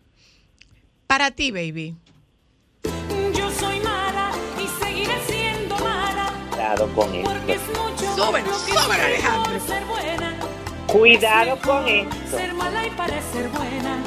Para 1.05 1.29
ti, 1.29 1.51
baby. 1.51 1.93
Yo 3.37 3.47
soy 3.51 3.79
mala 3.81 4.31
y 4.57 4.65
seguiré 4.83 5.19
siendo 5.19 5.75
mala. 5.77 6.33
Cuidado 6.49 6.87
con 6.95 7.11
Porque 7.21 7.53
esto. 7.53 7.71
es 7.71 7.77
mucho 7.77 8.25
Súbelo, 8.25 8.53
súbelo, 8.53 9.03
Alejandro. 9.03 10.26
Cuidado 10.87 11.59
con 11.61 11.85
esto. 11.85 12.15
Ser 12.37 12.53
mala 12.53 12.87
y 12.87 12.89
parecer 12.91 13.49
buena. 13.49 14.01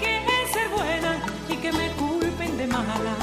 Que 0.00 0.16
es 0.16 0.50
ser 0.50 0.68
buena 0.68 1.22
y 1.48 1.54
que 1.54 1.72
me 1.72 1.88
culpen 1.92 2.58
de 2.58 2.66
mala. 2.66 3.16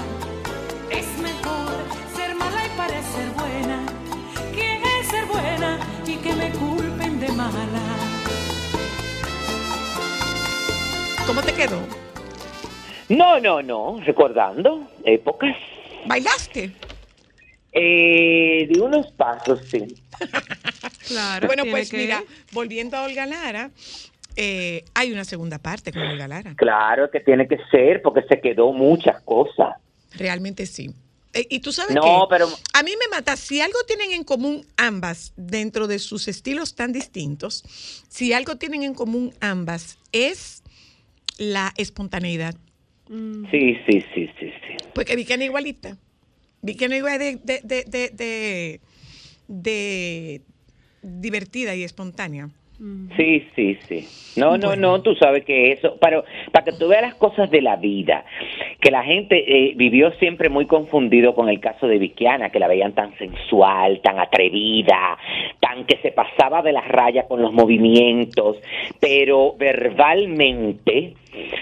Es 0.89 1.05
mejor 1.19 1.75
ser 2.15 2.33
mala 2.35 2.65
y 2.65 2.69
parecer 2.77 3.29
buena. 3.35 3.85
Que 4.55 4.75
es 4.77 5.07
ser 5.07 5.25
buena 5.25 5.77
y 6.05 6.15
que 6.15 6.33
me 6.33 6.49
culpen 6.51 7.19
de 7.19 7.27
mala. 7.33 7.83
¿Cómo 11.25 11.41
te 11.41 11.53
quedó? 11.53 11.81
No, 13.09 13.37
no, 13.41 13.61
no, 13.61 13.99
recordando 14.05 14.87
épocas. 15.03 15.57
¿Bailaste? 16.05 16.71
Eh, 17.73 18.65
de 18.71 18.79
unos 18.79 19.11
pasos, 19.11 19.59
sí. 19.69 19.85
Claro. 21.07 21.47
bueno, 21.47 21.63
pues 21.69 21.89
que- 21.89 21.97
mira, 21.97 22.23
volviendo 22.51 22.97
a 22.97 23.03
Olga 23.03 23.25
Lara, 23.25 23.71
eh, 24.35 24.83
hay 24.93 25.11
una 25.11 25.23
segunda 25.25 25.57
parte 25.59 25.91
con 25.91 26.03
Olga 26.03 26.27
Lara. 26.27 26.53
Claro 26.55 27.09
que 27.09 27.19
tiene 27.19 27.47
que 27.47 27.57
ser 27.71 28.01
porque 28.01 28.21
se 28.29 28.39
quedó 28.39 28.71
muchas 28.71 29.21
cosas. 29.23 29.75
Realmente 30.13 30.65
sí. 30.65 30.89
Eh, 31.33 31.45
y 31.49 31.59
tú 31.59 31.71
sabes 31.71 31.95
No, 31.95 32.01
qué? 32.01 32.09
pero 32.29 32.47
A 32.73 32.83
mí 32.83 32.91
me 32.99 33.07
mata, 33.15 33.35
si 33.35 33.59
algo 33.61 33.77
tienen 33.87 34.11
en 34.11 34.23
común 34.23 34.65
ambas, 34.77 35.33
dentro 35.35 35.87
de 35.87 35.99
sus 35.99 36.27
estilos 36.27 36.75
tan 36.75 36.93
distintos, 36.93 37.63
si 38.09 38.31
algo 38.33 38.55
tienen 38.57 38.83
en 38.83 38.93
común 38.93 39.33
ambas, 39.41 39.97
es 40.11 40.63
la 41.37 41.73
espontaneidad. 41.77 42.55
sí, 43.07 43.77
sí, 43.87 44.03
sí, 44.13 44.29
sí, 44.39 44.51
sí. 44.51 44.77
Porque 44.93 45.15
vi 45.15 45.25
que 45.25 45.33
era 45.33 45.43
igualita. 45.43 45.97
Vi 46.61 46.75
que 46.75 46.87
no 46.89 46.95
igual 46.95 47.19
de, 47.19 47.35
de, 47.43 47.61
de, 47.63 47.83
de, 47.85 48.09
de- 48.13 48.81
de 49.47 50.41
divertida 51.07 51.75
y 51.75 51.83
espontánea. 51.83 52.49
Sí, 53.15 53.47
sí, 53.55 53.75
sí. 53.87 54.39
No, 54.39 54.55
no, 54.59 54.75
no, 54.75 55.01
tú 55.01 55.15
sabes 55.15 55.43
que 55.43 55.71
eso, 55.71 55.97
pero 55.99 56.23
para 56.51 56.63
que 56.63 56.73
tú 56.73 56.87
veas 56.87 57.01
las 57.01 57.15
cosas 57.15 57.49
de 57.49 57.63
la 57.63 57.75
vida, 57.75 58.23
que 58.79 58.91
la 58.91 59.03
gente 59.03 59.35
eh, 59.47 59.73
vivió 59.75 60.11
siempre 60.19 60.49
muy 60.49 60.67
confundido 60.67 61.33
con 61.33 61.49
el 61.49 61.59
caso 61.59 61.87
de 61.87 61.97
Vikiana, 61.97 62.51
que 62.51 62.59
la 62.59 62.67
veían 62.67 62.93
tan 62.93 63.17
sensual, 63.17 63.99
tan 64.03 64.19
atrevida, 64.19 65.17
tan 65.59 65.85
que 65.85 65.97
se 66.03 66.11
pasaba 66.11 66.61
de 66.61 66.71
las 66.71 66.87
rayas 66.87 67.25
con 67.25 67.41
los 67.41 67.51
movimientos, 67.51 68.57
pero 68.99 69.55
verbalmente, 69.57 71.15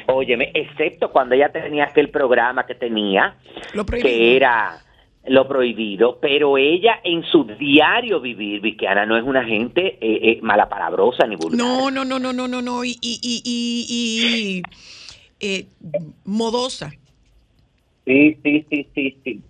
óyeme, 0.07 0.51
excepto 0.53 1.13
cuando 1.13 1.35
ella 1.35 1.47
tenía 1.47 1.85
aquel 1.85 2.09
programa 2.09 2.65
que 2.65 2.75
tenía, 2.75 3.35
Lo 3.73 3.85
que 3.85 4.35
era 4.35 4.81
lo 5.27 5.47
prohibido, 5.47 6.19
pero 6.21 6.57
ella 6.57 6.99
en 7.03 7.23
su 7.23 7.43
diario 7.45 8.19
vivir, 8.21 8.61
Vikiana 8.61 9.05
no 9.05 9.17
es 9.17 9.23
una 9.23 9.43
gente 9.43 9.97
eh, 10.01 10.19
eh, 10.31 10.39
malapalabrosa 10.41 11.25
ni 11.27 11.35
vulgar. 11.35 11.57
No, 11.57 11.89
no, 11.91 12.05
no, 12.05 12.19
no, 12.19 12.31
no, 12.33 12.47
no, 12.47 12.61
no. 12.61 12.83
Y, 12.83 12.91
y, 13.01 13.19
y, 13.21 13.41
y- 13.45 14.59
y, 14.59 14.61
eh, 15.39 15.65
modosa. 16.25 16.91
Sí, 18.05 18.37
sí, 18.43 18.65
sí, 18.69 18.87
sí, 18.93 19.17
sí. 19.23 19.41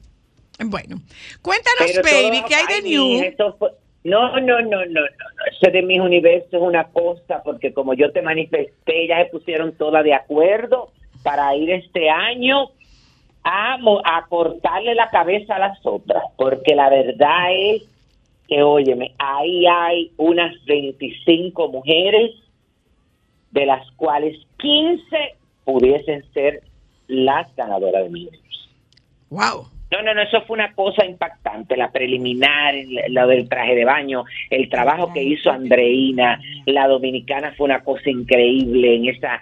Bueno, 0.65 0.97
cuéntanos, 1.41 1.91
Pero 1.91 2.03
baby, 2.03 2.37
todo- 2.39 2.47
¿qué 2.47 2.55
hay 2.55 2.81
de 2.81 2.89
new? 2.89 3.21
eso 3.23 3.55
fue- 3.59 3.71
no, 4.05 4.39
no, 4.39 4.61
no, 4.61 4.85
no, 4.85 4.85
no. 4.85 5.01
Eso 5.51 5.71
de 5.71 5.81
mis 5.81 5.99
universos 5.99 6.53
es 6.53 6.61
una 6.61 6.85
cosa, 6.85 7.41
porque 7.43 7.73
como 7.73 7.93
yo 7.95 8.11
te 8.11 8.21
manifesté, 8.21 9.07
ya 9.07 9.17
se 9.23 9.29
pusieron 9.31 9.73
todas 9.77 10.03
de 10.03 10.13
acuerdo 10.13 10.91
para 11.23 11.53
ir 11.55 11.69
este 11.71 12.09
año 12.09 12.69
a, 13.45 13.75
a 14.03 14.25
cortarle 14.27 14.95
la 14.95 15.09
cabeza 15.09 15.55
a 15.55 15.59
las 15.59 15.79
otras, 15.85 16.23
porque 16.35 16.75
la 16.75 16.89
verdad 16.89 17.53
es 17.53 17.83
que, 18.47 18.61
óyeme, 18.63 19.13
ahí 19.17 19.65
hay 19.67 20.11
unas 20.17 20.53
25 20.65 21.69
mujeres, 21.69 22.31
de 23.51 23.65
las 23.65 23.89
cuales 23.91 24.37
15 24.57 25.05
pudiesen 25.63 26.23
ser 26.33 26.61
las 27.07 27.55
ganadoras 27.55 28.03
de 28.03 28.09
mi 28.09 28.29
Wow. 29.29 29.67
no, 29.91 30.01
no, 30.01 30.13
no, 30.13 30.21
eso 30.21 30.41
fue 30.41 30.55
una 30.55 30.73
cosa 30.73 31.05
impactante, 31.05 31.77
la 31.77 31.91
preliminar, 31.91 32.75
el- 32.75 32.99
lo 33.13 33.27
del 33.27 33.47
traje 33.47 33.75
de 33.75 33.85
baño, 33.85 34.23
el 34.49 34.69
trabajo 34.69 35.11
que 35.13 35.23
hizo 35.23 35.49
Andreina, 35.51 36.39
la 36.65 36.87
dominicana 36.87 37.53
fue 37.55 37.65
una 37.65 37.83
cosa 37.83 38.09
increíble 38.09 38.95
en 38.95 39.07
esa, 39.09 39.41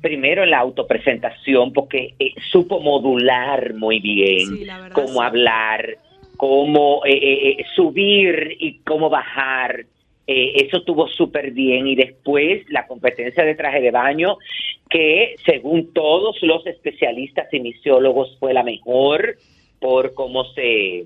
primero 0.00 0.42
en 0.44 0.50
la 0.50 0.58
autopresentación, 0.58 1.72
porque 1.72 2.14
eh, 2.18 2.32
supo 2.50 2.80
modular 2.80 3.74
muy 3.74 4.00
bien 4.00 4.56
Sí, 4.58 4.66
cómo 4.92 5.20
sí. 5.20 5.26
hablar, 5.26 5.98
cómo 6.36 7.02
eh, 7.04 7.12
eh, 7.14 7.48
eh, 7.60 7.64
subir 7.74 8.56
y 8.58 8.78
cómo 8.80 9.08
bajar. 9.10 9.86
Eh, 10.26 10.52
eso 10.66 10.78
estuvo 10.78 11.06
súper 11.08 11.50
bien 11.50 11.86
y 11.86 11.94
después 11.96 12.64
la 12.70 12.86
competencia 12.86 13.44
de 13.44 13.54
traje 13.54 13.80
de 13.82 13.90
baño 13.90 14.38
que 14.88 15.34
según 15.44 15.92
todos 15.92 16.42
los 16.42 16.66
especialistas 16.66 17.52
y 17.52 17.60
misiólogos 17.60 18.36
fue 18.38 18.54
la 18.54 18.62
mejor 18.62 19.36
por 19.80 20.14
cómo 20.14 20.44
se, 20.54 21.04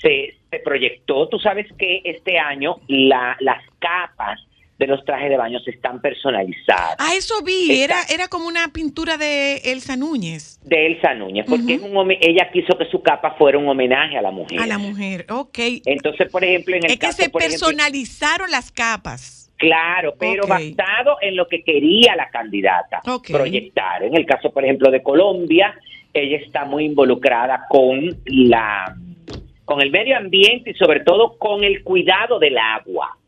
se, 0.00 0.34
se 0.50 0.58
proyectó. 0.60 1.28
Tú 1.28 1.38
sabes 1.40 1.66
que 1.78 2.00
este 2.04 2.38
año 2.38 2.76
la, 2.86 3.36
las 3.40 3.62
capas 3.80 4.40
de 4.78 4.86
los 4.86 5.04
trajes 5.04 5.28
de 5.28 5.36
baño 5.36 5.58
se 5.60 5.72
están 5.72 6.00
personalizadas. 6.00 6.96
Ah, 6.98 7.14
eso 7.16 7.42
vi, 7.42 7.72
Está- 7.72 7.84
era, 7.84 8.02
era 8.14 8.28
como 8.28 8.46
una 8.46 8.68
pintura 8.72 9.16
de 9.16 9.56
Elsa 9.64 9.96
Núñez 9.96 10.60
De 10.62 10.86
Elsa 10.86 11.14
Núñez, 11.14 11.46
porque 11.48 11.74
es 11.74 11.82
un 11.82 12.10
ella 12.20 12.48
quiso 12.52 12.78
que 12.78 12.84
su 12.86 13.02
capa 13.02 13.34
fuera 13.36 13.58
un 13.58 13.68
homenaje 13.68 14.16
a 14.16 14.22
la 14.22 14.30
mujer. 14.30 14.60
a 14.60 14.66
la 14.66 14.78
mujer. 14.78 15.26
Ok. 15.30 15.58
Entonces, 15.84 16.30
por 16.30 16.44
ejemplo, 16.44 16.76
en 16.76 16.84
el 16.84 16.90
Es 16.92 16.98
que 16.98 17.06
caso, 17.06 17.22
se 17.22 17.28
por 17.30 17.42
ejemplo, 17.42 17.66
personalizaron 17.66 18.50
las 18.50 18.70
capas. 18.70 19.52
Claro, 19.56 20.14
pero 20.16 20.46
basado 20.46 21.16
en 21.20 21.34
lo 21.34 21.48
que 21.48 21.64
quería 21.64 22.14
la 22.14 22.28
candidata 22.30 23.02
proyectar. 23.28 24.04
En 24.04 24.14
el 24.16 24.24
caso, 24.24 24.50
por 24.52 24.64
ejemplo, 24.64 24.88
de 24.92 25.02
Colombia, 25.02 25.74
ella 26.14 26.36
está 26.36 26.64
muy 26.64 26.84
involucrada 26.84 27.66
con 27.68 28.16
la 28.26 28.94
con 29.64 29.82
el 29.82 29.90
medio 29.90 30.16
ambiente 30.16 30.70
y 30.70 30.74
sobre 30.74 31.00
todo 31.00 31.36
con 31.36 31.62
el 31.64 31.82
cuidado 31.82 32.38
del 32.38 32.56
agua. 32.56 33.18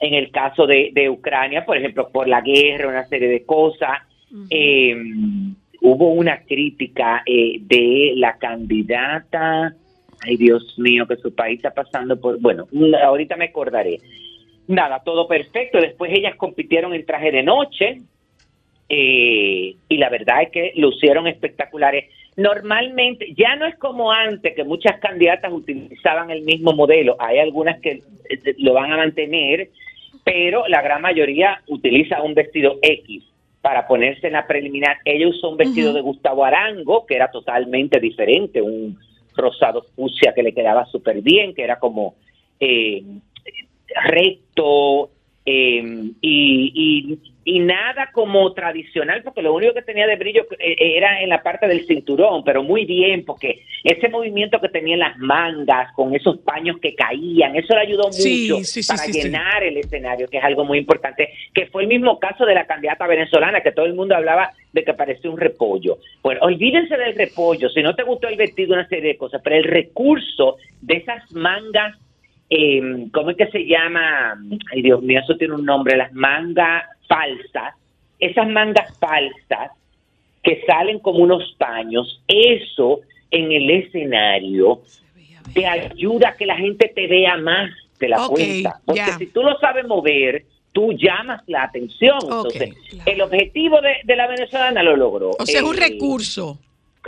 En 0.00 0.14
el 0.14 0.30
caso 0.30 0.66
de, 0.66 0.90
de 0.92 1.10
Ucrania, 1.10 1.64
por 1.64 1.76
ejemplo, 1.76 2.08
por 2.10 2.28
la 2.28 2.40
guerra, 2.40 2.88
una 2.88 3.06
serie 3.06 3.28
de 3.28 3.44
cosas, 3.44 3.98
eh, 4.50 4.96
hubo 5.80 6.12
una 6.12 6.42
crítica 6.42 7.22
eh, 7.26 7.58
de 7.60 8.12
la 8.16 8.36
candidata, 8.36 9.74
ay 10.24 10.36
Dios 10.36 10.78
mío, 10.78 11.06
que 11.06 11.16
su 11.16 11.34
país 11.34 11.58
está 11.58 11.70
pasando 11.70 12.20
por, 12.20 12.40
bueno, 12.40 12.66
ahorita 13.02 13.36
me 13.36 13.46
acordaré. 13.46 13.98
Nada, 14.66 15.02
todo 15.02 15.26
perfecto. 15.26 15.80
Después 15.80 16.12
ellas 16.12 16.36
compitieron 16.36 16.92
en 16.94 17.06
traje 17.06 17.32
de 17.32 17.42
noche 17.42 18.02
eh, 18.88 19.74
y 19.88 19.96
la 19.96 20.08
verdad 20.10 20.42
es 20.42 20.50
que 20.50 20.72
lucieron 20.76 21.26
espectaculares. 21.26 22.06
Normalmente, 22.36 23.34
ya 23.36 23.56
no 23.56 23.66
es 23.66 23.76
como 23.76 24.12
antes, 24.12 24.54
que 24.54 24.64
muchas 24.64 25.00
candidatas 25.00 25.52
utilizaban 25.52 26.30
el 26.30 26.42
mismo 26.42 26.72
modelo. 26.72 27.16
Hay 27.18 27.38
algunas 27.38 27.80
que 27.80 28.02
eh, 28.30 28.54
lo 28.58 28.74
van 28.74 28.92
a 28.92 28.96
mantener, 28.96 29.70
pero 30.30 30.68
la 30.68 30.82
gran 30.82 31.00
mayoría 31.00 31.62
utiliza 31.68 32.22
un 32.22 32.34
vestido 32.34 32.78
X 32.82 33.24
para 33.62 33.86
ponerse 33.86 34.26
en 34.26 34.34
la 34.34 34.46
preliminar. 34.46 34.98
Ella 35.06 35.26
usó 35.26 35.48
un 35.48 35.56
vestido 35.56 35.94
de 35.94 36.02
Gustavo 36.02 36.44
Arango, 36.44 37.06
que 37.06 37.16
era 37.16 37.30
totalmente 37.30 37.98
diferente, 37.98 38.60
un 38.60 38.98
rosado 39.34 39.86
fucsia 39.96 40.34
que 40.34 40.42
le 40.42 40.52
quedaba 40.52 40.84
súper 40.84 41.22
bien, 41.22 41.54
que 41.54 41.64
era 41.64 41.78
como 41.78 42.16
eh, 42.60 43.02
recto, 44.04 45.10
eh, 45.50 45.82
y, 46.20 46.72
y, 46.74 47.18
y 47.44 47.60
nada 47.60 48.10
como 48.12 48.52
tradicional, 48.52 49.22
porque 49.22 49.40
lo 49.40 49.54
único 49.54 49.72
que 49.72 49.80
tenía 49.80 50.06
de 50.06 50.16
brillo 50.16 50.42
eh, 50.58 50.76
era 50.78 51.22
en 51.22 51.30
la 51.30 51.42
parte 51.42 51.66
del 51.66 51.86
cinturón, 51.86 52.44
pero 52.44 52.62
muy 52.62 52.84
bien, 52.84 53.24
porque 53.24 53.62
ese 53.82 54.10
movimiento 54.10 54.60
que 54.60 54.68
tenía 54.68 54.92
en 54.92 55.00
las 55.00 55.16
mangas, 55.16 55.90
con 55.94 56.14
esos 56.14 56.36
paños 56.40 56.76
que 56.82 56.94
caían, 56.94 57.56
eso 57.56 57.74
le 57.74 57.80
ayudó 57.80 58.12
Sí, 58.12 58.50
mucho 58.50 58.64
sí, 58.64 58.82
sí, 58.82 58.92
para 58.92 59.06
llenar 59.06 59.64
el 59.64 59.78
escenario, 59.78 60.28
que 60.28 60.36
es 60.36 60.44
algo 60.44 60.66
muy 60.66 60.76
importante, 60.76 61.30
que 61.54 61.66
fue 61.68 61.84
el 61.84 61.88
mismo 61.88 62.18
caso 62.18 62.44
de 62.44 62.54
la 62.54 62.66
candidata 62.66 63.06
venezolana, 63.06 63.62
que 63.62 63.72
todo 63.72 63.86
el 63.86 63.94
mundo 63.94 64.14
hablaba 64.14 64.50
de 64.74 64.84
que 64.84 64.92
parecía 64.92 65.30
un 65.30 65.38
repollo. 65.38 65.96
Bueno, 66.22 66.42
olvídense 66.42 66.98
del 66.98 67.16
repollo, 67.16 67.70
si 67.70 67.82
no 67.82 67.94
te 67.94 68.02
gustó 68.02 68.28
el 68.28 68.36
vestido, 68.36 68.74
una 68.74 68.86
serie 68.88 69.12
de 69.12 69.16
cosas, 69.16 69.40
pero 69.42 69.56
el 69.56 69.64
recurso 69.64 70.58
de 70.82 70.96
esas 70.96 71.32
mangas, 71.32 71.96
eh, 72.50 73.06
¿cómo 73.12 73.30
es 73.30 73.36
que 73.36 73.46
se 73.48 73.66
llama? 73.66 74.38
Ay, 74.72 74.82
Dios 74.82 75.02
mío, 75.02 75.20
eso 75.22 75.36
tiene 75.36 75.54
un 75.54 75.64
nombre, 75.64 75.96
las 75.96 76.12
mangas 76.12 76.84
falsas, 77.06 77.74
esas 78.18 78.48
mangas 78.48 78.96
falsas 78.98 79.70
que 80.42 80.62
salen 80.66 80.98
como 81.00 81.18
unos 81.18 81.54
paños, 81.58 82.22
eso 82.26 83.00
en 83.30 83.52
el 83.52 83.70
escenario 83.70 84.80
te 85.54 85.66
ayuda 85.66 86.30
a 86.30 86.36
que 86.36 86.46
la 86.46 86.56
gente 86.56 86.90
te 86.94 87.06
vea 87.06 87.36
más 87.36 87.70
de 87.98 88.08
la 88.08 88.24
Ok, 88.26 88.30
cuenta. 88.36 88.80
Porque 88.84 89.12
si 89.18 89.26
tú 89.26 89.42
lo 89.42 89.58
sabes 89.58 89.86
mover, 89.86 90.44
tú 90.72 90.92
llamas 90.92 91.42
la 91.46 91.64
atención. 91.64 92.18
Entonces, 92.22 92.70
el 93.06 93.20
objetivo 93.22 93.80
de, 93.80 93.96
de 94.04 94.16
la 94.16 94.26
venezolana 94.28 94.82
lo 94.82 94.96
logró. 94.96 95.30
O 95.38 95.46
sea, 95.46 95.60
es 95.60 95.66
un 95.66 95.76
Eh, 95.76 95.80
recurso. 95.80 96.58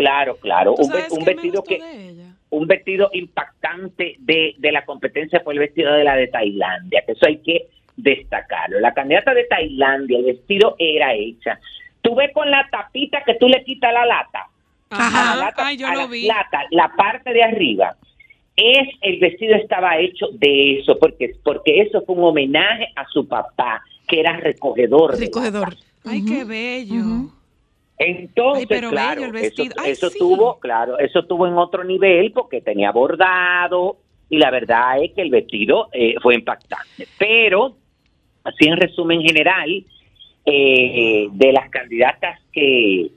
Claro, 0.00 0.36
claro. 0.36 0.74
¿Tú 0.76 0.82
Un, 0.82 1.24
vestido 1.24 1.62
que 1.62 1.78
de 1.78 2.24
un 2.48 2.66
vestido 2.66 3.10
impactante 3.12 4.16
de, 4.18 4.54
de 4.56 4.72
la 4.72 4.84
competencia 4.86 5.40
fue 5.40 5.52
el 5.52 5.58
vestido 5.60 5.92
de 5.92 6.04
la 6.04 6.16
de 6.16 6.28
Tailandia, 6.28 7.02
que 7.04 7.12
eso 7.12 7.26
hay 7.26 7.36
que 7.38 7.68
destacarlo. 7.96 8.80
La 8.80 8.94
candidata 8.94 9.34
de 9.34 9.44
Tailandia, 9.44 10.18
el 10.18 10.24
vestido 10.24 10.74
era 10.78 11.14
hecha. 11.14 11.58
Tú 12.00 12.14
ves 12.14 12.32
con 12.32 12.50
la 12.50 12.66
tapita 12.70 13.22
que 13.24 13.34
tú 13.34 13.46
le 13.46 13.62
quitas 13.62 13.92
la 13.92 14.06
lata. 14.06 14.46
Ajá. 14.88 15.32
a 15.32 15.36
la 15.36 15.44
lata, 15.44 15.66
Ay, 15.66 15.76
yo 15.76 15.86
a 15.86 15.92
lo 15.94 16.00
la 16.00 16.06
vi. 16.06 16.26
lata, 16.26 16.62
la 16.70 16.90
parte 16.96 17.32
de 17.32 17.42
arriba. 17.42 17.94
Es 18.56 18.88
el 19.02 19.20
vestido 19.20 19.54
estaba 19.54 19.98
hecho 19.98 20.28
de 20.32 20.80
eso, 20.80 20.98
porque, 20.98 21.36
porque 21.44 21.82
eso 21.82 22.02
fue 22.06 22.14
un 22.16 22.24
homenaje 22.24 22.88
a 22.96 23.06
su 23.06 23.28
papá, 23.28 23.82
que 24.08 24.20
era 24.20 24.36
recogedor. 24.38 25.16
de 25.16 25.26
Recogedor. 25.26 25.76
Ay, 26.04 26.24
qué 26.24 26.44
bello. 26.44 27.30
Entonces, 28.02 28.62
Ay, 28.62 28.66
pero 28.66 28.88
claro, 28.88 29.20
bello 29.20 29.26
el 29.26 29.42
vestido. 29.42 29.74
eso, 29.74 29.80
Ay, 29.84 29.90
eso 29.92 30.08
sí. 30.08 30.18
tuvo, 30.18 30.58
claro, 30.58 30.98
eso 30.98 31.22
tuvo 31.26 31.46
en 31.46 31.52
otro 31.58 31.84
nivel 31.84 32.32
porque 32.32 32.62
tenía 32.62 32.92
bordado 32.92 33.98
y 34.30 34.38
la 34.38 34.50
verdad 34.50 35.02
es 35.02 35.12
que 35.12 35.20
el 35.20 35.28
vestido 35.28 35.88
eh, 35.92 36.14
fue 36.22 36.34
impactante. 36.34 37.06
Pero, 37.18 37.76
así 38.42 38.66
en 38.66 38.78
resumen 38.78 39.20
general, 39.20 39.84
eh, 40.46 41.28
de 41.30 41.52
las 41.52 41.68
candidatas 41.68 42.40
que, 42.50 43.10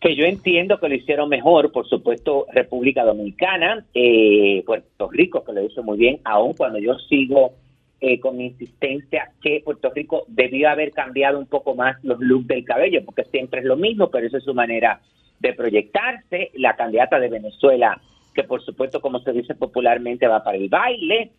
que 0.00 0.16
yo 0.16 0.24
entiendo 0.24 0.80
que 0.80 0.88
lo 0.88 0.94
hicieron 0.94 1.28
mejor, 1.28 1.70
por 1.70 1.86
supuesto, 1.86 2.46
República 2.54 3.04
Dominicana, 3.04 3.84
eh, 3.92 4.62
Puerto 4.64 5.10
Rico, 5.10 5.44
que 5.44 5.52
lo 5.52 5.62
hizo 5.62 5.82
muy 5.82 5.98
bien, 5.98 6.20
aun 6.24 6.54
cuando 6.54 6.78
yo 6.78 6.94
sigo 7.00 7.52
eh, 8.00 8.20
con 8.20 8.40
insistencia 8.40 9.30
que 9.42 9.62
Puerto 9.64 9.90
Rico 9.94 10.24
debió 10.28 10.68
haber 10.68 10.92
cambiado 10.92 11.38
un 11.38 11.46
poco 11.46 11.74
más 11.74 11.96
los 12.04 12.20
looks 12.20 12.46
del 12.46 12.64
cabello, 12.64 13.04
porque 13.04 13.24
siempre 13.24 13.60
es 13.60 13.66
lo 13.66 13.76
mismo, 13.76 14.10
pero 14.10 14.26
esa 14.26 14.38
es 14.38 14.44
su 14.44 14.54
manera 14.54 15.00
de 15.40 15.52
proyectarse. 15.54 16.50
La 16.54 16.76
candidata 16.76 17.18
de 17.18 17.28
Venezuela, 17.28 18.00
que 18.34 18.44
por 18.44 18.62
supuesto, 18.62 19.00
como 19.00 19.20
se 19.20 19.32
dice 19.32 19.54
popularmente, 19.54 20.26
va 20.26 20.44
para 20.44 20.56
el 20.56 20.68
baile. 20.68 21.30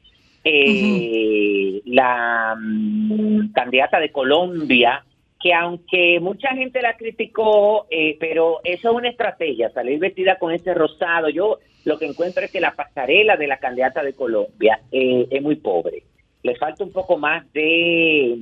Eh, 0.44 1.82
La 1.86 2.56
mm, 2.60 3.52
candidata 3.52 4.00
de 4.00 4.12
Colombia, 4.12 5.04
que 5.40 5.54
aunque 5.54 6.20
mucha 6.20 6.50
gente 6.56 6.82
la 6.82 6.98
criticó, 6.98 7.86
eh, 7.90 8.18
pero 8.20 8.60
eso 8.64 8.90
es 8.90 8.96
una 8.96 9.10
estrategia, 9.10 9.70
salir 9.70 10.00
vestida 10.00 10.38
con 10.38 10.52
ese 10.52 10.74
rosado. 10.74 11.30
Yo 11.30 11.60
lo 11.86 11.98
que 11.98 12.06
encuentro 12.06 12.44
es 12.44 12.52
que 12.52 12.60
la 12.60 12.76
pasarela 12.76 13.38
de 13.38 13.48
la 13.48 13.58
candidata 13.58 14.04
de 14.04 14.14
Colombia 14.14 14.82
eh, 14.92 15.28
es 15.30 15.42
muy 15.42 15.56
pobre. 15.56 16.04
Le 16.48 16.56
falta 16.56 16.86
un 16.86 16.94
poco 16.94 17.18
más 17.18 17.52
de 17.52 18.38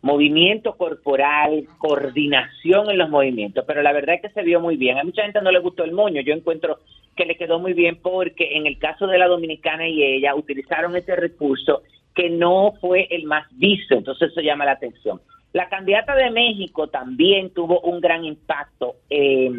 movimiento 0.00 0.76
corporal, 0.76 1.66
coordinación 1.78 2.88
en 2.88 2.98
los 2.98 3.10
movimientos, 3.10 3.64
pero 3.66 3.82
la 3.82 3.92
verdad 3.92 4.14
es 4.14 4.22
que 4.22 4.28
se 4.28 4.42
vio 4.42 4.60
muy 4.60 4.76
bien. 4.76 4.96
A 4.96 5.02
mucha 5.02 5.22
gente 5.22 5.42
no 5.42 5.50
le 5.50 5.58
gustó 5.58 5.82
el 5.82 5.90
moño, 5.90 6.20
yo 6.20 6.34
encuentro 6.34 6.78
que 7.16 7.26
le 7.26 7.36
quedó 7.36 7.58
muy 7.58 7.72
bien 7.72 7.98
porque 8.00 8.56
en 8.56 8.68
el 8.68 8.78
caso 8.78 9.08
de 9.08 9.18
la 9.18 9.26
dominicana 9.26 9.88
y 9.88 10.04
ella 10.04 10.36
utilizaron 10.36 10.94
ese 10.94 11.16
recurso 11.16 11.82
que 12.14 12.30
no 12.30 12.74
fue 12.80 13.08
el 13.10 13.24
más 13.24 13.46
visto, 13.58 13.96
entonces 13.96 14.30
eso 14.30 14.40
llama 14.40 14.64
la 14.64 14.72
atención. 14.72 15.20
La 15.52 15.68
candidata 15.68 16.14
de 16.14 16.30
México 16.30 16.86
también 16.86 17.50
tuvo 17.50 17.80
un 17.80 18.00
gran 18.00 18.24
impacto 18.24 18.94
eh, 19.10 19.50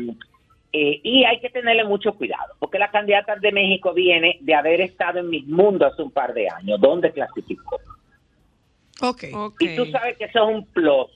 eh, 0.71 0.99
y 1.03 1.23
hay 1.23 1.39
que 1.39 1.49
tenerle 1.49 1.83
mucho 1.83 2.13
cuidado, 2.13 2.55
porque 2.59 2.79
la 2.79 2.91
candidata 2.91 3.35
de 3.35 3.51
México 3.51 3.93
viene 3.93 4.37
de 4.41 4.53
haber 4.53 4.81
estado 4.81 5.19
en 5.19 5.29
Miss 5.29 5.47
Mundo 5.47 5.85
hace 5.85 6.01
un 6.01 6.11
par 6.11 6.33
de 6.33 6.47
años, 6.49 6.79
donde 6.79 7.11
clasificó. 7.11 7.79
Ok. 9.01 9.23
Ok. 9.33 9.61
Y 9.61 9.75
tú 9.75 9.85
sabes 9.87 10.17
que 10.17 10.25
eso 10.25 10.49
es 10.49 10.55
un 10.55 10.65
plus 10.65 11.07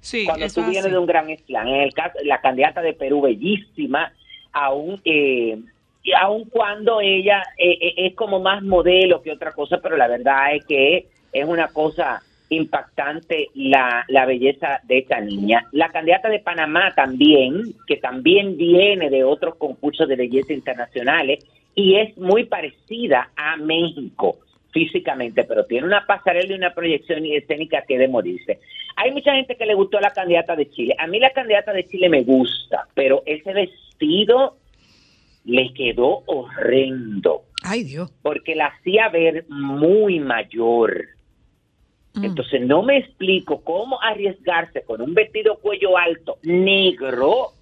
Sí, 0.00 0.24
cuando 0.24 0.46
tú 0.46 0.60
es 0.60 0.66
vienes 0.66 0.84
así. 0.86 0.90
de 0.90 0.98
un 0.98 1.06
gran 1.06 1.26
slam. 1.36 1.68
En 1.68 1.80
el 1.80 1.92
caso, 1.92 2.18
la 2.24 2.40
candidata 2.40 2.80
de 2.80 2.94
Perú, 2.94 3.22
bellísima, 3.22 4.12
aún, 4.52 5.00
eh, 5.04 5.58
y 6.02 6.12
aun 6.12 6.44
cuando 6.44 7.00
ella 7.00 7.42
eh, 7.58 7.76
eh, 7.80 7.94
es 7.96 8.14
como 8.14 8.40
más 8.40 8.62
modelo 8.62 9.22
que 9.22 9.32
otra 9.32 9.52
cosa, 9.52 9.78
pero 9.82 9.96
la 9.96 10.08
verdad 10.08 10.54
es 10.54 10.64
que 10.64 11.08
es 11.32 11.44
una 11.44 11.68
cosa 11.68 12.22
impactante 12.50 13.48
la, 13.54 14.04
la 14.08 14.26
belleza 14.26 14.80
de 14.84 14.98
esta 14.98 15.20
niña. 15.20 15.66
La 15.72 15.90
candidata 15.90 16.28
de 16.28 16.40
Panamá 16.40 16.94
también, 16.94 17.74
que 17.86 17.96
también 17.96 18.56
viene 18.56 19.10
de 19.10 19.24
otros 19.24 19.56
concursos 19.56 20.08
de 20.08 20.16
belleza 20.16 20.52
internacionales 20.52 21.44
y 21.74 21.96
es 21.96 22.16
muy 22.16 22.44
parecida 22.44 23.30
a 23.36 23.56
México 23.56 24.38
físicamente, 24.70 25.44
pero 25.44 25.64
tiene 25.64 25.86
una 25.86 26.06
pasarela 26.06 26.52
y 26.52 26.56
una 26.56 26.74
proyección 26.74 27.24
escénica 27.26 27.84
que 27.86 27.98
de 27.98 28.08
morirse. 28.08 28.58
Hay 28.96 29.12
mucha 29.12 29.32
gente 29.34 29.56
que 29.56 29.66
le 29.66 29.74
gustó 29.74 30.00
la 30.00 30.10
candidata 30.10 30.56
de 30.56 30.68
Chile. 30.70 30.94
A 30.98 31.06
mí 31.06 31.18
la 31.18 31.30
candidata 31.32 31.72
de 31.72 31.84
Chile 31.84 32.08
me 32.08 32.22
gusta, 32.22 32.86
pero 32.94 33.22
ese 33.26 33.52
vestido 33.52 34.56
le 35.44 35.72
quedó 35.72 36.22
horrendo 36.26 37.42
Ay, 37.62 37.84
Dios. 37.84 38.12
porque 38.22 38.54
la 38.54 38.66
hacía 38.66 39.08
ver 39.08 39.46
muy 39.48 40.20
mayor. 40.20 41.06
Mm. 42.20 42.24
Entonces 42.24 42.60
no 42.62 42.82
me 42.82 42.98
explico 42.98 43.60
cómo 43.62 44.00
arriesgarse 44.02 44.82
con 44.82 45.00
un 45.00 45.14
vestido 45.14 45.56
cuello 45.58 45.96
alto 45.96 46.38
negro, 46.42 47.52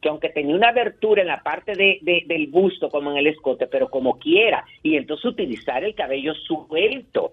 que 0.00 0.08
aunque 0.08 0.28
tenía 0.28 0.54
una 0.54 0.68
abertura 0.68 1.22
en 1.22 1.28
la 1.28 1.42
parte 1.42 1.72
de, 1.74 1.98
de- 2.02 2.24
del 2.26 2.46
busto 2.48 2.88
como 2.88 3.10
en 3.10 3.16
el 3.18 3.26
escote, 3.26 3.66
pero 3.66 3.88
como 3.88 4.18
quiera, 4.18 4.64
y 4.82 4.96
entonces 4.96 5.24
utilizar 5.24 5.82
el 5.84 5.94
cabello 5.94 6.34
suelto, 6.34 7.32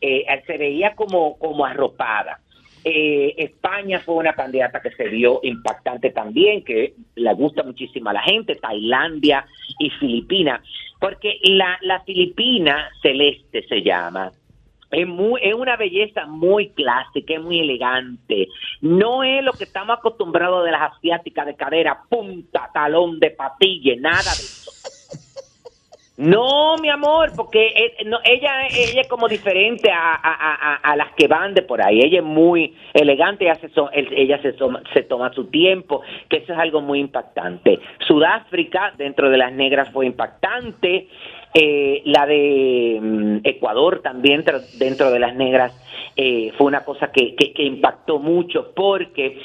eh, 0.00 0.24
se 0.46 0.56
veía 0.58 0.94
como, 0.94 1.38
como 1.38 1.64
arropada. 1.64 2.40
Eh, 2.82 3.34
España 3.36 4.00
fue 4.00 4.14
una 4.14 4.32
candidata 4.32 4.80
que 4.80 4.90
se 4.92 5.08
vio 5.08 5.40
impactante 5.42 6.10
también, 6.10 6.64
que 6.64 6.94
le 7.14 7.34
gusta 7.34 7.62
muchísimo 7.62 8.08
a 8.08 8.14
la 8.14 8.22
gente, 8.22 8.54
Tailandia 8.56 9.44
y 9.78 9.90
Filipinas, 9.90 10.62
porque 10.98 11.38
la, 11.44 11.78
la 11.82 12.00
Filipina 12.00 12.88
celeste 13.02 13.66
se 13.68 13.82
llama, 13.82 14.32
es, 14.92 15.06
muy, 15.06 15.40
es 15.42 15.54
una 15.54 15.76
belleza 15.76 16.26
muy 16.26 16.70
clásica, 16.70 17.34
es 17.34 17.40
muy 17.40 17.60
elegante. 17.60 18.48
No 18.80 19.22
es 19.22 19.42
lo 19.44 19.52
que 19.52 19.64
estamos 19.64 19.98
acostumbrados 19.98 20.64
de 20.64 20.72
las 20.72 20.92
asiáticas 20.92 21.46
de 21.46 21.54
cadera, 21.56 22.00
punta, 22.08 22.70
talón 22.74 23.18
de 23.20 23.30
patilla, 23.30 23.94
nada 24.00 24.18
de 24.18 24.42
eso. 24.44 24.70
No, 26.16 26.76
mi 26.76 26.90
amor, 26.90 27.30
porque 27.34 27.72
ella, 27.98 28.66
ella 28.66 29.00
es 29.00 29.08
como 29.08 29.26
diferente 29.26 29.90
a, 29.90 30.12
a- 30.12 30.18
a- 30.74 30.74
a- 30.82 30.96
las 30.96 31.12
que 31.14 31.26
van 31.28 31.54
de 31.54 31.62
por 31.62 31.80
ahí. 31.80 32.00
Ella 32.02 32.18
es 32.18 32.24
muy 32.24 32.76
elegante, 32.92 33.46
ella, 33.46 33.54
se, 33.54 33.70
ella 33.94 34.42
se, 34.42 34.54
se 34.92 35.02
toma 35.04 35.32
su 35.32 35.46
tiempo, 35.46 36.02
que 36.28 36.38
eso 36.38 36.52
es 36.52 36.58
algo 36.58 36.82
muy 36.82 37.00
impactante. 37.00 37.78
Sudáfrica, 38.06 38.92
dentro 38.98 39.30
de 39.30 39.38
las 39.38 39.50
negras, 39.52 39.88
fue 39.92 40.04
impactante. 40.04 41.08
Eh, 41.52 42.02
la 42.04 42.26
de 42.26 42.98
mm, 43.00 43.38
Ecuador 43.44 44.00
también, 44.02 44.44
dentro 44.78 45.10
de 45.10 45.18
las 45.18 45.34
negras, 45.34 45.72
eh, 46.16 46.52
fue 46.56 46.66
una 46.68 46.84
cosa 46.84 47.10
que, 47.10 47.34
que, 47.34 47.52
que 47.52 47.62
impactó 47.64 48.18
mucho, 48.18 48.72
porque 48.74 49.38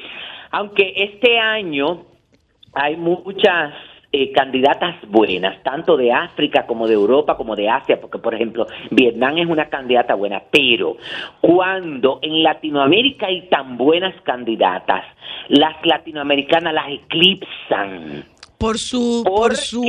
aunque 0.51 0.93
este 0.95 1.39
año 1.39 2.05
hay 2.73 2.95
muchas 2.97 3.73
eh, 4.17 4.31
candidatas 4.31 4.95
buenas, 5.09 5.61
tanto 5.61 5.97
de 5.97 6.13
África 6.13 6.65
como 6.65 6.87
de 6.87 6.93
Europa, 6.93 7.35
como 7.35 7.53
de 7.53 7.67
Asia, 7.67 7.99
porque 7.99 8.17
por 8.17 8.33
ejemplo 8.33 8.65
Vietnam 8.91 9.37
es 9.39 9.47
una 9.47 9.65
candidata 9.65 10.13
buena, 10.15 10.41
pero 10.51 10.95
cuando 11.41 12.19
en 12.21 12.41
Latinoamérica 12.41 13.27
hay 13.27 13.49
tan 13.49 13.75
buenas 13.77 14.15
candidatas, 14.21 15.03
las 15.49 15.85
latinoamericanas 15.85 16.73
las 16.73 16.89
eclipsan. 16.91 18.23
Por 18.57 18.77
su, 18.77 19.23
por 19.25 19.57
su, 19.57 19.83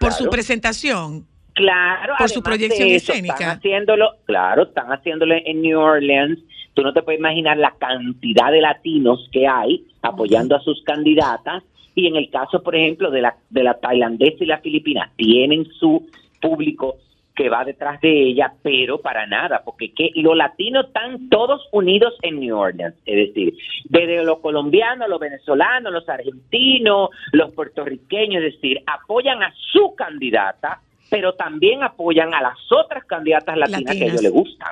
Por 0.00 0.12
su 0.12 0.30
presentación. 0.30 1.26
Claro, 1.52 2.14
Por 2.18 2.30
su 2.30 2.42
proyección 2.42 2.88
eso, 2.88 3.12
escénica. 3.12 3.34
Están 3.34 3.58
haciéndolo, 3.58 4.16
claro, 4.24 4.62
están 4.62 4.90
haciéndolo 4.90 5.34
en 5.44 5.60
New 5.60 5.78
Orleans. 5.78 6.38
Tú 6.74 6.82
no 6.82 6.92
te 6.92 7.02
puedes 7.02 7.20
imaginar 7.20 7.58
la 7.58 7.74
cantidad 7.78 8.50
de 8.50 8.62
latinos 8.62 9.28
que 9.30 9.46
hay 9.46 9.84
apoyando 10.00 10.56
a 10.56 10.60
sus 10.60 10.82
candidatas. 10.84 11.62
Y 11.94 12.06
en 12.06 12.16
el 12.16 12.30
caso, 12.30 12.62
por 12.62 12.74
ejemplo, 12.76 13.10
de 13.10 13.20
la, 13.20 13.36
de 13.50 13.62
la 13.62 13.74
tailandesa 13.74 14.42
y 14.42 14.46
la 14.46 14.58
filipina, 14.58 15.10
tienen 15.16 15.66
su 15.78 16.08
público 16.40 16.96
que 17.40 17.48
va 17.48 17.64
detrás 17.64 17.98
de 18.02 18.28
ella, 18.28 18.52
pero 18.62 19.00
para 19.00 19.26
nada, 19.26 19.62
porque 19.64 19.94
que 19.94 20.10
los 20.16 20.36
latinos 20.36 20.88
están 20.88 21.30
todos 21.30 21.66
unidos 21.72 22.12
en 22.20 22.38
New 22.38 22.54
Orleans, 22.54 22.94
es 23.06 23.28
decir, 23.28 23.54
desde 23.84 24.22
los 24.24 24.40
colombianos, 24.40 25.08
los 25.08 25.18
venezolanos, 25.18 25.90
los 25.90 26.06
argentinos, 26.06 27.08
los 27.32 27.50
puertorriqueños, 27.54 28.44
es 28.44 28.54
decir, 28.56 28.82
apoyan 28.86 29.42
a 29.42 29.54
su 29.72 29.94
candidata, 29.94 30.82
pero 31.08 31.32
también 31.32 31.82
apoyan 31.82 32.34
a 32.34 32.42
las 32.42 32.58
otras 32.70 33.06
candidatas 33.06 33.56
latinas, 33.56 33.96
que 33.96 34.04
a 34.04 34.08
ellos 34.08 34.22
les 34.22 34.32
gustan. 34.32 34.68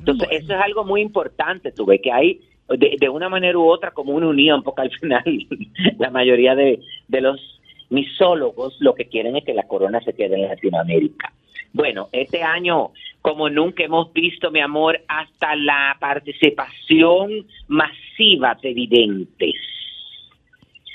Entonces, 0.00 0.28
eso 0.32 0.54
es 0.54 0.60
algo 0.60 0.82
muy 0.82 1.00
importante, 1.00 1.70
tú 1.70 1.86
ves 1.86 2.00
que 2.02 2.10
hay 2.10 2.40
de, 2.70 2.96
de 2.98 3.08
una 3.08 3.28
manera 3.28 3.56
u 3.56 3.68
otra 3.68 3.92
como 3.92 4.14
una 4.14 4.26
unión, 4.26 4.64
porque 4.64 4.82
al 4.82 4.90
final 4.90 5.22
la 5.98 6.10
mayoría 6.10 6.56
de, 6.56 6.80
de 7.06 7.20
los 7.20 7.60
misólogos 7.88 8.76
lo 8.80 8.96
que 8.96 9.04
quieren 9.04 9.36
es 9.36 9.44
que 9.44 9.54
la 9.54 9.68
corona 9.68 10.00
se 10.00 10.12
quede 10.12 10.42
en 10.42 10.48
Latinoamérica. 10.48 11.32
Bueno, 11.72 12.08
este 12.12 12.42
año, 12.42 12.90
como 13.22 13.48
nunca 13.50 13.84
hemos 13.84 14.12
visto, 14.12 14.50
mi 14.50 14.60
amor, 14.60 15.00
hasta 15.08 15.54
la 15.56 15.96
participación 16.00 17.46
masiva 17.68 18.56
de 18.62 18.72
videntes 18.74 19.54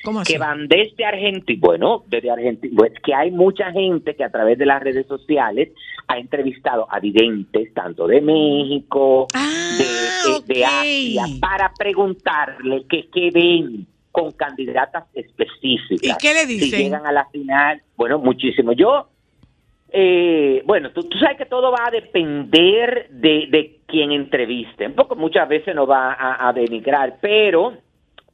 ¿Cómo 0.03 0.19
así? 0.19 0.33
que 0.33 0.39
van 0.39 0.67
desde 0.67 1.05
Argentina, 1.05 1.59
bueno, 1.61 2.03
desde 2.07 2.29
Argentina, 2.29 2.73
pues 2.77 2.91
que 3.05 3.13
hay 3.13 3.31
mucha 3.31 3.71
gente 3.71 4.15
que 4.15 4.23
a 4.25 4.29
través 4.29 4.57
de 4.57 4.65
las 4.65 4.83
redes 4.83 5.07
sociales 5.07 5.69
ha 6.07 6.17
entrevistado 6.17 6.85
a 6.91 6.99
videntes, 6.99 7.73
tanto 7.73 8.05
de 8.07 8.19
México, 8.19 9.27
Ah, 9.33 9.77
de, 9.77 10.33
ok. 10.33 10.67
Asia, 10.81 11.23
para 11.39 11.71
preguntarle 11.77 12.83
que 12.89 13.07
qué 13.13 13.29
ven 13.33 13.87
con 14.11 14.31
candidatas 14.33 15.05
específicas. 15.13 16.01
¿Y 16.03 16.17
qué 16.19 16.33
le 16.33 16.41
Si 16.47 16.59
dicen? 16.59 16.79
llegan 16.81 17.05
a 17.07 17.11
la 17.13 17.25
final, 17.29 17.81
bueno, 17.95 18.19
muchísimo. 18.19 18.73
Yo, 18.73 19.07
eh, 19.95 20.63
bueno, 20.65 20.91
tú, 20.91 21.03
tú 21.03 21.17
sabes 21.19 21.37
que 21.37 21.45
todo 21.45 21.71
va 21.71 21.85
a 21.87 21.91
depender 21.91 23.07
de, 23.11 23.45
de 23.49 23.79
quien 23.85 24.11
entreviste. 24.11 24.87
Un 24.87 24.93
poco 24.95 25.15
muchas 25.15 25.47
veces 25.47 25.75
no 25.75 25.85
va 25.85 26.13
a, 26.13 26.47
a 26.49 26.51
denigrar, 26.53 27.17
pero 27.21 27.73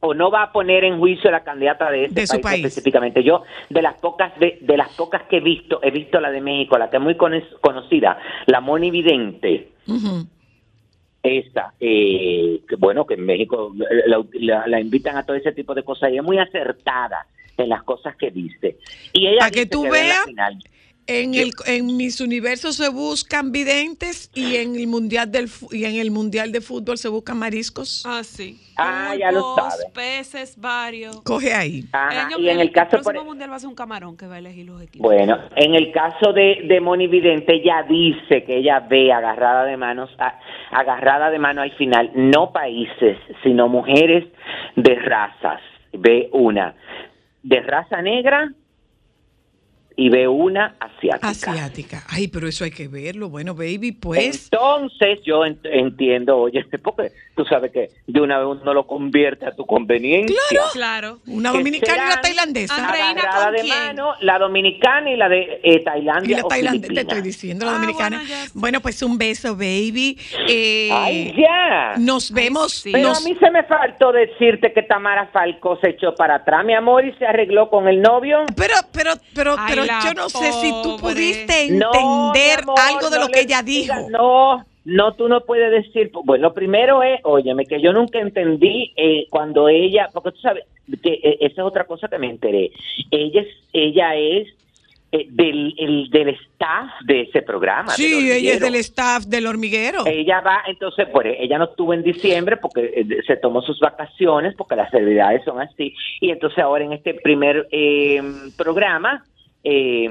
o 0.02 0.14
no 0.14 0.32
va 0.32 0.44
a 0.44 0.52
poner 0.54 0.86
en 0.86 0.98
juicio 0.98 1.30
la 1.30 1.44
candidata 1.44 1.92
de 1.92 2.06
este 2.06 2.22
De 2.22 2.28
su 2.28 2.40
país, 2.40 2.64
específicamente. 2.66 3.22
Yo 3.22 3.44
de 3.70 3.82
las 3.82 3.96
pocas 3.96 4.32
de, 4.40 4.58
de 4.62 4.78
las 4.78 4.96
pocas 4.96 5.24
que 5.24 5.38
he 5.38 5.42
visto, 5.42 5.82
he 5.84 5.92
visto 5.92 6.22
la 6.22 6.32
de 6.32 6.40
México, 6.40 6.78
la 6.78 6.90
que 6.90 6.96
es 6.96 7.04
muy 7.04 7.16
cono- 7.16 7.42
conocida, 7.60 8.18
la 8.46 8.62
Moni 8.62 8.90
Vidente. 8.92 9.72
Ujú. 9.86 10.26
Esa, 11.22 11.74
eh, 11.82 12.62
que 12.70 12.78
bueno, 12.78 13.06
que 13.06 13.16
en 13.16 13.26
México 13.26 13.74
la, 14.08 14.24
la- 14.36 14.68
la 14.68 14.80
invitan 14.80 15.18
a 15.18 15.26
todo 15.26 15.36
ese 15.36 15.52
tipo 15.52 15.76
de 15.76 15.84
cosas 15.84 16.14
y 16.14 16.18
es 16.18 16.24
muy 16.24 16.38
acertada 16.40 17.26
en 17.58 17.68
las 17.68 17.84
cosas 17.84 18.16
que 18.16 18.32
dice. 18.32 18.78
Y 19.12 19.28
ella 19.28 19.50
que 19.52 19.66
dice 19.66 19.70
tú 19.72 19.84
en 19.84 19.92
la 19.92 19.98
veas. 20.00 20.26
En 21.12 21.34
el 21.34 21.52
en 21.66 21.98
mis 21.98 22.22
universos 22.22 22.76
se 22.76 22.90
buscan 22.90 23.52
videntes 23.52 24.30
y 24.36 24.58
en 24.58 24.76
el 24.76 24.86
mundial 24.88 25.32
del 25.32 25.50
y 25.72 25.86
en 25.86 25.96
el 25.96 26.12
mundial 26.12 26.52
de 26.52 26.62
fútbol 26.62 26.98
se 26.98 27.10
buscan 27.10 27.38
mariscos. 27.40 28.04
Ah, 28.08 28.22
sí. 28.24 28.60
Ah, 28.78 29.14
ya 29.20 29.32
lo 29.32 29.42
Pulpos, 29.56 29.74
sabe. 29.74 29.84
peces, 29.94 30.56
varios. 30.58 31.20
Coge 31.24 31.52
ahí. 31.54 31.84
Ajá, 31.92 32.12
El 32.12 32.18
año 32.20 32.40
y 32.40 32.50
en 32.50 32.60
el 32.60 32.72
caso, 32.72 32.92
por- 32.92 33.02
próximo 33.04 33.26
mundial 33.26 33.52
va 33.52 33.56
a 33.56 33.60
ser 33.60 33.68
un 33.70 33.76
camarón 33.76 34.16
que 34.16 34.28
va 34.28 34.36
a 34.36 34.38
elegir 34.40 34.68
los 34.68 34.82
equipos. 34.82 35.02
bueno, 35.06 35.38
en 35.56 35.74
el 35.76 35.92
caso 35.92 36.32
de, 36.32 36.62
de 36.66 36.80
Moni 36.80 37.08
Vidente, 37.08 37.56
ella 37.56 37.84
dice 37.90 38.44
que 38.46 38.58
ella 38.60 38.80
ve 38.82 39.12
agarrada 39.12 39.66
de 39.66 39.76
manos, 39.78 40.10
a- 40.20 40.40
agarrada 40.72 41.30
de 41.32 41.40
mano 41.40 41.62
al 41.62 41.72
final, 41.76 42.12
no 42.14 42.54
países, 42.54 43.18
sino 43.44 43.68
mujeres 43.68 44.26
de 44.76 44.96
razas. 44.96 45.60
Ve 45.92 46.30
una 46.32 46.76
de 47.44 47.62
raza 47.62 48.02
negra 48.02 48.54
y 50.02 50.08
ve 50.10 50.28
una 50.30 50.76
asiática. 50.80 51.28
Asiática. 51.28 52.04
Ay, 52.08 52.30
pero 52.30 52.48
eso 52.48 52.64
hay 52.64 52.72
que 52.72 52.88
verlo. 52.88 53.28
Bueno, 53.30 53.54
baby, 53.54 53.92
pues. 53.92 54.46
Entonces 54.46 55.20
yo 55.26 55.42
ent- 55.46 55.60
entiendo, 55.64 56.38
oye, 56.38 56.64
porque 56.84 57.12
tú 57.36 57.44
sabes 57.46 57.72
que 57.72 57.90
de 58.08 58.22
una 58.22 58.38
vez 58.40 58.60
uno 58.62 58.74
lo 58.74 58.88
convierte 58.88 59.46
a 59.46 59.52
tu 59.52 59.66
conveniencia. 59.66 60.38
Claro. 60.74 61.20
Una 61.28 61.52
que 61.52 61.58
dominicana 61.58 62.04
y 62.04 62.06
una 62.14 62.22
tailandesa. 62.22 62.76
Andreina, 62.76 63.10
Agarrada 63.22 63.46
¿con 63.46 63.54
de 63.56 63.62
quién? 63.62 63.76
mano, 63.78 64.14
la 64.22 64.40
dominicana 64.40 65.12
y 65.12 65.18
la 65.18 65.28
de 65.30 65.60
eh, 65.64 65.84
Tailandia 65.84 66.38
Y 66.38 66.42
la 66.42 66.48
tailandesa, 66.48 66.94
te 66.94 67.02
estoy 67.02 67.22
diciendo, 67.22 67.66
la 67.66 67.72
Ah, 67.72 67.76
dominicana. 67.76 68.18
bueno, 68.20 68.30
ya 68.30 68.44
sé. 68.46 68.52
Bueno, 68.54 68.80
pues 68.82 69.02
un 69.04 69.18
beso, 69.18 69.54
baby. 69.56 70.18
Eh, 70.48 70.90
Ay, 70.94 71.34
ya. 71.38 71.96
Nos 71.98 72.32
Ay, 72.32 72.36
vemos. 72.36 72.72
sí. 72.74 72.92
Pero 72.94 73.10
nos- 73.10 73.26
a 73.26 73.30
mí 73.30 73.36
se 73.40 73.52
me 73.52 73.64
faltó 73.64 74.12
decirte 74.14 74.72
que 74.74 74.84
Tamara 74.84 75.28
Falcó 75.34 75.78
se 75.82 75.90
echó 75.90 76.16
para 76.16 76.36
atrás, 76.36 76.64
mi 76.66 76.74
amor, 76.74 77.06
y 77.06 77.14
se 77.16 77.26
arregló 77.26 77.70
con 77.70 77.88
el 77.88 78.02
novio. 78.02 78.46
Pero, 78.56 78.76
pero, 78.94 79.12
pero, 79.34 79.56
Ay, 79.58 79.66
pero 79.76 79.86
la 79.90 80.00
yo 80.06 80.14
no 80.14 80.30
sé 80.30 80.52
si 80.54 80.70
tú 80.84 80.98
pudiste 80.98 81.64
entender 81.64 82.60
amor, 82.64 82.80
algo 82.80 83.10
de 83.10 83.18
no 83.18 83.26
lo 83.26 83.32
que 83.32 83.42
ella 83.42 83.62
dijo. 83.62 83.94
No, 84.10 84.66
no, 84.86 85.14
tú 85.14 85.28
no 85.28 85.42
puedes 85.42 85.72
decir. 85.72 86.12
Bueno, 86.26 86.54
primero 86.54 87.04
es, 87.04 87.20
óyeme, 87.24 87.66
que 87.66 87.82
yo 87.82 87.94
nunca 87.94 88.20
entendí 88.20 88.94
eh, 88.96 89.28
cuando 89.30 89.70
ella, 89.70 90.10
porque 90.14 90.32
tú 90.32 90.40
sabes, 90.40 90.64
que 91.04 91.14
eh, 91.24 91.38
esa 91.42 91.62
es 91.62 91.68
otra 91.68 91.84
cosa 91.86 92.08
que 92.08 92.18
me 92.18 92.28
enteré. 92.30 92.72
Ella 93.12 93.42
es, 93.42 93.48
ella 93.74 94.16
es 94.16 94.48
eh, 95.12 95.26
del, 95.30 95.74
el- 95.78 96.10
del 96.12 96.30
staff 96.30 96.90
de 97.06 97.22
ese 97.22 97.42
programa. 97.42 97.90
Sí, 97.94 98.30
ella 98.32 98.54
es 98.54 98.60
del 98.60 98.76
staff 98.76 99.26
del 99.26 99.48
hormiguero. 99.48 100.06
Ella 100.06 100.40
va, 100.42 100.62
entonces, 100.68 101.08
pues 101.12 101.36
ella 101.40 101.58
no 101.58 101.66
estuvo 101.66 101.94
en 101.96 102.04
diciembre 102.04 102.58
porque 102.58 102.92
eh, 102.96 103.06
se 103.26 103.36
tomó 103.38 103.62
sus 103.64 103.80
vacaciones, 103.80 104.54
porque 104.56 104.76
las 104.76 104.92
celebridades 104.92 105.44
son 105.46 105.60
así. 105.62 105.94
Y 106.22 106.30
entonces 106.32 106.60
ahora 106.60 106.84
en 106.86 106.94
este 106.94 107.16
primer 107.16 107.68
eh, 107.72 108.22
programa, 108.56 109.24
eh, 109.64 110.10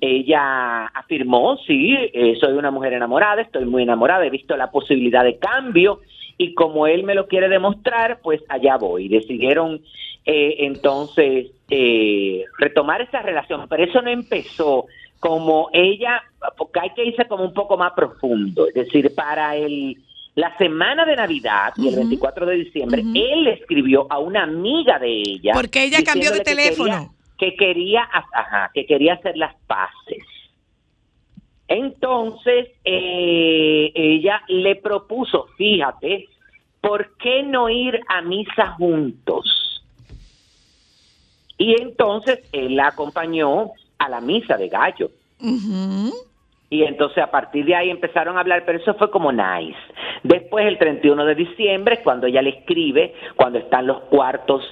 ella 0.00 0.86
afirmó, 0.86 1.56
sí, 1.66 1.94
eh, 2.12 2.36
soy 2.40 2.52
una 2.52 2.70
mujer 2.70 2.92
enamorada, 2.92 3.42
estoy 3.42 3.64
muy 3.64 3.82
enamorada, 3.82 4.26
he 4.26 4.30
visto 4.30 4.56
la 4.56 4.70
posibilidad 4.70 5.24
de 5.24 5.38
cambio 5.38 6.00
y 6.36 6.54
como 6.54 6.86
él 6.86 7.04
me 7.04 7.14
lo 7.14 7.26
quiere 7.26 7.48
demostrar, 7.48 8.20
pues 8.22 8.42
allá 8.48 8.76
voy. 8.76 9.08
Decidieron 9.08 9.80
eh, 10.26 10.56
entonces 10.60 11.50
eh, 11.70 12.44
retomar 12.58 13.00
esa 13.02 13.22
relación, 13.22 13.66
pero 13.68 13.84
eso 13.84 14.02
no 14.02 14.10
empezó 14.10 14.86
como 15.20 15.70
ella, 15.72 16.22
porque 16.58 16.80
hay 16.80 16.90
que 16.90 17.04
irse 17.04 17.26
como 17.26 17.44
un 17.44 17.54
poco 17.54 17.78
más 17.78 17.92
profundo, 17.94 18.66
es 18.68 18.74
decir, 18.74 19.14
para 19.14 19.56
el 19.56 19.96
la 20.36 20.54
semana 20.58 21.04
de 21.04 21.14
Navidad 21.14 21.72
y 21.76 21.82
el 21.86 21.94
Ujú. 21.94 21.98
24 22.00 22.44
de 22.46 22.56
diciembre, 22.56 23.02
él 23.14 23.46
escribió 23.46 24.08
a 24.10 24.18
una 24.18 24.42
amiga 24.42 24.98
de 24.98 25.08
ella. 25.08 25.52
Porque 25.54 25.84
ella 25.84 26.02
cambió 26.04 26.32
de 26.32 26.38
que 26.38 26.44
teléfono. 26.44 26.90
quería- 26.90 27.08
Que 27.38 27.56
quería, 27.56 28.08
ajá, 28.32 28.70
que 28.72 28.86
quería 28.86 29.14
hacer 29.14 29.36
las 29.36 29.54
paces. 29.66 30.24
Entonces, 31.68 32.68
eh, 32.84 33.90
ella 33.94 34.42
le 34.48 34.76
propuso, 34.76 35.46
fíjate, 35.56 36.28
¿por 36.80 37.16
qué 37.16 37.42
no 37.42 37.70
ir 37.70 38.00
a 38.08 38.20
misa 38.20 38.72
juntos? 38.72 39.82
Y 41.56 41.80
entonces 41.80 42.40
él 42.52 42.76
la 42.76 42.88
acompañó 42.88 43.70
a 43.98 44.08
la 44.08 44.20
misa 44.20 44.56
de 44.56 44.68
gallo. 44.68 45.10
Y 46.70 46.82
entonces 46.82 47.22
a 47.22 47.30
partir 47.30 47.64
de 47.64 47.74
ahí 47.74 47.90
empezaron 47.90 48.36
a 48.36 48.40
hablar, 48.40 48.64
pero 48.66 48.78
eso 48.78 48.94
fue 48.94 49.10
como 49.10 49.30
nice. 49.32 49.78
Después, 50.22 50.66
el 50.66 50.78
31 50.78 51.24
de 51.24 51.34
diciembre, 51.34 52.00
cuando 52.02 52.26
ella 52.26 52.42
le 52.42 52.50
escribe, 52.50 53.14
cuando 53.36 53.58
están 53.58 53.86
los 53.86 54.00
cuartos 54.04 54.64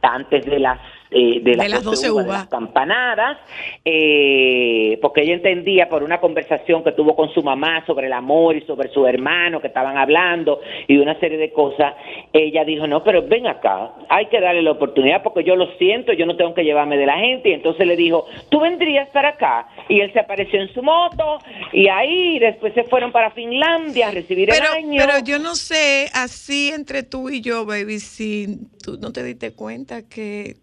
antes 0.00 0.46
de 0.46 0.58
las 0.58 0.80
eh, 1.10 1.40
de 1.42 1.56
las, 1.56 1.68
las 1.68 1.82
12 1.82 2.10
uvas, 2.10 2.24
de 2.24 2.30
uvas. 2.30 2.40
las 2.40 2.48
campanadas, 2.48 3.38
eh, 3.84 4.98
porque 5.02 5.22
ella 5.22 5.34
entendía 5.34 5.88
por 5.88 6.02
una 6.02 6.20
conversación 6.20 6.84
que 6.84 6.92
tuvo 6.92 7.16
con 7.16 7.32
su 7.34 7.42
mamá 7.42 7.84
sobre 7.86 8.06
el 8.06 8.12
amor 8.12 8.56
y 8.56 8.62
sobre 8.62 8.90
su 8.90 9.06
hermano 9.06 9.60
que 9.60 9.66
estaban 9.66 9.96
hablando 9.96 10.60
y 10.86 10.98
una 10.98 11.18
serie 11.18 11.38
de 11.38 11.52
cosas, 11.52 11.94
ella 12.32 12.64
dijo, 12.64 12.86
no, 12.86 13.02
pero 13.02 13.26
ven 13.26 13.46
acá, 13.46 13.92
hay 14.08 14.26
que 14.26 14.40
darle 14.40 14.62
la 14.62 14.72
oportunidad 14.72 15.22
porque 15.22 15.44
yo 15.44 15.56
lo 15.56 15.66
siento, 15.78 16.12
yo 16.12 16.26
no 16.26 16.36
tengo 16.36 16.54
que 16.54 16.62
llevarme 16.62 16.96
de 16.96 17.06
la 17.06 17.18
gente 17.18 17.50
y 17.50 17.52
entonces 17.54 17.86
le 17.86 17.96
dijo, 17.96 18.26
tú 18.48 18.60
vendrías 18.60 19.08
para 19.10 19.30
acá 19.30 19.66
y 19.88 20.00
él 20.00 20.12
se 20.12 20.20
apareció 20.20 20.60
en 20.60 20.72
su 20.72 20.82
moto 20.82 21.38
y 21.72 21.88
ahí 21.88 22.38
después 22.38 22.72
se 22.74 22.84
fueron 22.84 23.12
para 23.12 23.30
Finlandia 23.32 24.08
a 24.08 24.10
recibir 24.12 24.48
Pero, 24.48 24.66
el 24.72 24.84
año. 24.84 25.02
pero 25.04 25.24
yo 25.24 25.38
no 25.38 25.54
sé, 25.54 26.08
así 26.14 26.70
entre 26.74 27.02
tú 27.02 27.30
y 27.30 27.40
yo, 27.40 27.64
baby, 27.66 27.98
si 27.98 28.58
tú 28.84 28.98
no 29.00 29.12
te 29.12 29.22
diste 29.22 29.52
cuenta 29.52 30.08
que 30.08 30.56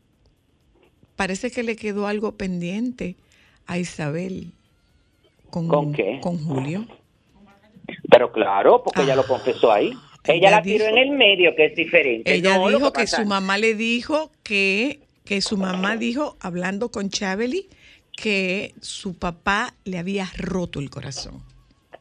parece 1.17 1.51
que 1.51 1.63
le 1.63 1.75
quedó 1.75 2.07
algo 2.07 2.35
pendiente 2.37 3.15
a 3.65 3.77
Isabel 3.77 4.51
con, 5.49 5.67
¿Con 5.67 5.91
qué? 5.93 6.19
con 6.21 6.37
Julio. 6.37 6.87
Pero 8.09 8.31
claro, 8.31 8.81
porque 8.83 9.01
ella 9.01 9.13
Ah, 9.13 9.17
lo 9.17 9.27
confesó 9.27 9.71
ahí. 9.71 9.87
Ella, 10.23 10.35
ella 10.35 10.51
la 10.51 10.61
tiró 10.61 10.85
dijo- 10.85 10.97
en 10.97 11.03
el 11.09 11.17
medio, 11.17 11.55
que 11.55 11.65
es 11.65 11.75
diferente. 11.75 12.33
Ella 12.33 12.57
No, 12.57 12.67
dijo 12.69 12.91
que, 12.93 13.01
pasa- 13.01 13.17
su 13.23 13.25
mamá 13.25 13.57
le 13.57 13.75
dijo 13.75 14.31
que, 14.43 14.99
que 15.25 15.41
su 15.41 15.57
mamá 15.57 15.95
dijo, 15.97 16.37
hablando 16.39 16.89
con 16.91 17.09
Chabeli, 17.09 17.67
que 18.15 18.73
su 18.81 19.17
papá 19.17 19.73
le 19.85 19.97
había 19.99 20.29
roto 20.37 20.79
el 20.79 20.89
corazón. 20.89 21.41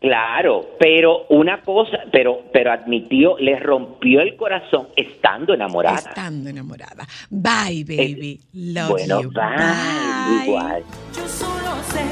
Claro, 0.01 0.76
pero 0.78 1.26
una 1.30 1.61
cosa, 1.62 1.99
pero 2.12 2.42
pero 2.53 2.72
admitió, 2.72 3.36
le 3.38 3.59
rompió 3.59 4.20
el 4.20 4.36
corazón 4.36 4.88
estando 4.94 5.55
enamorada. 5.55 5.97
Estando 5.97 6.51
enamorada. 6.51 7.07
Bye, 7.30 7.84
baby. 7.84 8.40
Love 8.53 8.90
bueno, 8.90 9.22
you. 9.22 9.30
bye, 9.30 10.44
igual. 10.44 10.82
Yo 11.14 11.26
solo 11.28 11.82
sé 11.92 12.05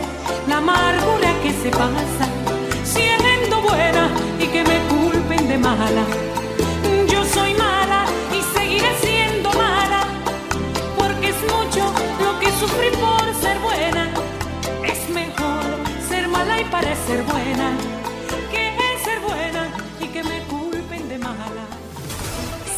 la 0.49 0.59
amargura 0.59 1.35
que 1.43 1.51
se 1.51 1.71
pasa 1.71 2.29
siendo 2.85 3.61
buena 3.63 4.11
y 4.41 4.47
que 4.47 4.63
me 4.63 4.79
culpen 4.89 5.49
de 5.49 5.59
mala. 5.59 6.05
Yo 7.11 7.25
soy 7.25 7.55
mala 7.55 8.07
y 8.33 8.59
seguiré 8.59 8.95
siendo 9.01 9.51
mala 9.53 10.05
porque 10.97 11.29
es 11.29 11.41
mucho 11.43 11.93
lo 12.23 12.39
que 12.41 12.47
sufrí 12.53 12.94
ser 16.81 16.83
y 16.83 16.87
parecer 16.87 17.23
buena 17.25 17.77
que 18.51 18.99
ser 19.05 19.21
buena 19.21 19.71
y 20.01 20.07
que 20.09 20.23
me 20.25 20.43
culpen 20.47 21.09
de 21.09 21.19
mala. 21.19 21.67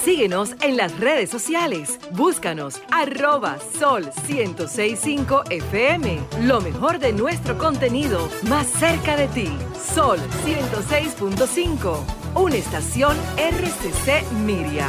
Síguenos 0.05 0.55
en 0.61 0.77
las 0.77 0.99
redes 0.99 1.31
sociales. 1.31 1.99
Búscanos 2.13 2.81
arroba 2.91 3.59
sol 3.79 4.09
1065 4.29 5.45
FM. 5.51 6.21
Lo 6.43 6.61
mejor 6.61 6.99
de 6.99 7.13
nuestro 7.13 7.59
contenido 7.59 8.29
más 8.49 8.67
cerca 8.67 9.17
de 9.17 9.29
ti. 9.29 9.49
Sol 9.95 10.19
106.5. 10.45 11.99
Una 12.35 12.57
estación 12.57 13.17
RCC 13.37 14.31
Miria. 14.45 14.89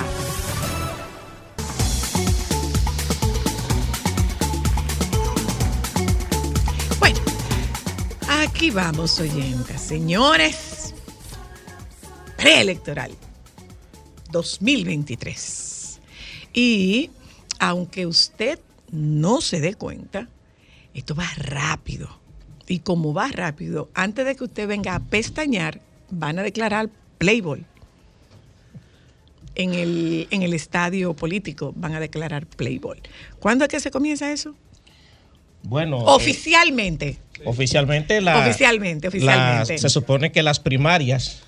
Aquí 8.42 8.70
vamos, 8.70 9.20
oyentas. 9.20 9.82
Señores, 9.82 10.94
preelectoral 12.38 13.12
2023. 14.32 16.00
Y 16.54 17.10
aunque 17.60 18.06
usted 18.06 18.60
no 18.92 19.42
se 19.42 19.60
dé 19.60 19.74
cuenta, 19.74 20.30
esto 20.94 21.16
va 21.16 21.28
rápido. 21.38 22.20
Y 22.68 22.80
como 22.80 23.14
va 23.14 23.30
rápido, 23.30 23.90
antes 23.94 24.26
de 24.26 24.36
que 24.36 24.44
usted 24.44 24.68
venga 24.68 24.96
a 24.96 25.00
pestañear, 25.00 25.82
van 26.10 26.40
a 26.40 26.44
declarar 26.44 26.90
Playboy. 27.18 27.66
En 29.56 29.74
el, 29.74 30.28
en 30.30 30.44
el 30.44 30.54
estadio 30.54 31.16
político 31.16 31.74
van 31.76 31.96
a 31.96 32.00
declarar 32.00 32.46
Playboy. 32.46 33.02
¿Cuándo 33.40 33.66
es 33.66 33.70
que 33.70 33.80
se 33.80 33.90
comienza 33.90 34.32
eso? 34.32 34.56
Bueno, 35.64 35.98
eh, 35.98 37.24
Oficialmente. 37.46 38.22
la 38.22 38.40
Oficialmente, 38.40 39.08
oficialmente. 39.08 39.74
la- 39.74 39.80
se 39.80 39.90
supone 39.90 40.32
que 40.32 40.44
las 40.44 40.60
primarias 40.60 41.44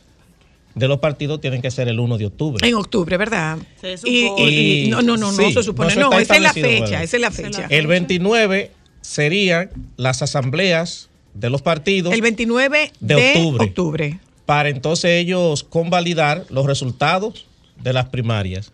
de 0.75 0.87
los 0.87 0.99
partidos 0.99 1.41
tienen 1.41 1.61
que 1.61 1.71
ser 1.71 1.87
el 1.87 1.99
1 1.99 2.17
de 2.17 2.27
octubre. 2.27 2.67
En 2.67 2.75
octubre, 2.75 3.17
¿verdad? 3.17 3.57
Se 3.81 3.93
Y, 4.05 4.27
supone. 4.27 4.51
y- 4.51 4.83
y- 4.85 4.89
no, 4.89 5.01
no, 5.01 5.17
no, 5.17 5.31
no 5.31 5.37
Sí, 5.47 5.53
se 5.53 5.63
supone. 5.63 5.95
No, 5.95 6.11
está 6.17 6.21
esa 6.21 6.35
es 6.37 6.41
la 6.41 6.53
fecha, 6.53 6.67
bueno. 6.81 7.03
esa 7.03 7.17
es 7.17 7.21
la 7.21 7.31
fecha. 7.31 7.65
El 7.69 7.87
29 7.87 8.71
serían 9.01 9.69
las 9.97 10.21
asambleas 10.21 11.09
de 11.33 11.49
los 11.49 11.61
partidos 11.61 12.13
El 12.13 12.21
29 12.21 12.91
de, 12.99 13.15
de 13.15 13.33
octubre. 13.33 13.65
octubre. 13.65 14.19
para 14.45 14.69
entonces 14.69 15.11
ellos 15.11 15.63
convalidar 15.63 16.45
los 16.49 16.65
resultados 16.65 17.45
de 17.83 17.93
las 17.93 18.05
primarias. 18.09 18.71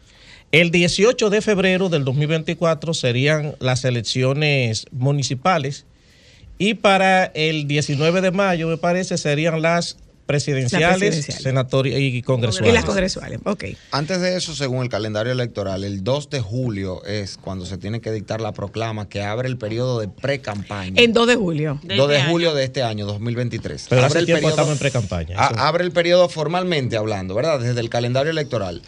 El 0.53 0.71
18 0.71 1.29
de 1.29 1.41
febrero 1.41 1.89
del 1.89 2.05
2024 2.05 2.93
serían 2.93 3.55
las 3.59 3.83
elecciones 3.83 4.85
municipales 4.91 5.85
y 6.57 6.75
para 6.75 7.25
el 7.25 7.67
19 7.67 8.21
de 8.21 8.31
mayo, 8.31 8.67
me 8.67 8.77
parece, 8.77 9.17
serían 9.17 9.61
las 9.61 9.97
presidenciales, 10.25 11.23
senatoriales 11.25 12.13
y 12.15 12.21
congresuales. 12.23 12.71
Y 12.71 12.73
las 12.73 12.85
congresuales. 12.85 13.39
Ok. 13.45 13.65
Antes 13.91 14.21
de 14.21 14.35
eso, 14.35 14.55
según 14.55 14.81
el 14.83 14.89
calendario 14.89 15.31
electoral, 15.31 15.83
el 15.83 16.03
2 16.03 16.29
de 16.31 16.39
julio 16.41 17.03
es 17.05 17.37
cuando 17.37 17.65
se 17.65 17.77
tiene 17.77 18.01
que 18.01 18.11
dictar 18.11 18.41
la 18.41 18.51
proclama 18.51 19.07
que 19.07 19.21
abre 19.21 19.47
el 19.47 19.57
periodo 19.57 19.99
de 19.99 20.07
pre-campaña. 20.07 20.99
En 21.01 21.13
2 21.13 21.27
de 21.27 21.35
julio. 21.35 21.79
2 21.83 22.09
de 22.09 22.23
julio 22.23 22.53
de 22.55 22.63
este 22.63 22.81
año, 22.81 23.05
2023. 23.05 23.85
Pero 23.89 24.01
abre 24.01 24.07
hace 24.07 24.19
el 24.19 24.25
tiempo 24.25 24.37
periodo, 24.39 24.49
estamos 24.55 24.71
en 24.73 24.79
pre-campaña. 24.79 25.35
a- 25.39 25.45
eso- 25.51 25.59
abre 25.59 25.83
el 25.83 25.91
periodo 25.91 26.27
formalmente 26.27 26.97
hablando, 26.97 27.35
¿verdad? 27.35 27.59
Desde 27.59 27.79
el 27.79 27.89
calendario 27.89 28.31
electoral. 28.31 28.81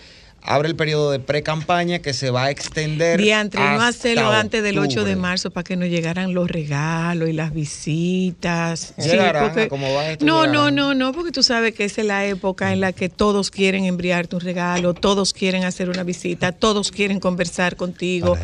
Abre 0.49 0.69
el 0.69 0.77
periodo 0.77 1.11
de 1.11 1.19
pre-campaña 1.19 1.99
que 1.99 2.13
se 2.13 2.31
va 2.31 2.45
a 2.45 2.51
extender. 2.51 3.19
Diantre, 3.19 3.59
no 3.59 3.81
hacerlo 3.81 4.29
antes 4.31 4.63
del 4.63 4.79
8 4.79 5.03
de 5.03 5.17
marzo 5.17 5.51
para 5.51 5.65
que 5.65 5.75
nos 5.75 5.89
llegaran 5.89 6.33
los 6.33 6.49
regalos 6.49 7.27
y 7.27 7.33
las 7.33 7.53
visitas. 7.53 8.95
Llegarán, 8.95 9.59
a 9.59 9.67
como 9.67 9.93
va 9.93 10.11
esto, 10.11 10.25
no, 10.25 10.47
no, 10.47 10.71
no, 10.71 10.93
no, 10.93 11.11
porque 11.11 11.33
tú 11.33 11.43
sabes 11.43 11.73
que 11.73 11.83
esa 11.83 11.99
es 11.99 12.07
la 12.07 12.25
época 12.25 12.71
en 12.71 12.79
la 12.79 12.93
que 12.93 13.09
todos 13.09 13.51
quieren 13.51 13.83
enviarte 13.83 14.37
un 14.37 14.41
regalo, 14.41 14.93
todos 14.93 15.33
quieren 15.33 15.65
hacer 15.65 15.89
una 15.89 16.03
visita, 16.03 16.53
todos 16.53 16.91
quieren 16.91 17.19
conversar 17.19 17.75
contigo, 17.75 18.37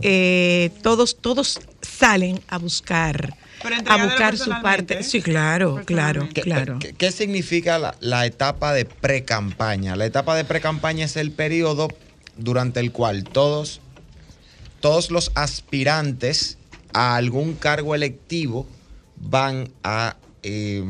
eh, 0.00 0.70
todos, 0.82 1.16
todos 1.16 1.60
salen 1.82 2.40
a 2.46 2.58
buscar, 2.58 3.34
Pero 3.62 3.76
a 3.86 4.04
buscar 4.04 4.36
su 4.36 4.50
parte. 4.62 5.00
¿eh? 5.00 5.02
Sí, 5.02 5.20
claro, 5.22 5.82
claro, 5.84 6.28
¿Qué, 6.32 6.42
claro. 6.42 6.78
qué- 6.78 6.92
qué 6.92 7.10
significa 7.12 7.78
la, 7.78 7.94
la 8.00 8.24
etapa 8.26 8.72
de 8.72 8.84
pre-campaña? 8.84 9.96
La 9.96 10.06
etapa 10.06 10.36
de 10.36 10.44
pre-campaña 10.44 11.04
es 11.06 11.16
el 11.16 11.32
periodo 11.32 11.88
durante 12.36 12.80
el 12.80 12.92
cual 12.92 13.24
todos, 13.24 13.80
todos 14.80 15.10
los 15.10 15.32
aspirantes 15.34 16.56
a 16.92 17.16
algún 17.16 17.54
cargo 17.54 17.94
electivo 17.94 18.66
van 19.16 19.70
a, 19.82 20.16
eh, 20.42 20.84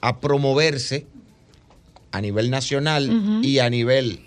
a 0.00 0.18
promoverse 0.20 1.06
a 2.10 2.20
nivel 2.20 2.50
nacional 2.50 3.40
y 3.42 3.60
a 3.60 3.70
nivel 3.70 4.20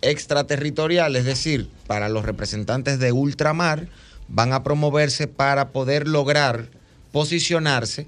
extraterritorial, 0.00 1.14
es 1.16 1.24
decir, 1.24 1.68
para 1.86 2.08
los 2.08 2.24
representantes 2.24 2.98
de 2.98 3.12
ultramar, 3.12 3.88
van 4.28 4.52
a 4.52 4.62
promoverse 4.64 5.26
para 5.28 5.68
poder 5.68 6.08
lograr 6.08 6.68
posicionarse 7.12 8.06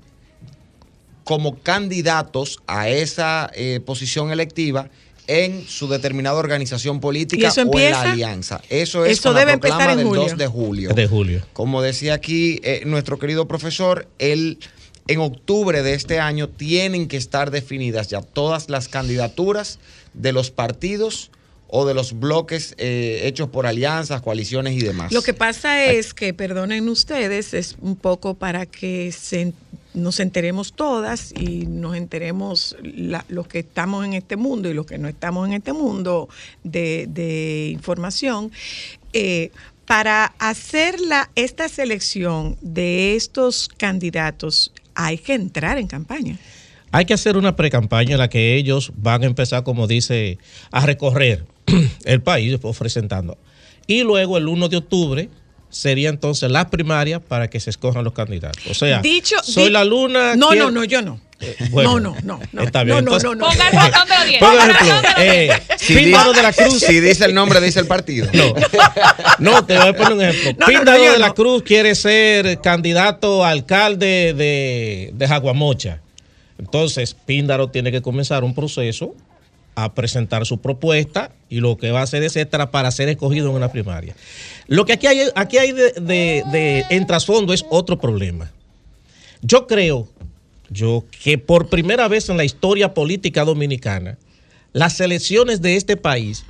como 1.24 1.58
candidatos 1.58 2.60
a 2.66 2.88
esa 2.88 3.50
eh, 3.54 3.80
posición 3.84 4.32
electiva 4.32 4.90
en 5.26 5.64
su 5.68 5.86
determinada 5.86 6.36
organización 6.36 6.98
política 6.98 7.44
¿Y 7.44 7.46
eso 7.46 7.62
o 7.62 7.78
en 7.78 7.92
la 7.92 8.00
alianza. 8.00 8.60
Eso 8.68 9.04
es 9.04 9.12
Eso 9.12 9.28
con 9.28 9.34
la 9.34 9.40
debe 9.40 9.58
proclama 9.58 9.84
empezar 9.84 9.90
en 9.92 9.98
del 9.98 10.06
julio. 10.06 10.22
2 10.22 10.38
de 10.38 10.46
julio. 10.48 10.90
de 10.92 11.06
julio. 11.06 11.46
Como 11.52 11.82
decía 11.82 12.14
aquí 12.14 12.60
eh, 12.64 12.82
nuestro 12.84 13.20
querido 13.20 13.46
profesor, 13.46 14.08
él, 14.18 14.58
en 15.06 15.20
octubre 15.20 15.84
de 15.84 15.94
este 15.94 16.18
año 16.18 16.48
tienen 16.48 17.06
que 17.06 17.16
estar 17.16 17.52
definidas 17.52 18.08
ya 18.08 18.22
todas 18.22 18.68
las 18.68 18.88
candidaturas 18.88 19.78
de 20.14 20.32
los 20.32 20.50
partidos 20.50 21.30
o 21.72 21.86
de 21.86 21.94
los 21.94 22.18
bloques 22.18 22.74
eh, 22.78 23.20
hechos 23.24 23.48
por 23.48 23.66
alianzas, 23.66 24.22
coaliciones 24.22 24.74
y 24.74 24.80
demás. 24.80 25.12
Lo 25.12 25.22
que 25.22 25.34
pasa 25.34 25.84
es 25.84 26.12
que, 26.14 26.34
perdonen 26.34 26.88
ustedes, 26.88 27.54
es 27.54 27.76
un 27.80 27.96
poco 27.96 28.34
para 28.34 28.66
que 28.66 29.12
se- 29.12 29.52
nos 29.94 30.20
enteremos 30.20 30.72
todas 30.72 31.32
y 31.32 31.66
nos 31.66 31.96
enteremos 31.96 32.76
la- 32.82 33.24
los 33.28 33.46
que 33.48 33.60
estamos 33.60 34.04
en 34.04 34.12
este 34.14 34.36
mundo 34.36 34.68
y 34.68 34.74
los 34.74 34.86
que 34.86 34.98
no 34.98 35.08
estamos 35.08 35.46
en 35.48 35.54
este 35.54 35.72
mundo 35.72 36.28
de, 36.64 37.06
de 37.08 37.68
información. 37.72 38.50
eh, 39.12 39.50
para 39.86 40.26
hacer 40.38 41.00
la, 41.00 41.30
esta 41.34 41.68
selección 41.68 42.56
de 42.60 43.16
estos 43.16 43.68
candidatos 43.76 44.72
hay 44.94 45.18
que 45.18 45.34
entrar 45.34 45.78
en 45.78 45.88
campaña. 45.88 46.38
Hay 46.92 47.04
que 47.04 47.14
hacer 47.14 47.36
una 47.36 47.54
pre-campaña 47.56 48.12
en 48.12 48.18
la 48.18 48.28
que 48.28 48.56
ellos 48.56 48.92
van 48.96 49.22
a 49.22 49.26
empezar, 49.26 49.62
como 49.62 49.86
dice, 49.86 50.38
a 50.72 50.84
recorrer 50.86 51.44
el 52.04 52.20
país 52.22 52.58
ofreciendo. 52.62 53.38
Y 53.86 54.02
luego 54.02 54.36
el 54.38 54.48
1 54.48 54.68
de 54.68 54.76
octubre 54.76 55.28
sería 55.68 56.08
entonces 56.08 56.50
la 56.50 56.68
primaria 56.68 57.20
para 57.20 57.48
que 57.48 57.60
se 57.60 57.70
escojan 57.70 58.02
los 58.02 58.12
candidatos. 58.12 58.60
O 58.68 58.74
sea, 58.74 59.00
Dicho, 59.02 59.36
soy 59.42 59.64
di- 59.66 59.70
la 59.70 59.84
luna. 59.84 60.34
No, 60.34 60.48
quiero- 60.48 60.66
no, 60.66 60.80
no, 60.80 60.84
yo 60.84 61.00
no. 61.02 61.20
Eh, 61.42 61.56
bueno, 61.70 61.98
no, 62.00 62.14
no, 62.22 62.38
no, 62.38 62.40
no. 62.52 62.62
Está 62.62 62.80
No, 62.80 62.84
bien. 62.84 63.04
no, 63.04 63.16
entonces- 63.16 63.24
no, 63.30 63.34
no. 63.36 63.46
Ponga 63.46 63.68
el 63.68 63.76
botón 63.78 64.08
de 64.08 64.14
los 64.16 64.26
diez. 64.26 64.40
Por 64.40 64.54
ejemplo, 64.54 65.10
eh, 65.18 65.50
Si, 65.78 65.94
Píndaro 65.94 66.32
de 66.32 66.42
la 66.42 66.52
Cruz. 66.52 66.80
si 66.80 67.00
dice 67.00 67.24
el 67.24 67.34
nombre, 67.34 67.60
dice 67.60 67.78
el 67.80 67.86
partido. 67.86 68.28
No, 68.34 68.54
no, 69.38 69.64
te 69.64 69.78
voy 69.78 69.88
a 69.88 69.92
poner 69.96 70.12
un 70.12 70.22
ejemplo. 70.22 70.66
No, 70.66 70.72
no, 70.72 70.78
Píndaro 70.78 71.12
de 71.12 71.18
la. 71.18 71.32
Cruz 71.32 71.62
quiere 71.62 71.94
ser 71.94 72.60
candidato 72.60 73.44
a 73.44 73.50
alcalde 73.50 74.34
de, 74.36 75.12
de 75.14 75.28
Jaguamocha. 75.28 76.00
Entonces, 76.60 77.14
Píndaro 77.14 77.70
tiene 77.70 77.90
que 77.90 78.02
comenzar 78.02 78.44
un 78.44 78.54
proceso 78.54 79.14
a 79.74 79.94
presentar 79.94 80.44
su 80.44 80.58
propuesta 80.60 81.32
y 81.48 81.60
lo 81.60 81.76
que 81.78 81.90
va 81.90 82.00
a 82.00 82.02
hacer, 82.02 82.22
etcétera, 82.22 82.70
para 82.70 82.90
ser 82.90 83.08
escogido 83.08 83.48
en 83.48 83.56
una 83.56 83.72
primaria. 83.72 84.14
Lo 84.66 84.84
que 84.84 84.92
aquí 84.92 85.06
hay, 85.06 85.20
aquí 85.34 85.56
hay 85.58 85.72
de, 85.72 85.92
de- 85.92 86.44
de- 86.52 86.84
en 86.90 87.06
trasfondo 87.06 87.52
es 87.54 87.64
otro 87.70 87.98
problema. 87.98 88.50
Yo 89.42 89.66
creo 89.66 90.06
yo 90.68 91.04
que 91.22 91.38
por 91.38 91.68
primera 91.68 92.06
vez 92.08 92.28
en 92.28 92.36
la 92.36 92.44
historia 92.44 92.92
política 92.94 93.44
dominicana, 93.44 94.18
las 94.72 95.00
elecciones 95.00 95.62
de 95.62 95.76
este 95.76 95.96
país 95.96 96.44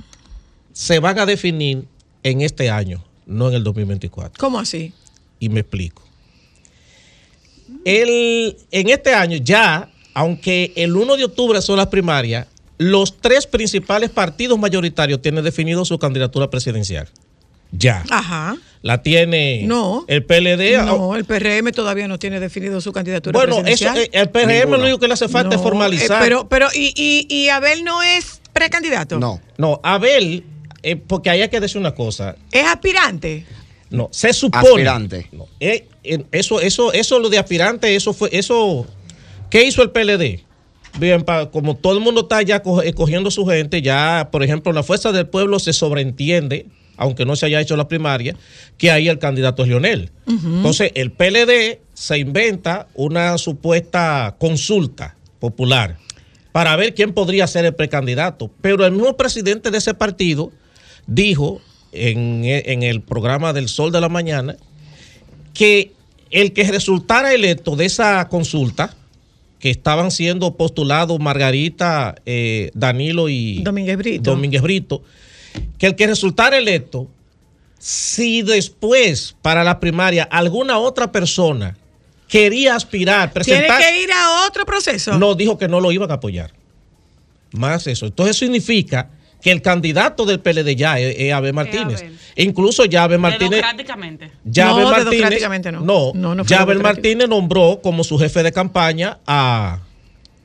se 0.73 0.99
van 0.99 1.17
a 1.17 1.25
definir 1.25 1.85
en 2.23 2.41
este 2.41 2.69
año, 2.69 3.03
no 3.25 3.47
en 3.49 3.55
el 3.55 3.63
2024. 3.63 4.33
¿Cómo 4.39 4.59
así? 4.59 4.93
Y 5.39 5.49
me 5.49 5.61
explico. 5.61 6.03
el, 7.85 8.57
en 8.71 8.89
este 8.89 9.13
año 9.13 9.37
ya, 9.37 9.89
aunque 10.13 10.73
el 10.75 10.95
1 10.95 11.17
de 11.17 11.25
octubre 11.25 11.61
son 11.61 11.77
las 11.77 11.87
primarias, 11.87 12.47
los 12.77 13.17
tres 13.19 13.45
principales 13.47 14.09
partidos 14.09 14.57
mayoritarios 14.57 15.21
tienen 15.21 15.43
definido 15.43 15.85
su 15.85 15.99
candidatura 15.99 16.49
presidencial. 16.49 17.07
Ya. 17.71 18.03
Ajá. 18.09 18.57
La 18.81 19.01
tiene 19.03 19.63
No. 19.65 20.03
el 20.07 20.25
PLD. 20.25 20.77
No, 20.85 21.15
el 21.15 21.23
PRM 21.25 21.71
todavía 21.71 22.07
no 22.07 22.17
tiene 22.19 22.39
definido 22.39 22.81
su 22.81 22.91
candidatura 22.91 23.37
Bueno, 23.37 23.55
eso, 23.59 23.63
presidencial. 23.85 23.97
eh, 23.99 24.09
el 24.13 24.29
PRM 24.29 24.71
lo 24.71 24.79
único 24.83 24.97
que 24.99 25.07
le 25.07 25.13
hace 25.13 25.29
falta 25.29 25.55
es 25.55 25.61
No, 25.61 25.63
formalizar. 25.63 26.21
eh, 26.21 26.25
pero, 26.25 26.49
pero, 26.49 26.67
¿y, 26.73 26.91
y, 26.95 27.27
y 27.33 27.49
Abel 27.49 27.83
no 27.83 28.01
es 28.01 28.41
precandidato? 28.51 29.19
No. 29.19 29.39
No, 29.57 29.79
Abel, 29.83 30.43
eh, 30.83 30.95
porque 30.97 31.29
ahí 31.29 31.41
hay 31.41 31.49
que 31.49 31.59
decir 31.61 31.77
una 31.79 31.93
cosa. 31.95 32.35
¿Es 32.51 32.65
aspirante? 32.65 33.45
No, 33.91 34.09
se 34.11 34.33
supone. 34.33 34.67
Aspirante. 34.67 35.27
No, 35.31 35.47
eh, 35.59 35.87
eso, 36.31 36.59
eso, 36.59 36.91
eso, 36.91 37.19
lo 37.19 37.29
de 37.29 37.37
aspirante, 37.37 37.95
eso 37.95 38.11
fue, 38.13 38.29
eso. 38.33 38.87
¿Qué 39.51 39.63
hizo 39.65 39.83
el 39.83 39.91
PLD? 39.91 40.39
Bien, 40.99 41.23
como 41.51 41.75
todo 41.75 41.93
el 41.93 41.99
mundo 42.03 42.21
está 42.21 42.41
ya 42.41 42.61
co- 42.63 42.81
escogiendo 42.81 43.29
su 43.31 43.45
gente, 43.45 43.81
ya, 43.83 44.29
por 44.31 44.43
ejemplo, 44.43 44.73
la 44.73 44.81
fuerza 44.83 45.11
del 45.11 45.27
pueblo 45.27 45.59
se 45.59 45.71
sobreentiende, 45.73 46.65
aunque 46.97 47.25
no 47.25 47.35
se 47.35 47.45
haya 47.45 47.61
hecho 47.61 47.77
la 47.77 47.87
primaria, 47.87 48.35
que 48.77 48.91
ahí 48.91 49.07
el 49.07 49.19
candidato 49.19 49.61
es 49.63 49.69
Lionel. 49.69 50.09
Entonces, 50.27 50.91
el 50.95 51.11
PLD 51.11 51.79
se 51.93 52.17
inventa 52.17 52.87
una 52.95 53.37
supuesta 53.37 54.35
consulta 54.39 55.15
popular 55.39 55.97
para 56.51 56.75
ver 56.75 56.93
quién 56.93 57.13
podría 57.13 57.47
ser 57.47 57.63
el 57.65 57.73
precandidato. 57.75 58.51
Pero 58.61 58.85
el 58.85 58.91
mismo 58.91 59.15
presidente 59.15 59.71
de 59.71 59.77
ese 59.77 59.93
partido 59.93 60.51
dijo 61.07 61.61
en, 61.93 62.41
en 62.45 62.83
el 62.83 63.01
programa 63.01 63.53
del 63.53 63.69
Sol 63.69 63.91
de 63.93 64.01
la 64.01 64.09
Mañana 64.09 64.57
que 65.53 65.93
el 66.29 66.51
que 66.53 66.63
resultara 66.65 67.33
electo 67.33 67.75
de 67.75 67.85
esa 67.85 68.27
consulta, 68.29 68.95
que 69.61 69.69
estaban 69.69 70.09
siendo 70.11 70.57
postulados 70.57 71.19
Margarita, 71.19 72.15
eh, 72.25 72.71
Danilo 72.73 73.29
y 73.29 73.61
Domínguez 73.61 73.95
Brito. 73.97 74.31
Domínguez 74.31 74.61
Brito, 74.61 75.03
que 75.77 75.85
el 75.85 75.95
que 75.95 76.07
resultara 76.07 76.57
electo, 76.57 77.07
si 77.77 78.41
después 78.41 79.35
para 79.41 79.63
la 79.63 79.79
primaria 79.79 80.23
alguna 80.23 80.79
otra 80.79 81.11
persona 81.11 81.77
quería 82.27 82.75
aspirar, 82.75 83.31
Tiene 83.31 83.61
presentar, 83.61 83.81
que 83.81 84.03
ir 84.03 84.09
a 84.11 84.47
otro 84.47 84.65
proceso. 84.65 85.17
no 85.19 85.35
dijo 85.35 85.57
que 85.57 85.67
no 85.67 85.79
lo 85.79 85.91
iban 85.91 86.09
a 86.09 86.15
apoyar. 86.15 86.51
Más 87.51 87.85
eso. 87.85 88.07
Entonces 88.07 88.37
eso 88.37 88.45
significa 88.45 89.09
que 89.41 89.51
el 89.51 89.61
candidato 89.61 90.25
del 90.25 90.39
PLD 90.39 90.75
ya 90.75 90.99
es, 90.99 91.15
es 91.17 91.33
Abel 91.33 91.53
Martínez. 91.53 92.01
Abel. 92.01 92.17
Incluso 92.35 92.85
ya 92.85 93.03
Abel 93.03 93.19
Martínez. 93.19 93.61
Democráticamente. 93.61 94.31
No, 94.43 94.89
Martínez, 94.89 95.05
democráticamente 95.05 95.71
no. 95.71 95.79
no, 95.81 96.13
No, 96.13 96.43
democrático. 96.43 96.81
Martínez 96.81 97.29
nombró 97.29 97.79
como 97.81 98.03
su 98.03 98.17
jefe 98.17 98.43
de 98.43 98.51
campaña 98.51 99.19
a, 99.25 99.79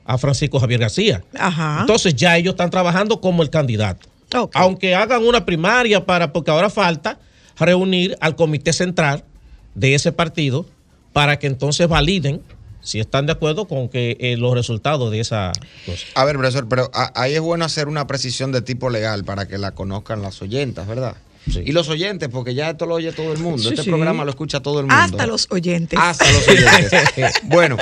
a 0.04 0.18
Francisco 0.18 0.58
Javier 0.58 0.80
García. 0.80 1.22
Ajá. 1.38 1.78
Entonces 1.80 2.14
ya 2.14 2.36
ellos 2.36 2.52
están 2.52 2.70
trabajando 2.70 3.20
como 3.20 3.42
el 3.42 3.50
candidato. 3.50 4.08
Aunque 4.54 4.94
hagan 4.94 5.24
una 5.24 5.44
primaria 5.44 6.04
para, 6.04 6.32
porque 6.32 6.50
ahora 6.50 6.68
falta 6.68 7.18
reunir 7.58 8.16
al 8.20 8.36
comité 8.36 8.72
central 8.72 9.24
de 9.74 9.94
ese 9.94 10.12
partido 10.12 10.66
para 11.12 11.38
que 11.38 11.46
entonces 11.46 11.88
validen 11.88 12.42
si 12.86 13.00
están 13.00 13.26
de 13.26 13.32
acuerdo 13.32 13.66
con 13.66 13.88
que 13.88 14.16
eh, 14.20 14.36
los 14.36 14.54
resultados 14.54 15.10
de 15.10 15.20
esa 15.20 15.52
cosa. 15.84 16.06
A 16.14 16.24
ver, 16.24 16.36
profesor, 16.36 16.68
pero 16.68 16.90
a- 16.94 17.12
ahí 17.20 17.34
es 17.34 17.40
bueno 17.40 17.64
hacer 17.64 17.88
una 17.88 18.06
precisión 18.06 18.52
de 18.52 18.62
tipo 18.62 18.90
legal 18.90 19.24
para 19.24 19.48
que 19.48 19.58
la 19.58 19.72
conozcan 19.72 20.22
las 20.22 20.40
oyentas, 20.40 20.86
¿verdad? 20.86 21.16
Sí. 21.50 21.62
Y 21.66 21.72
los 21.72 21.88
oyentes, 21.88 22.28
porque 22.28 22.54
ya 22.54 22.70
esto 22.70 22.86
lo 22.86 22.94
oye 22.94 23.12
todo 23.12 23.32
el 23.32 23.38
mundo. 23.38 23.62
Sí, 23.62 23.68
este 23.70 23.82
sí. 23.82 23.88
programa 23.90 24.24
lo 24.24 24.30
escucha 24.30 24.60
todo 24.60 24.80
el 24.80 24.86
mundo. 24.86 25.00
Hasta 25.00 25.26
los 25.26 25.46
oyentes. 25.50 25.98
Hasta 26.00 26.24
los 26.32 26.46
oyentes. 26.48 27.32
bueno, 27.44 27.76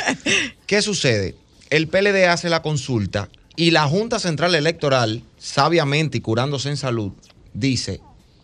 ¿qué 0.66 0.82
sucede? 0.82 1.34
El 1.70 1.88
PLD 1.88 2.26
hace 2.28 2.48
la 2.50 2.62
consulta 2.62 3.28
y 3.56 3.70
la 3.72 3.86
Junta 3.88 4.18
Central 4.18 4.54
Electoral, 4.54 5.22
sabiamente 5.38 6.18
y 6.18 6.20
curándose 6.20 6.68
en 6.70 6.76
salud, 6.76 7.12
dice, 7.52 8.00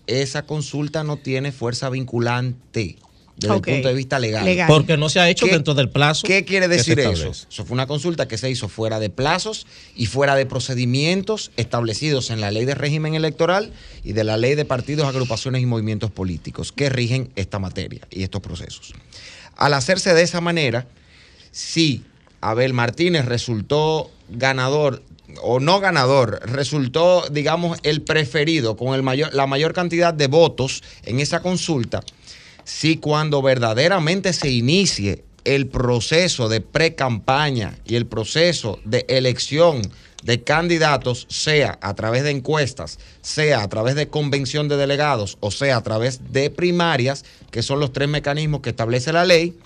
esa 0.07 0.43
consulta 0.47 1.05
no 1.05 1.17
tiene 1.17 1.53
fuerza 1.53 1.89
vinculante 1.91 2.97
desde 3.41 3.55
el 3.55 3.61
punto 3.63 3.89
de 3.89 3.95
vista 3.95 4.19
legal. 4.19 4.45
Legal. 4.45 4.69
Porque 4.69 4.97
no 4.97 5.09
se 5.09 5.21
ha 5.21 5.29
hecho 5.29 5.47
¿Qué- 5.47 5.53
dentro 5.53 5.75
del 5.75 5.89
plazo. 5.89 6.27
¿Qué 6.27 6.45
quiere 6.45 6.69
decir 6.69 6.99
eso? 7.01 7.31
Eso 7.31 7.65
fue 7.65 7.75
una 7.75 7.87
consulta 7.87 8.29
que 8.29 8.39
se 8.39 8.51
hizo 8.51 8.69
fuera 8.69 9.01
de 9.01 9.11
plazos 9.11 9.67
y 9.97 10.07
fuera 10.07 10.35
de 10.37 10.47
procedimientos 10.47 11.51
establecidos 11.57 12.31
en 12.31 12.41
la 12.41 12.51
ley 12.51 12.65
de 12.65 12.75
régimen 12.75 13.15
electoral 13.15 13.73
y 14.05 14.13
de 14.13 14.25
la 14.25 14.37
ley 14.37 14.55
de 14.55 14.65
partidos, 14.65 15.07
agrupaciones 15.07 15.63
y 15.63 15.67
movimientos 15.67 16.11
políticos 16.11 16.73
que 16.73 16.89
rigen 16.89 17.31
esta 17.37 17.59
materia 17.59 18.07
y 18.11 18.23
estos 18.23 18.41
procesos. 18.41 18.93
Al 19.57 19.75
hacerse 19.75 20.15
de 20.15 20.23
esa 20.23 20.41
manera, 20.41 20.87
si 21.51 22.03
Abel 22.41 22.73
Martínez 22.73 23.25
resultó 23.27 24.11
ganador 24.29 25.03
o 25.43 25.61
no 25.61 25.81
ganador, 25.81 26.41
resultó, 26.45 27.25
digamos, 27.31 27.79
el 27.83 28.03
preferido 28.03 28.77
con 28.77 28.95
el 28.95 29.03
mayor, 29.03 29.33
la 29.35 29.47
mayor 29.47 29.73
cantidad 29.73 30.13
de 30.15 30.27
votos 30.27 30.83
en 31.05 31.21
esa 31.21 31.41
consulta, 31.41 32.03
si 32.71 32.97
cuando 32.99 33.43
verdaderamente 33.43 34.33
se 34.33 34.49
inicie 34.49 35.25
el 35.45 35.67
proceso 35.67 36.49
de 36.49 36.61
pre-campaña 36.61 37.77
y 37.85 37.97
el 37.97 38.07
proceso 38.07 38.79
de 38.85 39.05
elección 39.09 39.83
de 40.23 40.43
candidatos, 40.45 41.27
sea 41.29 41.79
a 41.83 41.95
través 41.95 42.23
de 42.23 42.31
encuestas, 42.31 42.99
sea 43.23 43.63
a 43.63 43.69
través 43.69 43.97
de 43.97 44.07
convención 44.09 44.69
de 44.69 44.77
delegados 44.77 45.37
o 45.41 45.51
sea 45.51 45.79
a 45.79 45.83
través 45.83 46.33
de 46.33 46.49
primarias, 46.51 47.25
que 47.51 47.63
son 47.63 47.81
los 47.81 47.93
tres 47.93 48.09
mecanismos 48.09 48.61
que 48.61 48.71
establece 48.71 49.13
la 49.13 49.25
ley, 49.25 49.59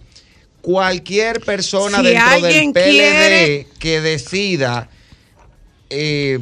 cualquier 0.63 1.41
persona 1.41 1.99
Si 1.99 2.05
dentro 2.05 2.41
del 2.41 2.73
PLD 2.73 2.83
quiere- 2.85 3.67
que 3.79 4.01
decida 4.01 4.89
eh, 5.91 6.39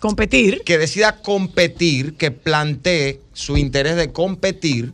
Competir. 0.00 0.62
que 0.64 0.78
decida 0.78 1.20
competir, 1.20 2.14
que 2.16 2.30
plantee 2.30 3.20
su 3.34 3.56
interés 3.58 3.96
de 3.96 4.12
competir, 4.12 4.92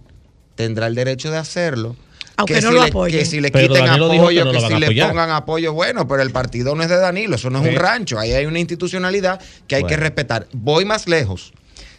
tendrá 0.63 0.87
el 0.87 0.95
derecho 0.95 1.31
de 1.31 1.39
hacerlo. 1.39 1.97
Aunque 2.37 2.55
que 2.55 2.61
no 2.63 2.69
si 2.69 2.75
lo 2.75 2.83
le, 2.83 2.89
apoyen. 2.89 3.19
Que 3.19 3.27
si 3.27 3.41
le 3.41 3.51
Pero 3.51 3.69
quiten 3.69 3.85
Danilo 3.87 4.09
dijo 4.09 4.29
que 4.29 4.41
apoyo, 4.41 4.45
no 4.45 4.53
que, 4.53 4.61
si 4.61 4.95
le 4.95 5.07
pongan 5.07 5.31
apoyo, 5.31 5.73
bueno, 5.73 6.07
pero 6.09 6.23
el 6.23 6.31
partido 6.31 6.75
no 6.75 6.83
es 6.83 6.89
de 6.89 6.97
Danilo, 6.97 7.37
eso 7.37 7.51
no 7.51 7.59
es 7.59 7.65
Sí. 7.65 7.71
un 7.71 7.77
rancho, 7.77 8.19
ahí 8.19 8.33
hay 8.33 8.47
una 8.47 8.59
institucionalidad 8.59 9.41
que 9.67 9.77
hay 9.77 9.85
que 9.85 9.97
respetar. 9.97 10.47
Voy 10.53 10.85
más 10.85 11.09
lejos. 11.09 11.53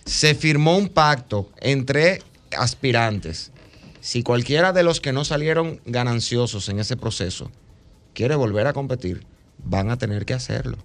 Se 0.05 0.33
firmó 0.33 0.77
un 0.77 0.89
pacto 0.89 1.49
entre 1.61 2.21
aspirantes. 2.57 3.51
Si 4.01 4.23
cualquiera 4.23 4.73
de 4.73 4.83
los 4.83 4.99
que 4.99 5.13
no 5.13 5.23
salieron 5.23 5.79
gananciosos 5.85 6.67
en 6.69 6.79
ese 6.79 6.97
proceso 6.97 7.51
quiere 8.13 8.35
volver 8.35 8.67
a 8.67 8.73
competir, 8.73 9.25
van 9.59 9.91
a 9.91 9.97
tener 9.97 10.25
que 10.25 10.33
hacerlo. 10.33 10.77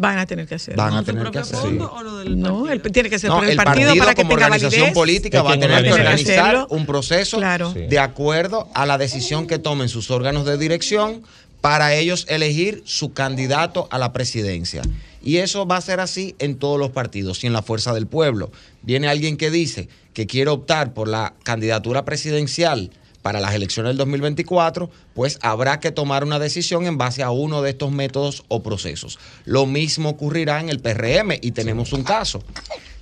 Van 0.00 0.16
a 0.16 0.26
tener 0.26 0.46
que 0.46 0.54
hacerlo. 0.54 0.80
Van 0.80 0.92
a 0.94 0.96
¿Con 0.98 1.00
su 1.00 1.06
tener 1.06 1.24
que 1.24 1.30
propio 1.32 1.40
hacerlo. 1.40 1.60
fondo 1.88 1.92
o 1.92 2.02
lo 2.04 2.16
del 2.18 2.38
No, 2.40 2.70
el- 2.70 2.80
tiene 2.80 3.10
que 3.10 3.18
ser 3.18 3.30
No, 3.30 3.36
por 3.38 3.44
el, 3.46 3.50
el 3.50 3.56
partido, 3.56 3.88
partido, 3.88 4.04
para 4.04 4.14
que 4.14 4.22
como 4.22 4.28
tenga 4.36 4.46
organización 4.46 4.80
validez. 4.80 4.94
política 4.94 5.42
va 5.42 5.50
a 5.50 5.52
tener 5.54 5.68
que 5.70 5.74
organiza. 5.92 6.00
organizar 6.12 6.38
Hacerlo. 6.56 6.66
un 6.70 6.86
proceso 6.86 7.36
Claro. 7.38 7.72
Sí. 7.72 7.80
de 7.80 7.98
acuerdo 7.98 8.68
a 8.74 8.86
la 8.86 8.96
decisión 8.96 9.48
que 9.48 9.58
tomen 9.58 9.88
sus 9.88 10.12
órganos 10.12 10.46
de 10.46 10.56
dirección 10.56 11.22
para 11.60 11.94
ellos 11.94 12.26
elegir 12.28 12.82
su 12.86 13.12
candidato 13.12 13.88
a 13.90 13.98
la 13.98 14.12
presidencia. 14.12 14.82
Y 15.20 15.38
eso 15.38 15.66
va 15.66 15.78
a 15.78 15.80
ser 15.80 15.98
así 15.98 16.36
en 16.38 16.56
todos 16.60 16.78
los 16.78 16.90
partidos 16.90 17.42
y 17.42 17.48
en 17.48 17.52
la 17.52 17.62
fuerza 17.62 17.92
del 17.92 18.06
pueblo. 18.06 18.52
Viene 18.82 19.08
alguien 19.08 19.36
que 19.36 19.50
dice 19.50 19.88
que 20.14 20.28
quiere 20.28 20.50
optar 20.50 20.94
por 20.94 21.08
la 21.08 21.34
candidatura 21.42 22.04
presidencial 22.04 22.92
para 23.22 23.40
las 23.40 23.54
elecciones 23.54 23.90
del 23.90 23.96
2024, 23.98 24.90
pues 25.14 25.38
habrá 25.42 25.80
que 25.80 25.90
tomar 25.90 26.24
una 26.24 26.38
decisión 26.38 26.86
en 26.86 26.98
base 26.98 27.22
a 27.22 27.30
uno 27.30 27.62
de 27.62 27.70
estos 27.70 27.90
métodos 27.90 28.44
o 28.48 28.62
procesos. 28.62 29.18
Lo 29.44 29.66
mismo 29.66 30.10
ocurrirá 30.10 30.60
en 30.60 30.68
el 30.68 30.80
PRM 30.80 31.32
y 31.40 31.50
tenemos 31.52 31.92
un 31.92 32.04
caso. 32.04 32.42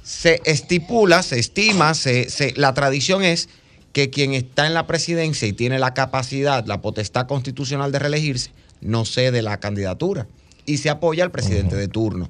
Se 0.02 0.40
estipula, 0.44 1.22
se 1.22 1.38
estima, 1.38 1.94
se, 1.94 2.30
se- 2.30 2.54
la 2.56 2.72
tradición 2.74 3.22
es 3.22 3.48
que 3.92 4.10
quien 4.10 4.34
está 4.34 4.66
en 4.66 4.74
la 4.74 4.86
presidencia 4.86 5.48
y 5.48 5.52
tiene 5.52 5.78
la 5.78 5.94
capacidad, 5.94 6.64
la 6.66 6.80
potestad 6.82 7.26
constitucional 7.26 7.92
de 7.92 7.98
reelegirse, 7.98 8.50
no 8.80 9.04
cede 9.04 9.42
la 9.42 9.58
candidatura 9.58 10.26
y 10.66 10.78
se 10.78 10.90
apoya 10.90 11.24
al 11.24 11.30
presidente 11.30 11.76
de 11.76 11.88
turno. 11.88 12.28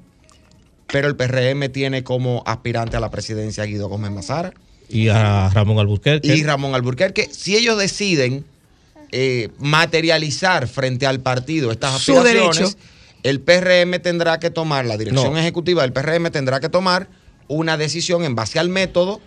Pero 0.87 1.09
el 1.09 1.17
PRM 1.17 1.69
tiene 1.73 2.05
como 2.05 2.43
aspirante 2.47 2.97
a 2.97 3.01
la 3.01 3.11
presidencia 3.11 3.65
a 3.65 3.67
Guido 3.67 3.89
Gómez 3.89 4.11
Mazara 4.13 4.53
Y 4.89 5.09
a 5.09 5.49
Ramón 5.51 5.79
Alburquerque. 5.79 6.35
y 6.35 6.43
Ramón 6.45 6.75
Alburquerque. 6.75 7.29
Si 7.33 7.57
ellos 7.57 7.79
deciden 7.79 8.45
eh, 9.13 9.49
materializar 9.59 10.67
frente 10.69 11.07
al 11.07 11.21
partido 11.21 11.71
estas 11.71 12.01
Su 12.01 12.17
aspiraciones, 12.19 12.57
derecho. 12.59 12.77
el 13.23 13.41
PRM 13.41 14.01
tendrá 14.03 14.39
que 14.41 14.51
tomar, 14.51 14.85
la 14.87 14.97
dirección 14.97 15.33
No. 15.33 15.39
ejecutiva 15.39 15.83
del 15.83 15.93
PRM 15.93 16.31
tendrá 16.31 16.61
que 16.61 16.69
tomar 16.69 17.09
una 17.49 17.77
decisión 17.77 18.25
en 18.25 18.35
base 18.35 18.59
al 18.59 18.69
método 18.69 19.21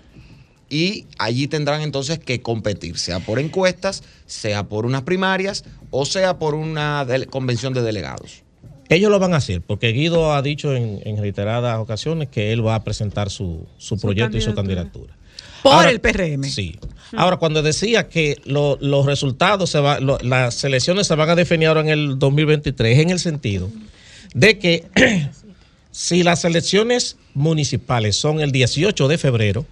y 0.70 1.06
allí 1.18 1.48
tendrán 1.48 1.82
entonces 1.82 2.20
que 2.20 2.42
competir, 2.42 2.98
sea 2.98 3.20
por 3.20 3.40
encuestas, 3.40 4.04
sea 4.26 4.64
por 4.68 4.86
unas 4.86 5.02
primarias 5.04 5.64
o 5.92 6.06
sea 6.06 6.38
por 6.38 6.54
una 6.56 7.06
convención 7.30 7.74
de 7.74 7.82
delegados. 7.82 8.44
Ellos 8.90 9.10
lo 9.12 9.20
van 9.20 9.34
a 9.34 9.38
hacer, 9.38 9.62
porque 9.62 9.90
Guido 9.92 10.34
ha 10.34 10.42
dicho 10.42 10.76
en, 10.76 11.00
en 11.06 11.18
reiteradas 11.18 11.78
ocasiones 11.78 12.28
que 12.30 12.52
él 12.52 12.66
va 12.66 12.76
a 12.76 12.84
presentar 12.84 13.30
su, 13.30 13.66
su 13.78 13.98
proyecto 14.00 14.38
y 14.38 14.42
su 14.42 14.54
candidatura. 14.56 15.16
Por 15.64 15.74
Ahora, 15.74 15.90
el 15.90 16.00
PRM. 16.00 16.44
Sí. 16.46 16.80
Ahora, 17.16 17.38
cuando 17.38 17.62
decía 17.64 18.08
que 18.08 18.38
lo- 18.46 18.78
los 18.82 19.06
resultados, 19.06 19.70
se 19.72 19.80
va, 19.80 20.00
lo- 20.00 20.20
las 20.20 20.64
elecciones 20.64 21.08
se 21.08 21.16
van 21.16 21.30
a 21.30 21.36
definir 21.36 21.68
ahora 21.68 21.82
en 21.82 21.90
el 21.90 22.20
2023, 22.20 23.00
en 23.00 23.10
el 23.10 23.20
sentido 23.20 23.70
de 24.34 24.60
que 24.60 24.86
si 25.92 26.24
las 26.24 26.46
elecciones 26.46 27.18
municipales 27.34 28.16
son 28.16 28.40
el 28.42 28.52
18 28.52 29.08
de 29.08 29.18
febrero, 29.18 29.66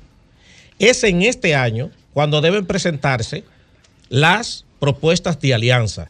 es 0.79 1.03
en 1.03 1.21
este 1.21 1.55
año 1.55 1.91
cuando 2.13 2.41
deben 2.41 2.65
presentarse 2.65 3.43
las 4.09 4.65
propuestas 4.79 5.39
de 5.39 5.53
alianza 5.53 6.09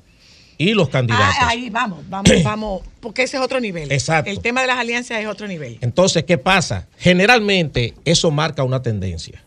y 0.58 0.74
los 0.74 0.90
candidatos. 0.90 1.36
Ah, 1.42 1.50
ahí 1.50 1.70
vamos, 1.70 2.00
vamos, 2.10 2.32
vamos, 2.44 2.82
porque 3.02 3.24
ese 3.24 3.38
es 3.38 3.44
otro 3.44 3.60
nivel. 3.60 3.92
Exacto. 3.92 4.32
El 4.32 4.40
tema 4.40 4.62
de 4.62 4.68
las 4.68 4.78
alianzas 4.78 5.20
es 5.20 5.28
otro 5.28 5.48
nivel. 5.48 5.78
Entonces, 5.82 6.24
¿qué 6.24 6.38
pasa? 6.38 6.88
Generalmente 6.98 7.94
eso 8.06 8.32
marca 8.32 8.64
una 8.64 8.82
tendencia. 8.82 9.44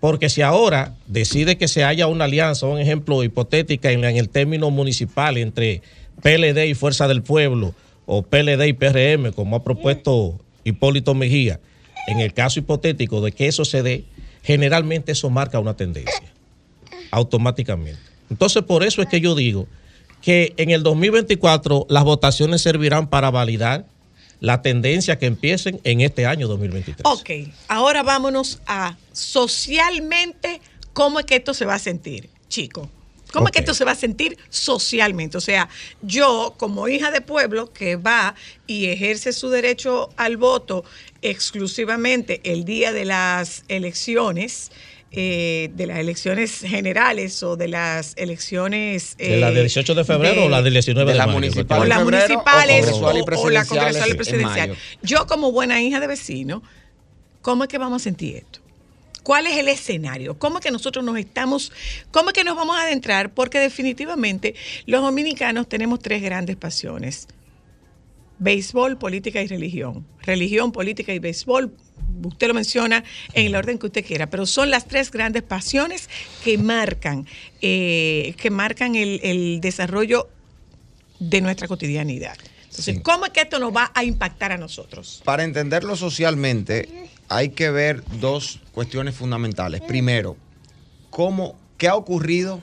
Porque 0.00 0.28
si 0.28 0.42
ahora 0.42 0.94
decide 1.06 1.58
que 1.58 1.68
se 1.68 1.84
haya 1.84 2.06
una 2.06 2.24
alianza, 2.24 2.66
un 2.66 2.78
ejemplo 2.78 3.24
hipotética 3.24 3.90
en, 3.90 4.04
en 4.04 4.16
el 4.16 4.28
término 4.28 4.70
municipal 4.70 5.36
entre 5.36 5.82
PLD 6.22 6.66
y 6.66 6.74
Fuerza 6.74 7.08
del 7.08 7.22
Pueblo 7.22 7.74
o 8.06 8.22
PLD 8.22 8.66
y 8.66 8.72
PRM, 8.72 9.32
como 9.32 9.56
ha 9.56 9.64
propuesto 9.64 10.38
Hipólito 10.64 11.14
Mejía, 11.14 11.60
en 12.06 12.20
el 12.20 12.32
caso 12.32 12.60
hipotético 12.60 13.20
de 13.20 13.32
que 13.32 13.48
eso 13.48 13.64
se 13.64 13.82
dé, 13.82 14.04
generalmente 14.42 15.12
eso 15.12 15.30
marca 15.30 15.58
una 15.58 15.76
tendencia, 15.76 16.32
automáticamente. 17.10 18.00
Entonces, 18.30 18.62
por 18.62 18.82
eso 18.82 19.02
es 19.02 19.08
que 19.08 19.20
yo 19.20 19.34
digo 19.34 19.66
que 20.22 20.54
en 20.56 20.70
el 20.70 20.82
2024 20.82 21.86
las 21.88 22.04
votaciones 22.04 22.62
servirán 22.62 23.08
para 23.08 23.30
validar 23.30 23.86
la 24.40 24.62
tendencia 24.62 25.18
que 25.18 25.26
empiecen 25.26 25.80
en 25.84 26.00
este 26.00 26.26
año 26.26 26.48
2023. 26.48 27.02
Ok, 27.04 27.50
ahora 27.68 28.02
vámonos 28.02 28.60
a 28.66 28.96
socialmente, 29.12 30.60
¿cómo 30.92 31.20
es 31.20 31.26
que 31.26 31.36
esto 31.36 31.54
se 31.54 31.64
va 31.64 31.74
a 31.74 31.78
sentir, 31.78 32.30
chico? 32.48 32.88
¿Cómo 33.32 33.48
es 33.48 33.52
que 33.52 33.58
esto 33.58 33.74
se 33.74 33.84
va 33.84 33.92
a 33.92 33.96
sentir 33.96 34.38
socialmente? 34.48 35.36
O 35.36 35.40
sea, 35.40 35.68
yo 36.00 36.54
como 36.56 36.88
hija 36.88 37.10
de 37.10 37.20
pueblo 37.20 37.72
que 37.72 37.96
va 37.96 38.34
y 38.66 38.86
ejerce 38.86 39.32
su 39.32 39.50
derecho 39.50 40.08
al 40.16 40.38
voto 40.38 40.84
exclusivamente 41.20 42.40
el 42.44 42.64
día 42.64 42.92
de 42.92 43.04
las 43.04 43.64
elecciones, 43.68 44.70
eh, 45.10 45.70
de 45.74 45.86
las 45.86 45.98
elecciones 45.98 46.60
generales 46.60 47.42
o 47.42 47.56
de 47.56 47.68
las 47.68 48.14
elecciones... 48.16 49.16
¿De 49.16 49.38
la 49.38 49.50
del 49.50 49.64
18 49.64 49.94
de 49.94 50.04
febrero 50.04 50.44
o 50.44 50.48
la 50.48 50.62
del 50.62 50.74
19 50.74 51.06
de, 51.06 51.12
de 51.12 51.18
la 51.18 51.26
mayo? 51.26 51.38
municipal 51.38 51.80
o 51.80 51.84
las 51.84 51.98
o 51.98 52.04
municipales 52.04 52.88
o, 52.92 52.98
o 52.98 53.50
la 53.50 53.64
congresual 53.64 54.10
y 54.10 54.14
presidencial. 54.14 54.76
Yo 55.02 55.26
como 55.26 55.50
buena 55.50 55.80
hija 55.80 56.00
de 56.00 56.06
vecino, 56.06 56.62
¿cómo 57.40 57.64
es 57.64 57.68
que 57.68 57.78
vamos 57.78 58.02
a 58.02 58.04
sentir 58.04 58.36
esto? 58.36 58.60
¿Cuál 59.22 59.46
es 59.46 59.58
el 59.58 59.68
escenario? 59.68 60.38
¿Cómo 60.38 60.58
es 60.58 60.64
que 60.64 60.70
nosotros 60.70 61.04
nos 61.04 61.18
estamos, 61.18 61.70
cómo 62.10 62.30
es 62.30 62.32
que 62.32 62.44
nos 62.44 62.56
vamos 62.56 62.76
a 62.76 62.82
adentrar? 62.82 63.34
Porque 63.34 63.58
definitivamente 63.58 64.54
los 64.86 65.02
dominicanos 65.02 65.68
tenemos 65.68 66.00
tres 66.00 66.22
grandes 66.22 66.56
pasiones. 66.56 67.28
Béisbol, 68.38 68.96
política 68.96 69.42
y 69.42 69.46
religión. 69.46 70.06
Religión, 70.22 70.72
política 70.72 71.12
y 71.12 71.18
béisbol. 71.18 71.74
Usted 72.22 72.48
lo 72.48 72.54
menciona 72.54 73.04
en 73.32 73.46
el 73.46 73.54
orden 73.56 73.78
que 73.78 73.86
usted 73.86 74.04
quiera, 74.04 74.28
pero 74.28 74.46
son 74.46 74.70
las 74.70 74.86
tres 74.86 75.10
grandes 75.10 75.42
pasiones 75.42 76.08
que 76.44 76.58
marcan, 76.58 77.26
eh, 77.60 78.34
que 78.38 78.50
marcan 78.50 78.94
el, 78.96 79.20
el 79.22 79.60
desarrollo 79.60 80.28
de 81.20 81.40
nuestra 81.40 81.68
cotidianidad. 81.68 82.36
Entonces, 82.64 82.96
Sí. 82.96 83.00
¿cómo 83.02 83.26
es 83.26 83.32
que 83.32 83.40
esto 83.40 83.58
nos 83.58 83.74
va 83.74 83.90
a 83.94 84.04
impactar 84.04 84.52
a 84.52 84.58
nosotros? 84.58 85.20
Para 85.24 85.42
entenderlo 85.42 85.96
socialmente, 85.96 87.08
hay 87.28 87.48
que 87.48 87.70
ver 87.70 88.04
dos 88.20 88.60
cuestiones 88.72 89.16
fundamentales. 89.16 89.80
Primero, 89.80 90.36
cómo, 91.10 91.58
¿qué 91.76 91.88
ha 91.88 91.96
ocurrido 91.96 92.62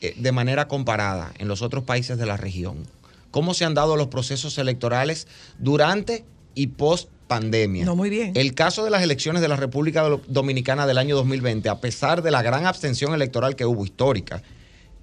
eh, 0.00 0.14
de 0.16 0.32
manera 0.32 0.66
comparada 0.66 1.32
en 1.38 1.48
los 1.48 1.60
otros 1.60 1.84
países 1.84 2.16
de 2.16 2.24
la 2.26 2.36
región? 2.38 2.86
¿Cómo 3.30 3.52
se 3.52 3.64
han 3.64 3.74
dado 3.74 3.96
los 3.96 4.08
procesos 4.08 4.56
electorales 4.58 5.26
durante 5.58 6.24
y 6.54 6.68
post 6.68 7.10
pandemia? 7.26 7.84
No, 7.84 7.96
muy 7.96 8.10
bien. 8.10 8.32
El 8.34 8.54
caso 8.54 8.84
de 8.84 8.90
las 8.90 9.02
elecciones 9.02 9.42
de 9.42 9.48
la 9.48 9.56
República 9.56 10.02
Do- 10.02 10.20
Dominicana 10.28 10.86
del 10.86 10.98
año 10.98 11.16
2020, 11.16 11.68
a 11.68 11.80
pesar 11.80 12.22
de 12.22 12.30
la 12.30 12.42
gran 12.42 12.66
abstención 12.66 13.14
electoral 13.14 13.56
que 13.56 13.64
hubo 13.66 13.84
histórica, 13.84 14.42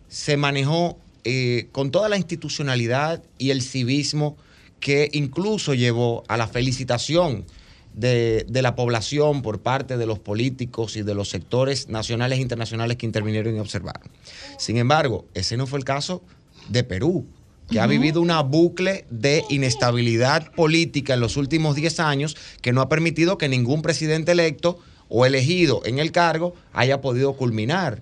se 0.08 0.38
manejó 0.38 0.98
eh, 1.24 1.68
con 1.72 1.92
toda 1.92 2.10
la 2.10 2.18
institucionalidad 2.18 3.24
y 3.38 3.52
el 3.52 3.62
civismo 3.62 4.38
que 4.80 5.10
incluso 5.14 5.74
llevó 5.74 6.24
a 6.28 6.38
la 6.38 6.48
felicitación 6.48 7.46
de, 7.94 8.46
de 8.48 8.62
la 8.62 8.76
población 8.76 9.42
por 9.42 9.60
parte 9.60 9.98
de 9.98 10.06
los 10.06 10.18
políticos 10.20 10.96
y 10.96 11.02
de 11.04 11.14
los 11.14 11.30
sectores 11.30 11.90
nacionales 11.90 12.40
e 12.40 12.42
internacionales 12.42 12.98
que 12.98 13.06
intervinieron 13.06 13.56
y 13.56 13.60
observaron. 13.60 14.10
Sin 14.58 14.78
embargo, 14.78 15.26
ese 15.34 15.58
no 15.58 15.68
fue 15.68 15.78
el 15.80 15.86
caso 15.86 16.24
de 16.70 16.84
Perú, 16.84 17.26
que 17.72 17.80
ha 17.80 17.88
vivido 17.88 18.22
una 18.22 18.42
bucle 18.42 19.06
de 19.10 19.46
inestabilidad 19.50 20.52
política 20.52 21.14
en 21.14 21.22
los 21.22 21.38
últimos 21.38 21.76
10 21.76 22.02
años 22.02 22.36
que 22.62 22.74
no 22.74 22.82
ha 22.82 22.90
permitido 22.90 23.38
que 23.38 23.48
ningún 23.48 23.82
presidente 23.82 24.34
electo 24.34 24.80
o 25.08 25.26
elegido 25.26 25.82
en 25.86 25.98
el 25.98 26.12
cargo 26.12 26.54
haya 26.74 27.00
podido 27.00 27.34
culminar. 27.34 28.02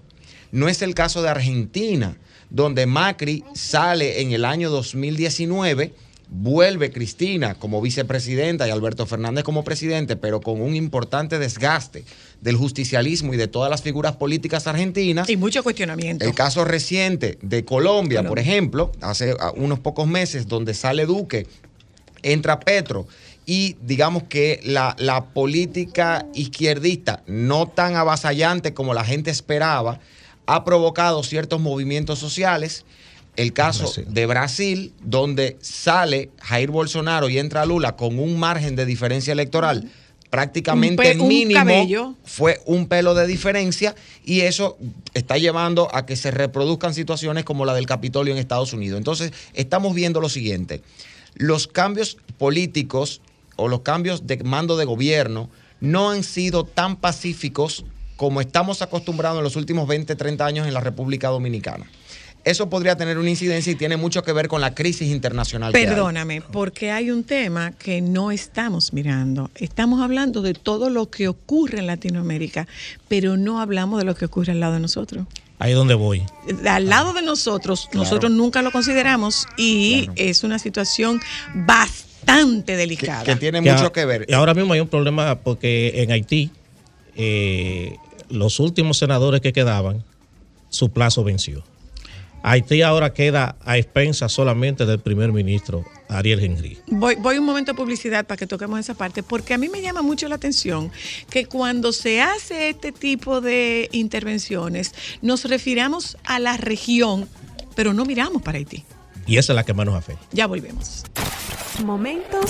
No 0.52 0.68
es 0.70 0.82
el 0.82 0.96
caso 0.96 1.22
de 1.22 1.30
Argentina, 1.30 2.18
donde 2.50 2.88
Macri 2.88 3.44
sale 3.54 4.22
en 4.22 4.32
el 4.32 4.44
año 4.44 4.72
2019, 4.72 5.94
vuelve 6.30 6.92
Cristina 6.92 7.56
como 7.56 7.82
vicepresidenta 7.82 8.68
y 8.68 8.72
Alberto 8.72 9.06
Fernández 9.06 9.44
como 9.44 9.64
presidente, 9.64 10.16
pero 10.16 10.42
con 10.42 10.62
un 10.62 10.76
importante 10.76 11.40
desgaste 11.40 12.04
del 12.42 12.56
justicialismo 12.56 13.34
y 13.34 13.38
de 13.38 13.48
todas 13.48 13.70
las 13.70 13.82
figuras 13.82 14.16
políticas 14.16 14.68
argentinas. 14.68 15.30
Y 15.30 15.38
mucho 15.38 15.64
cuestionamiento. 15.64 16.26
El 16.26 16.36
caso 16.36 16.64
reciente 16.66 17.38
de 17.42 17.66
Colombia, 17.66 18.24
por 18.24 18.40
ejemplo, 18.40 18.92
hace 19.02 19.36
unos 19.56 19.80
pocos 19.80 20.08
meses, 20.08 20.48
donde 20.48 20.74
sale 20.74 21.06
Duque, 21.06 21.48
entra 22.22 22.60
Petro. 22.60 23.08
Y 23.46 23.78
digamos 23.82 24.24
que 24.24 24.60
la, 24.64 24.96
la 25.00 25.26
política 25.26 26.28
izquierdista, 26.36 27.24
no 27.26 27.68
tan 27.68 27.96
avasallante 27.96 28.76
como 28.76 28.94
la 28.94 29.04
gente 29.04 29.32
esperaba, 29.32 30.00
ha 30.46 30.64
provocado 30.64 31.24
ciertos 31.24 31.60
movimientos 31.60 32.20
sociales. 32.20 32.86
El 33.36 33.54
caso 33.54 33.86
de 34.08 34.26
Brasil, 34.26 34.94
donde 35.02 35.58
sale 35.62 36.30
Jair 36.42 36.72
Bolsonaro 36.72 37.30
y 37.30 37.38
entra 37.40 37.66
Lula 37.66 37.96
con 37.96 38.20
un 38.20 38.38
margen 38.40 38.76
de 38.76 38.86
diferencia 38.86 39.32
electoral 39.32 39.90
prácticamente 40.30 41.02
Un 41.14 41.18
pe- 41.18 41.24
un 41.24 41.28
mínimo 41.28 41.60
fue 42.24 42.62
un 42.68 42.88
pelo 42.88 43.16
de 43.16 43.26
diferencia 43.26 43.96
y 44.24 44.42
eso 44.42 44.78
está 45.16 45.38
llevando 45.40 45.90
a 45.96 46.06
que 46.06 46.16
se 46.16 46.30
reproduzcan 46.30 46.94
situaciones 46.94 47.46
como 47.46 47.66
la 47.66 47.74
del 47.74 47.88
Capitolio 47.88 48.34
en 48.34 48.40
Estados 48.40 48.72
Unidos. 48.74 49.00
Entonces, 49.00 49.32
estamos 49.56 49.96
viendo 49.96 50.22
lo 50.22 50.30
siguiente. 50.30 50.82
Los 51.34 51.66
cambios 51.68 52.18
políticos 52.38 53.22
o 53.56 53.68
los 53.68 53.82
cambios 53.82 54.28
de 54.28 54.38
mando 54.44 54.78
de 54.78 54.86
gobierno 54.86 55.50
no 55.80 56.12
han 56.12 56.24
sido 56.24 56.64
tan 56.64 56.98
pacíficos 56.98 57.86
como 58.16 58.42
estamos 58.42 58.82
acostumbrados 58.82 59.38
en 59.40 59.44
los 59.46 59.56
últimos 59.56 59.88
20, 59.88 60.16
30 60.16 60.46
años 60.46 60.68
en 60.68 60.74
la 60.74 60.82
República 60.82 61.30
Dominicana. 61.30 61.90
Eso 62.46 62.70
podría 62.70 62.96
tener 62.96 63.18
una 63.18 63.30
incidencia 63.30 63.72
y 63.72 63.76
tiene 63.76 63.98
mucho 63.98 64.24
que 64.24 64.32
ver 64.32 64.48
con 64.48 64.62
la 64.62 64.74
crisis 64.74 65.10
internacional. 65.10 65.72
que 65.74 65.80
hay. 65.80 65.86
Perdóname, 65.96 66.42
porque 66.42 66.90
hay 66.92 67.12
un 67.12 67.24
tema 67.24 67.72
que 67.72 68.02
no 68.02 68.32
estamos 68.32 68.94
mirando. 68.94 69.52
Estamos 69.56 70.02
hablando 70.02 70.42
de 70.42 70.54
todo 70.54 70.90
lo 70.90 71.10
que 71.10 71.28
ocurre 71.28 71.80
en 71.80 71.88
Latinoamérica, 71.88 72.68
pero 73.08 73.36
no 73.38 73.60
hablamos 73.62 74.00
de 74.00 74.06
lo 74.06 74.16
que 74.16 74.26
ocurre 74.26 74.54
al 74.54 74.60
lado 74.62 74.74
de 74.76 74.80
nosotros. 74.80 75.26
Ahí 75.60 75.72
es 75.72 75.78
donde 75.78 75.94
voy. 75.96 76.24
Al 76.66 76.88
lado 76.88 77.12
de 77.12 77.22
nosotros, 77.22 77.90
nosotros 77.94 78.32
nunca 78.32 78.62
lo 78.62 78.72
consideramos 78.72 79.46
y 79.58 80.08
es 80.16 80.46
una 80.46 80.58
situación 80.60 81.20
bastante 81.54 82.78
delicada. 82.78 83.24
a- 83.74 83.76
Y 84.30 84.34
ahora 84.34 84.54
mismo 84.54 84.74
hay 84.74 84.80
un 84.80 84.88
problema 84.88 85.36
porque 85.36 86.02
en 86.02 86.12
Haití 86.12 86.52
eh, 87.16 87.98
los 88.30 88.60
últimos 88.62 88.98
senadores 88.98 89.42
que 89.42 89.52
quedaban, 89.52 90.04
su 90.70 90.90
plazo 90.90 91.24
venció. 91.26 91.64
Haití 92.44 92.82
ahora 92.82 93.14
queda 93.14 93.56
a 93.66 93.78
expensas 93.78 94.32
solamente 94.32 94.86
del 94.86 95.00
primer 95.00 95.32
ministro 95.32 95.86
Ariel 96.08 96.40
Henry. 96.40 96.78
Voy, 96.88 97.16
voy 97.16 97.38
un 97.38 97.46
momento 97.46 97.72
a 97.72 97.76
publicidad 97.76 98.26
para 98.26 98.38
que 98.38 98.48
toquemos 98.48 98.80
esa 98.80 98.94
parte, 98.94 99.24
porque 99.24 99.54
a 99.54 99.58
mí 99.58 99.70
me 99.70 99.82
llama 99.82 100.02
mucho 100.02 100.28
la 100.28 100.36
atención 100.36 100.92
que 101.30 101.46
cuando 101.46 101.92
se 101.92 102.22
hace 102.22 102.70
este 102.70 102.92
tipo 102.92 103.42
de 103.42 103.90
intervenciones, 103.92 104.94
nos 105.22 105.46
refiramos 105.46 106.18
a 106.24 106.40
la 106.40 106.58
región, 106.58 107.28
pero 107.76 107.94
no 107.94 108.06
miramos 108.06 108.42
para 108.42 108.58
Haití. 108.58 108.84
Y 109.28 109.38
esa 109.38 109.54
es 109.54 109.56
la 109.56 109.64
que 109.64 109.74
más 109.74 109.86
nos 109.86 109.96
afecta. 109.96 110.26
Ya 110.32 110.48
volvemos. 110.48 111.04
Momentos 111.84 112.50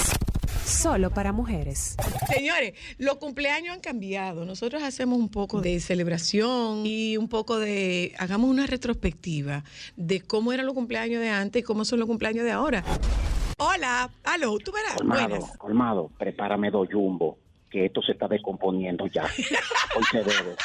solo 0.69 1.09
para 1.09 1.31
mujeres. 1.31 1.97
Señores, 2.33 2.73
los 2.97 3.15
cumpleaños 3.15 3.73
han 3.73 3.81
cambiado. 3.81 4.45
Nosotros 4.45 4.83
hacemos 4.83 5.17
un 5.19 5.29
poco 5.29 5.61
de 5.61 5.79
celebración 5.79 6.85
y 6.85 7.17
un 7.17 7.27
poco 7.27 7.59
de, 7.59 8.13
hagamos 8.17 8.49
una 8.49 8.67
retrospectiva 8.67 9.63
de 9.97 10.21
cómo 10.21 10.53
eran 10.53 10.65
los 10.65 10.75
cumpleaños 10.75 11.21
de 11.21 11.29
antes 11.29 11.61
y 11.61 11.63
cómo 11.63 11.85
son 11.85 11.99
los 11.99 12.07
cumpleaños 12.07 12.45
de 12.45 12.51
ahora. 12.51 12.83
Hola, 13.57 14.09
aló, 14.23 14.57
tú 14.59 14.71
verás. 14.71 14.95
Colmado, 14.95 15.27
Buenas. 15.27 15.57
colmado, 15.57 16.11
prepárame 16.17 16.71
dos 16.71 16.87
jumbo, 16.91 17.37
que 17.69 17.85
esto 17.85 18.01
se 18.01 18.13
está 18.13 18.27
descomponiendo 18.27 19.07
ya. 19.07 19.23
Hoy 19.95 20.03
se 20.11 20.17
debe. 20.19 20.55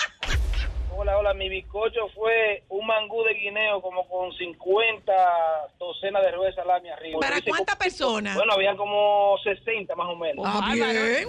Hola, 0.96 1.18
hola. 1.18 1.34
Mi 1.34 1.48
bizcocho 1.48 2.08
fue 2.14 2.62
un 2.68 2.86
mangú 2.86 3.22
de 3.24 3.34
guineo 3.34 3.82
como 3.82 4.06
con 4.08 4.32
50 4.32 5.12
docenas 5.78 6.22
de 6.22 6.30
ruedas 6.30 6.54
de 6.54 6.62
salami 6.62 6.88
arriba. 6.88 7.18
¿Para 7.20 7.40
cuántas 7.40 7.76
personas? 7.76 8.36
Bueno, 8.36 8.52
había 8.52 8.76
como 8.76 9.36
60 9.42 9.94
más 9.96 10.08
o 10.08 10.16
menos. 10.16 10.44
Ah, 10.46 10.70
bien. 10.72 11.28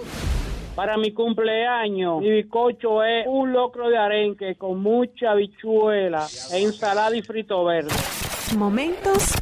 Para 0.76 0.96
mi 0.98 1.12
cumpleaños, 1.12 2.20
mi 2.20 2.30
bizcocho 2.30 3.02
es 3.02 3.26
un 3.26 3.52
locro 3.52 3.88
de 3.88 3.96
arenque 3.96 4.56
con 4.56 4.82
mucha 4.82 5.30
habichuela, 5.30 6.26
e 6.52 6.62
ensalada 6.62 7.16
y 7.16 7.22
frito 7.22 7.64
verde. 7.64 7.94
Momentos 8.56 9.34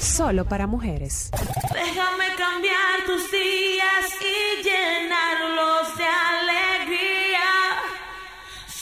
solo 0.00 0.46
para 0.46 0.66
mujeres. 0.66 1.30
Déjame 1.74 2.24
cambiar 2.36 3.04
tus 3.06 3.30
días 3.30 4.18
y 4.22 4.62
llenarlos 4.62 5.96
de 5.98 6.04
alegría. 6.04 7.17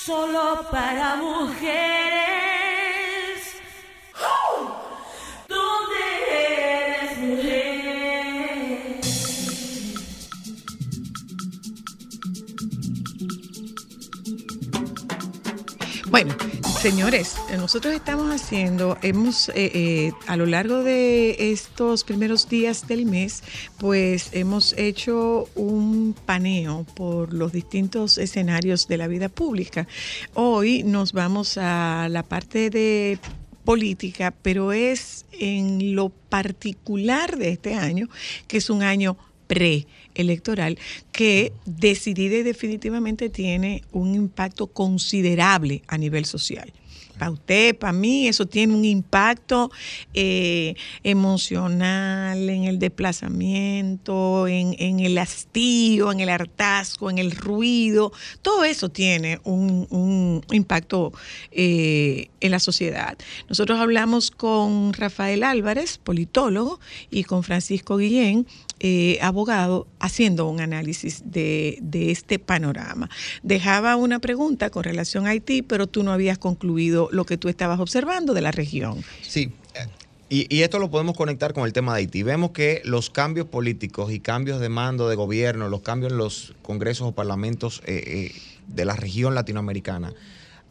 Solo 0.07 0.65
para 0.71 1.17
mujeres. 1.17 1.67
¿Dónde 5.49 6.03
eres 6.47 7.19
mujer? 7.19 9.01
Bueno, 16.09 16.37
señores, 16.81 17.37
nosotros 17.57 17.95
estamos 17.95 18.31
haciendo, 18.31 18.99
hemos 19.03 19.49
eh, 19.51 19.55
eh, 19.57 20.13
a 20.27 20.37
lo 20.37 20.47
largo 20.47 20.83
de 20.83 21.53
estos 21.53 22.05
primeros 22.05 22.49
días 22.49 22.87
del 22.87 23.07
mes, 23.07 23.43
pues 23.79 24.29
hemos 24.33 24.75
hecho 24.77 25.49
un 25.55 26.15
paneo 26.27 26.85
por 26.95 27.33
los 27.33 27.53
distintos 27.53 28.19
escenarios 28.19 28.89
de 28.89 28.99
la 28.99 29.09
vida 29.09 29.29
pública. 29.29 29.87
Hoy 30.35 30.83
nos 30.83 31.13
vamos 31.13 31.57
a 31.57 32.09
la 32.11 32.23
parte 32.23 32.69
de 32.69 33.19
política, 33.65 34.35
pero 34.43 34.73
es 34.73 35.25
en 35.33 35.95
lo 35.95 36.11
particular 36.11 37.37
de 37.37 37.51
este 37.51 37.75
año, 37.75 38.09
que 38.49 38.59
es 38.59 38.71
un 38.71 38.83
año 38.83 39.17
preelectoral, 39.47 40.79
que 41.13 41.53
decidida 41.65 42.37
y 42.37 42.43
definitivamente 42.43 43.29
tiene 43.29 43.83
un 43.93 44.15
impacto 44.15 44.67
considerable 44.67 45.83
a 45.89 45.99
nivel 45.99 46.25
social. 46.25 46.73
Para 47.19 47.31
usted, 47.31 47.77
para 47.77 47.93
mí, 47.93 48.29
eso 48.29 48.47
tiene 48.47 48.75
un 48.75 48.85
impacto 48.85 49.71
eh, 50.15 50.75
emocional 51.03 52.49
en 52.49 52.65
el 52.65 52.79
desplazamiento, 52.79 54.47
en, 54.49 55.01
el 55.01 55.19
hastío, 55.19 56.13
en 56.13 56.21
el 56.21 56.29
hartazgo, 56.29 57.11
en 57.11 57.19
el 57.19 57.31
ruido. 57.33 58.13
Todo 58.43 58.65
eso 58.65 58.89
tiene 58.89 59.41
un, 59.45 59.87
un 59.91 60.43
impacto 60.53 61.13
eh, 61.51 62.29
en 62.41 62.51
la 62.51 62.59
sociedad. 62.59 63.17
Nosotros 63.49 63.79
hablamos 63.81 64.31
con 64.31 64.93
Rafael 64.93 65.43
Álvarez, 65.43 65.99
politólogo, 65.99 66.81
y 67.11 67.25
con 67.25 67.43
Francisco 67.43 67.97
Guillén, 67.97 68.47
eh, 68.79 69.19
abogado, 69.23 69.87
haciendo 70.01 70.47
un 70.49 70.61
análisis 70.61 71.23
de, 71.25 71.79
de 71.81 72.11
este 72.11 72.39
panorama. 72.39 73.09
Dejaba 73.43 73.97
una 73.97 74.19
pregunta 74.19 74.69
con 74.69 74.85
relación 74.85 75.27
a 75.27 75.31
Haití, 75.31 75.63
pero 75.63 75.87
tú 75.87 76.03
no 76.03 76.13
habías 76.13 76.37
concluido 76.37 77.06
lo 77.13 77.25
que 77.25 77.37
tú 77.37 77.49
estabas 77.49 77.81
observando 77.81 78.35
de 78.35 78.41
la 78.41 78.51
región. 78.53 79.03
Sí. 79.23 79.53
Y, 80.29 80.53
y 80.55 80.63
esto 80.63 80.79
lo 80.79 80.91
podemos 80.91 81.17
conectar 81.17 81.53
con 81.53 81.65
el 81.65 81.73
tema 81.73 81.95
de 81.95 82.01
Haití. 82.01 82.23
Vemos 82.23 82.51
que 82.51 82.83
los 82.85 83.11
cambios 83.11 83.47
políticos 83.47 84.11
y 84.11 84.19
cambios 84.19 84.61
de 84.61 84.69
mando 84.69 85.09
de 85.09 85.15
gobierno, 85.15 85.69
los 85.69 85.83
cambios 85.83 86.13
en 86.13 86.19
los 86.19 86.55
congresos 86.63 87.09
o 87.09 87.13
parlamentos 87.13 87.81
eh, 87.87 88.03
eh, 88.07 88.41
de 88.67 88.85
la 88.85 88.97
región 88.97 89.35
latinoamericana, 89.35 90.13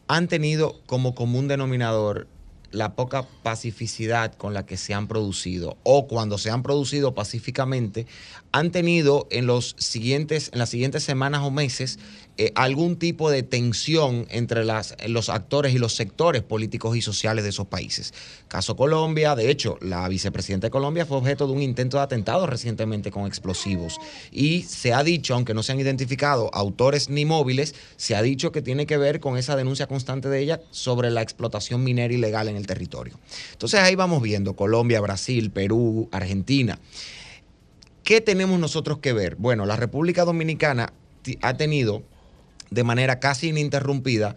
han 0.08 0.28
tenido 0.28 0.82
como 0.86 1.16
común 1.16 1.48
denominador 1.48 2.28
la 2.72 2.96
poca 2.96 3.26
pacificidad 3.44 4.34
con 4.36 4.54
la 4.54 4.66
que 4.66 4.76
se 4.76 4.94
han 4.94 5.08
producido 5.08 5.78
o 5.84 6.08
cuando 6.08 6.38
se 6.38 6.52
han 6.52 6.62
producido 6.62 7.16
pacíficamente 7.16 8.06
han 8.56 8.72
tenido 8.72 9.28
en 9.32 9.48
los 9.48 9.76
siguientes 9.78 10.50
en 10.54 10.60
las 10.60 10.70
siguientes 10.70 11.04
semanas 11.04 11.42
o 11.44 11.52
meses 11.52 12.00
eh, 12.38 12.54
algún 12.56 12.96
tipo 12.96 13.30
de 13.30 13.44
tensión 13.44 14.28
entre 14.30 14.64
las, 14.64 14.96
los 15.08 15.28
actores 15.28 15.74
y 15.74 15.78
los 15.78 15.94
sectores 15.94 16.42
políticos 16.42 16.96
y 16.96 17.02
sociales 17.02 17.44
de 17.44 17.50
esos 17.50 17.68
países. 17.68 18.14
Caso 18.48 18.78
Colombia, 18.78 19.36
de 19.36 19.50
hecho, 19.50 19.78
la 19.82 20.08
vicepresidenta 20.08 20.68
de 20.68 20.72
Colombia 20.72 21.06
fue 21.06 21.18
objeto 21.18 21.48
de 21.48 21.54
un 21.54 21.62
intento 21.62 21.98
de 21.98 22.04
atentado 22.04 22.46
recientemente 22.46 23.12
con 23.12 23.26
explosivos. 23.26 23.98
Y 24.32 24.64
se 24.64 24.94
ha 24.94 25.04
dicho, 25.04 25.34
aunque 25.34 25.54
no 25.54 25.64
se 25.64 25.74
han 25.74 25.80
identificado 25.80 26.50
autores 26.54 27.10
ni 27.10 27.26
móviles, 27.26 27.76
se 27.98 28.16
ha 28.16 28.22
dicho 28.22 28.52
que 28.54 28.62
tiene 28.62 28.86
que 28.86 28.98
ver 28.98 29.20
con 29.20 29.38
esa 29.38 29.56
denuncia 29.56 29.88
constante 29.88 30.30
de 30.30 30.40
ella 30.40 30.62
sobre 30.72 31.12
la 31.12 31.22
explotación 31.22 31.84
minera 31.84 32.14
ilegal 32.14 32.48
en 32.48 32.58
el 32.58 32.68
territorio. 32.68 33.18
Entonces 33.54 33.82
ahí 33.82 33.96
vamos 33.96 34.22
viendo 34.22 34.56
Colombia, 34.56 35.00
Brasil, 35.02 35.52
Perú, 35.52 36.10
Argentina. 36.12 36.80
¿Qué 38.06 38.22
tenemos 38.22 38.58
nosotros 38.60 39.00
que 39.00 39.12
ver? 39.12 39.36
Bueno, 39.36 39.66
la 39.66 39.76
República 39.76 40.24
Dominicana 40.24 40.94
ha 41.42 41.54
tenido 41.58 42.04
de 42.70 42.84
manera 42.86 43.20
casi 43.20 43.50
ininterrumpida 43.50 44.36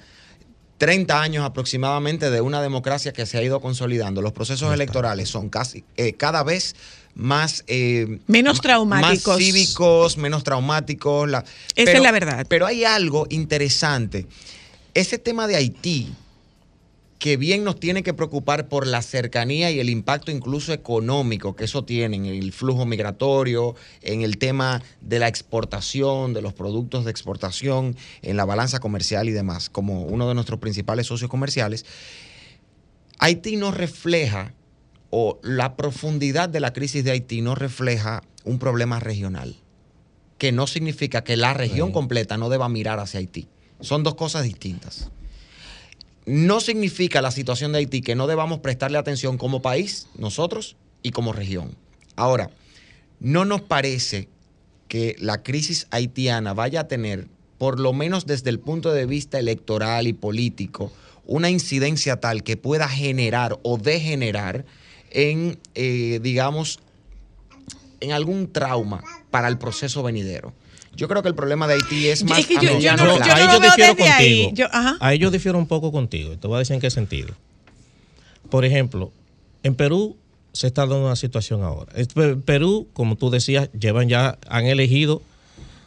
30 0.78 1.20
años 1.20 1.44
aproximadamente 1.44 2.30
de 2.30 2.40
una 2.40 2.62
democracia 2.62 3.12
que 3.12 3.26
se 3.26 3.36
ha 3.36 3.42
ido 3.42 3.60
consolidando. 3.60 4.22
Los 4.22 4.32
procesos 4.32 4.72
electorales 4.72 5.28
son 5.28 5.48
casi 5.50 5.84
eh, 5.96 6.14
cada 6.14 6.42
vez 6.44 6.76
más 7.14 7.64
eh, 7.66 8.20
Menos 8.26 8.60
traumáticos. 8.60 9.34
más 9.34 9.38
cívicos, 9.38 10.16
menos 10.16 10.44
traumáticos. 10.44 11.28
la- 11.28 11.44
Esa 11.74 11.92
es 11.92 12.00
la 12.00 12.12
verdad. 12.12 12.46
Pero 12.48 12.64
hay 12.66 12.84
algo 12.84 13.26
interesante. 13.28 14.26
Ese 14.94 15.18
tema 15.18 15.46
de 15.46 15.56
Haití, 15.56 16.08
que 17.18 17.36
bien 17.36 17.64
nos 17.64 17.80
tiene 17.80 18.02
que 18.02 18.14
preocupar 18.14 18.68
por 18.68 18.86
la 18.86 19.02
cercanía 19.02 19.70
y 19.70 19.80
el 19.80 19.90
impacto 19.90 20.30
incluso 20.30 20.72
económico 20.72 21.56
que 21.56 21.64
eso 21.64 21.84
tiene 21.84 22.16
en 22.16 22.26
el 22.26 22.52
flujo 22.52 22.86
migratorio, 22.86 23.74
en 24.02 24.22
el 24.22 24.38
tema 24.38 24.82
de 25.00 25.18
la 25.18 25.26
exportación, 25.26 26.32
de 26.32 26.42
los 26.42 26.54
productos 26.54 27.04
de 27.04 27.10
exportación, 27.10 27.96
en 28.22 28.36
la 28.36 28.44
balanza 28.44 28.78
comercial 28.78 29.28
y 29.28 29.32
demás, 29.32 29.68
como 29.68 30.02
uno 30.02 30.28
de 30.28 30.34
nuestros 30.34 30.60
principales 30.60 31.08
socios 31.08 31.30
comerciales. 31.30 31.84
Haití 33.18 33.56
no 33.56 33.72
refleja, 33.72 34.54
o 35.10 35.40
la 35.42 35.76
profundidad 35.76 36.48
de 36.48 36.60
la 36.60 36.72
crisis 36.72 37.02
de 37.02 37.10
Haití 37.10 37.40
no 37.40 37.56
refleja 37.56 38.22
un 38.44 38.60
problema 38.60 39.00
regional, 39.00 39.56
que 40.36 40.52
no 40.52 40.68
significa 40.68 41.24
que 41.24 41.36
la 41.36 41.52
región 41.52 41.90
completa 41.90 42.36
no 42.36 42.48
deba 42.48 42.68
mirar 42.68 43.00
hacia 43.00 43.18
Haití. 43.18 43.48
Son 43.80 44.04
dos 44.04 44.14
cosas 44.14 44.44
distintas 44.44 45.10
no 46.28 46.60
significa 46.60 47.22
la 47.22 47.30
situación 47.30 47.72
de 47.72 47.78
Haití 47.78 48.02
que 48.02 48.14
no 48.14 48.26
debamos 48.26 48.58
prestarle 48.58 48.98
atención 48.98 49.38
como 49.38 49.62
país, 49.62 50.08
nosotros, 50.18 50.76
y 51.02 51.10
como 51.10 51.32
región. 51.32 51.74
Ahora, 52.16 52.50
no 53.18 53.46
nos 53.46 53.62
parece 53.62 54.28
que 54.88 55.16
la 55.20 55.42
crisis 55.42 55.86
haitiana 55.90 56.52
vaya 56.52 56.80
a 56.80 56.88
tener, 56.88 57.28
por 57.56 57.80
lo 57.80 57.94
menos 57.94 58.26
desde 58.26 58.50
el 58.50 58.60
punto 58.60 58.92
de 58.92 59.06
vista 59.06 59.38
electoral 59.38 60.06
y 60.06 60.12
político, 60.12 60.92
una 61.24 61.48
incidencia 61.48 62.20
tal 62.20 62.42
que 62.42 62.58
pueda 62.58 62.88
generar 62.88 63.58
o 63.62 63.78
degenerar 63.78 64.66
en, 65.10 65.58
eh, 65.74 66.20
digamos, 66.22 66.80
en 68.00 68.12
algún 68.12 68.52
trauma 68.52 69.02
para 69.30 69.48
el 69.48 69.56
proceso 69.56 70.02
venidero. 70.02 70.52
Yo 70.98 71.08
creo 71.08 71.22
que 71.22 71.28
el 71.28 71.34
problema 71.34 71.66
de 71.66 71.74
Haití 71.74 72.08
es 72.08 72.24
más 72.24 72.38
Es 72.40 72.46
que 72.46 72.58
a 72.58 72.60
yo- 72.60 72.68
yo 72.68 72.74
mediano 72.74 73.04
no- 73.04 73.12
yo 73.18 73.24
no 73.26 73.32
ahí 73.34 73.46
yo 73.52 73.60
difiero 73.60 73.92
ahí. 74.04 74.42
contigo. 74.42 74.50
Yo- 74.54 74.66
ajá. 74.70 74.96
Ahí 75.00 75.18
yo 75.18 75.30
difiero 75.30 75.56
un 75.56 75.66
poco 75.66 75.90
contigo. 75.92 76.36
Te 76.36 76.46
voy 76.46 76.56
a 76.56 76.58
decir 76.58 76.74
en 76.74 76.80
qué 76.80 76.90
sentido. 76.90 77.34
Por 78.50 78.64
ejemplo, 78.64 79.12
en 79.62 79.74
Perú 79.74 80.16
se 80.52 80.66
está 80.66 80.82
dando 80.82 81.04
una 81.06 81.16
situación 81.16 81.62
ahora. 81.62 81.92
Perú, 82.44 82.88
como 82.92 83.16
tú 83.16 83.30
decías, 83.30 83.70
llevan 83.78 84.08
ya, 84.08 84.38
han 84.48 84.66
elegido 84.66 85.22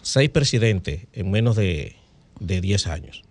seis 0.01 0.29
presidentes 0.29 1.01
en 1.13 1.29
menos 1.29 1.55
de, 1.55 1.95
de 2.39 2.61
10 2.61 2.87
años. 2.87 3.23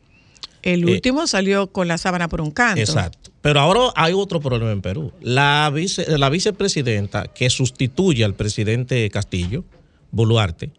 El 0.62 0.86
Eh, 0.86 0.92
último 0.92 1.26
salió 1.26 1.68
con 1.72 1.88
la 1.88 1.96
sábana 1.96 2.28
por 2.28 2.40
un 2.42 2.50
canto. 2.50 2.80
Exacto. 2.80 3.30
Pero 3.40 3.60
ahora 3.60 3.92
hay 3.96 4.12
otro 4.12 4.40
problema 4.40 4.70
en 4.72 4.82
Perú. 4.82 5.12
La, 5.22 5.70
vice- 5.72 6.18
la 6.18 6.28
vicepresidenta 6.28 7.28
que 7.28 7.48
sustituye 7.48 8.22
al 8.24 8.34
presidente 8.34 9.08
Castillo, 9.08 9.64
Boluarte, 10.10 10.70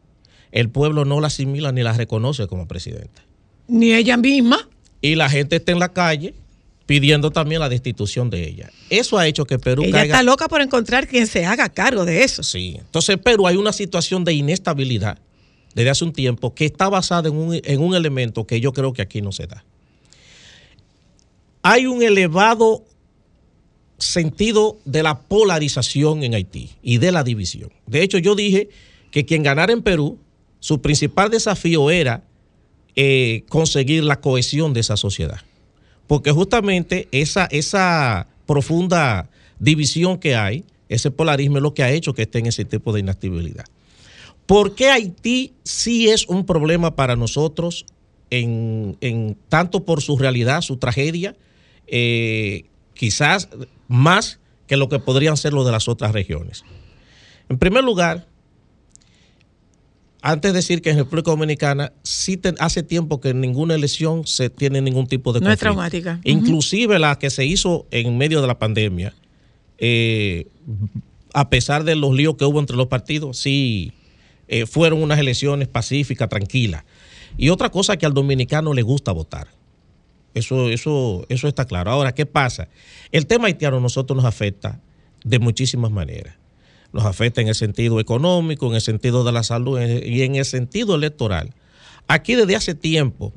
el 0.52 0.70
pueblo 0.70 1.06
no 1.06 1.20
la 1.22 1.28
asimila 1.28 1.72
ni 1.72 1.84
la 1.84 1.94
reconoce 1.94 2.48
como 2.48 2.68
presidenta. 2.68 3.24
Ni 3.68 3.94
ella 3.94 4.18
misma. 4.18 4.68
Y 5.02 5.16
la 5.16 5.30
gente 5.30 5.56
está 5.58 5.72
en 5.72 5.80
la 5.80 5.94
calle 5.94 6.34
pidiendo 6.86 7.32
también 7.32 7.62
la 7.62 7.70
destitución 7.70 8.30
de 8.30 8.48
ella. 8.48 8.70
Eso 8.90 9.18
ha 9.18 9.26
hecho 9.28 9.46
que 9.46 9.58
Perú 9.58 9.84
Ella 9.84 10.00
caiga. 10.00 10.16
está 10.16 10.24
loca 10.24 10.48
por 10.50 10.62
encontrar 10.62 11.08
quien 11.08 11.26
se 11.26 11.46
haga 11.46 11.70
cargo 11.70 12.04
de 12.04 12.24
eso. 12.24 12.44
Sí. 12.44 12.76
Entonces, 12.78 13.14
en 13.16 13.20
Perú 13.20 13.48
hay 13.48 13.56
una 13.56 13.72
situación 13.72 14.26
de 14.26 14.34
inestabilidad 14.34 15.18
desde 15.74 15.90
hace 15.90 16.04
un 16.04 16.12
tiempo 16.12 16.54
que 16.54 16.66
está 16.66 16.90
basada 16.90 17.30
en 17.30 17.36
un, 17.38 17.60
en 17.64 17.82
un 17.82 17.96
elemento 17.96 18.46
que 18.46 18.60
yo 18.60 18.74
creo 18.74 18.92
que 18.92 19.02
aquí 19.02 19.22
no 19.22 19.32
se 19.32 19.48
da. 19.48 19.64
Hay 21.64 21.86
un 21.86 22.02
elevado 22.04 22.84
sentido 23.98 24.80
de 24.84 25.04
la 25.04 25.20
polarización 25.22 26.24
en 26.24 26.34
Haití 26.34 26.72
y 26.82 26.98
de 26.98 27.12
la 27.12 27.24
división. 27.24 27.72
De 27.86 28.02
hecho, 28.02 28.18
yo 28.18 28.36
dije 28.36 28.70
que 29.12 29.26
quien 29.26 29.44
ganara 29.44 29.72
en 29.72 29.82
Perú, 29.84 30.20
su 30.62 30.80
principal 30.80 31.30
desafío 31.30 31.92
era 31.92 32.24
eh, 32.96 33.44
conseguir 33.50 34.04
la 34.06 34.22
cohesión 34.22 34.74
de 34.74 34.80
esa 34.80 34.96
sociedad. 34.96 35.42
porque 36.08 36.32
justamente 36.32 37.08
esa, 37.12 37.46
esa 37.52 38.28
profunda 38.46 39.30
división 39.60 40.18
que 40.20 40.36
hay, 40.36 40.66
ese 40.90 41.10
polarismo 41.10 41.58
es 41.58 41.64
lo 41.64 41.74
que 41.74 41.84
ha 41.84 41.92
hecho 41.92 42.14
que 42.14 42.24
esté 42.24 42.40
en 42.40 42.48
ese 42.48 42.66
tipo 42.66 42.92
de 42.92 43.00
inactividad. 43.00 43.64
¿Por 44.46 44.76
qué 44.76 44.90
Haití 44.90 45.54
sí 45.64 46.10
es 46.10 46.28
un 46.28 46.46
problema 46.46 46.96
para 46.98 47.16
nosotros, 47.16 47.86
en, 48.30 48.98
en- 49.00 49.38
tanto 49.48 49.86
por 49.86 50.02
su 50.02 50.18
realidad, 50.18 50.62
su 50.62 50.76
tragedia, 50.78 51.36
eh, 51.88 52.66
quizás 52.94 53.48
más 53.88 54.40
que 54.68 54.76
lo 54.76 54.90
que 54.90 55.00
podrían 55.00 55.38
ser 55.38 55.54
los 55.54 55.66
de 55.66 55.72
las 55.72 55.88
otras 55.88 56.12
regiones? 56.12 56.66
En 57.48 57.58
primer 57.58 57.84
lugar, 57.86 58.28
antes 60.22 60.52
de 60.54 60.58
decir 60.58 60.82
que 60.82 60.92
en 60.92 60.98
República 60.98 61.32
Dominicana 61.32 61.94
sí 62.04 62.38
te- 62.38 62.54
hace 62.60 62.84
tiempo 62.84 63.20
que 63.22 63.30
en 63.30 63.42
ninguna 63.42 63.74
elección 63.76 64.28
se 64.28 64.50
tiene 64.50 64.82
ningún 64.82 65.08
tipo 65.08 65.34
de 65.34 65.40
No 65.40 65.46
es 65.52 65.60
conflicto. 65.60 65.64
traumática. 65.74 66.20
Inclusive 66.24 67.00
la 67.00 67.18
que 67.18 67.30
se 67.30 67.46
hizo 67.46 67.88
en 67.92 68.18
medio 68.18 68.42
de 68.42 68.48
la 68.48 68.60
pandemia, 68.60 69.14
eh, 69.80 70.48
a 71.34 71.50
pesar 71.50 71.84
de 71.84 71.96
los 71.96 72.14
líos 72.14 72.36
que 72.36 72.46
hubo 72.46 72.60
entre 72.60 72.76
los 72.78 72.88
partidos, 72.88 73.38
sí 73.38 73.94
eh, 74.48 74.66
fueron 74.66 75.02
unas 75.02 75.18
elecciones 75.18 75.68
pacíficas, 75.68 76.30
tranquilas. 76.30 76.84
Y 77.38 77.50
otra 77.50 77.70
cosa 77.70 77.98
que 77.98 78.06
al 78.06 78.14
dominicano 78.14 78.74
le 78.74 78.82
gusta 78.82 79.12
votar. 79.14 79.48
Eso, 80.34 80.70
eso, 80.70 81.26
eso 81.30 81.48
está 81.48 81.66
claro. 81.66 81.92
Ahora, 81.92 82.14
¿qué 82.14 82.26
pasa? 82.26 82.68
El 83.12 83.26
tema 83.26 83.48
haitiano 83.48 83.78
a 83.78 83.80
nosotros 83.82 84.16
nos 84.16 84.26
afecta 84.26 84.80
de 85.24 85.40
muchísimas 85.40 85.90
maneras. 85.92 86.36
Nos 86.94 87.06
afecta 87.06 87.42
en 87.42 87.48
el 87.48 87.56
sentido 87.56 88.00
económico, 88.00 88.68
en 88.68 88.76
el 88.76 88.82
sentido 88.82 89.24
de 89.24 89.32
la 89.32 89.44
salud 89.44 89.80
y 89.80 90.22
en 90.24 90.36
el 90.36 90.46
sentido 90.46 90.96
electoral. 90.96 91.54
Aquí 92.08 92.36
desde 92.36 92.56
hace 92.56 92.76
tiempo, 92.76 93.34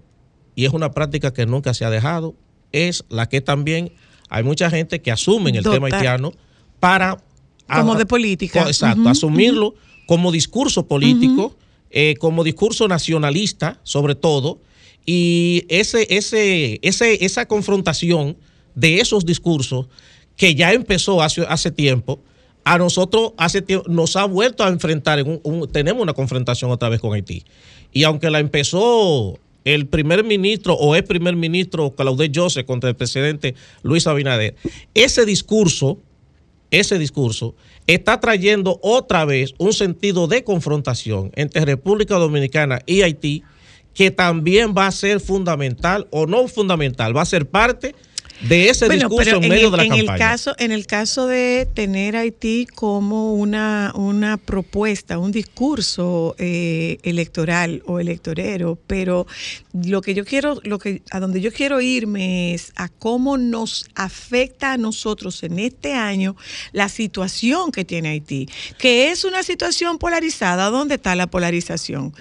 y 0.54 0.64
es 0.64 0.72
una 0.72 0.90
práctica 0.90 1.32
que 1.32 1.46
nunca 1.46 1.74
se 1.74 1.84
ha 1.84 1.90
dejado, 1.90 2.34
es 2.72 3.04
la 3.08 3.28
que 3.28 3.40
también 3.40 3.92
hay 4.28 4.42
mucha 4.42 4.70
gente 4.70 5.00
que 5.00 5.12
asumen 5.12 5.54
el 5.54 5.64
tema 5.64 5.86
haitiano 5.86 6.32
para... 6.80 7.16
Como 7.66 7.94
de 7.94 8.04
política. 8.04 8.66
Exacto, 8.66 9.08
asumirlo 9.08 9.74
como 10.06 10.30
discurso 10.32 10.86
político, 10.86 11.56
eh, 11.90 12.14
como 12.18 12.44
discurso 12.44 12.88
nacionalista, 12.88 13.80
sobre 13.84 14.14
todo, 14.14 14.60
y 15.06 15.64
ese, 15.68 16.06
ese, 16.10 16.78
ese, 16.82 17.24
esa 17.24 17.46
confrontación 17.46 18.36
de 18.74 19.00
esos 19.00 19.24
discursos 19.24 19.86
que 20.36 20.54
ya 20.54 20.72
empezó 20.72 21.22
hace, 21.22 21.42
hace 21.48 21.70
tiempo, 21.70 22.20
a 22.64 22.78
nosotros 22.78 23.32
hace 23.36 23.62
tiempo 23.62 23.88
nos 23.88 24.16
ha 24.16 24.24
vuelto 24.24 24.64
a 24.64 24.68
enfrentar, 24.68 25.24
tenemos 25.72 26.02
una 26.02 26.14
confrontación 26.14 26.70
otra 26.70 26.88
vez 26.88 27.00
con 27.00 27.12
Haití. 27.12 27.44
Y 27.92 28.04
aunque 28.04 28.30
la 28.30 28.40
empezó 28.40 29.38
el 29.64 29.86
primer 29.86 30.24
ministro 30.24 30.74
o 30.74 30.94
el 30.94 31.04
primer 31.04 31.36
ministro 31.36 31.94
Claude 31.94 32.30
Joseph 32.34 32.66
contra 32.66 32.90
el 32.90 32.96
presidente 32.96 33.54
Luis 33.82 34.06
Abinader, 34.06 34.56
ese 34.94 35.24
discurso 35.24 35.98
ese 36.70 36.98
discurso 36.98 37.54
está 37.86 38.18
trayendo 38.18 38.80
otra 38.82 39.24
vez 39.24 39.54
un 39.58 39.72
sentido 39.72 40.26
de 40.26 40.42
confrontación 40.42 41.30
entre 41.36 41.64
República 41.64 42.16
Dominicana 42.16 42.80
y 42.84 43.02
Haití 43.02 43.44
que 43.94 44.10
también 44.10 44.74
va 44.76 44.88
a 44.88 44.92
ser 44.92 45.20
fundamental 45.20 46.08
o 46.10 46.26
no 46.26 46.48
fundamental, 46.48 47.16
va 47.16 47.22
a 47.22 47.26
ser 47.26 47.48
parte 47.48 47.94
ese 48.50 48.86
Bueno, 48.86 49.08
discurso 49.08 49.24
pero 49.24 49.42
en 49.42 49.48
medio 49.48 49.66
el, 49.66 49.70
de 49.70 49.76
la 49.76 49.82
en 49.84 49.88
campaña. 49.90 50.12
El 50.12 50.18
caso, 50.18 50.54
en 50.58 50.72
el 50.72 50.86
caso 50.86 51.26
de 51.26 51.68
tener 51.72 52.16
Haití 52.16 52.66
como 52.66 53.34
una, 53.34 53.92
una 53.94 54.36
propuesta, 54.36 55.18
un 55.18 55.32
discurso 55.32 56.34
eh, 56.38 56.98
electoral 57.02 57.82
o 57.86 58.00
electorero, 58.00 58.78
pero 58.86 59.26
lo 59.72 60.02
que 60.02 60.14
yo 60.14 60.24
quiero, 60.24 60.60
lo 60.64 60.78
que 60.78 61.02
a 61.10 61.20
donde 61.20 61.40
yo 61.40 61.52
quiero 61.52 61.80
irme 61.80 62.54
es 62.54 62.72
a 62.76 62.88
cómo 62.88 63.38
nos 63.38 63.86
afecta 63.94 64.72
a 64.72 64.76
nosotros 64.76 65.42
en 65.42 65.58
este 65.58 65.94
año 65.94 66.36
la 66.72 66.88
situación 66.88 67.72
que 67.72 67.84
tiene 67.84 68.10
Haití, 68.10 68.48
que 68.78 69.10
es 69.10 69.24
una 69.24 69.42
situación 69.42 69.98
polarizada. 69.98 70.70
¿Dónde 70.70 70.96
está 70.96 71.14
la 71.14 71.26
polarización? 71.26 72.12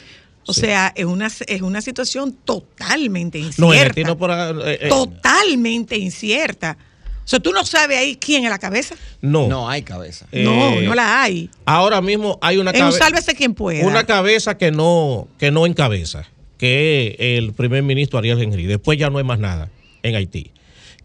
O 0.45 0.53
Sí. 0.53 0.61
sea, 0.61 0.91
es 0.95 1.05
una, 1.05 1.27
es 1.47 1.61
una 1.61 1.81
situación 1.81 2.33
totalmente 2.45 3.39
incierta. 3.39 4.01
no, 4.01 4.17
por 4.17 4.31
eh, 4.31 4.79
eh, 4.81 4.89
totalmente 4.89 5.97
incierta. 5.97 6.77
O 7.23 7.27
sea, 7.27 7.39
tú 7.39 7.53
no 7.53 7.63
sabes 7.65 7.97
ahí 7.97 8.17
quién 8.17 8.43
es 8.43 8.49
la 8.49 8.59
cabeza. 8.59 8.95
no. 9.21 9.47
No 9.47 9.69
hay 9.69 9.81
cabeza. 9.83 10.25
no, 10.33 10.71
Eh, 10.73 10.81
no 10.85 10.93
la 10.95 11.21
hay. 11.23 11.49
Ahora 11.65 12.01
mismo 12.01 12.37
hay 12.41 12.57
una 12.57 12.73
cabeza 12.73 12.97
sálvese 12.97 13.33
quien 13.35 13.53
pueda. 13.53 13.85
una 13.87 14.05
cabeza 14.05 14.57
que 14.57 14.71
no 14.71 15.27
que 15.39 15.49
no 15.51 15.65
encabeza, 15.65 16.25
que 16.57 17.15
es 17.17 17.37
el 17.39 17.53
primer 17.53 17.81
ministro 17.83 18.19
Ariel 18.19 18.41
Henry. 18.41 18.65
Después 18.65 18.99
ya 18.99 19.09
no 19.09 19.19
hay 19.19 19.23
más 19.23 19.39
nada 19.39 19.69
en 20.03 20.15
Haití. 20.15 20.51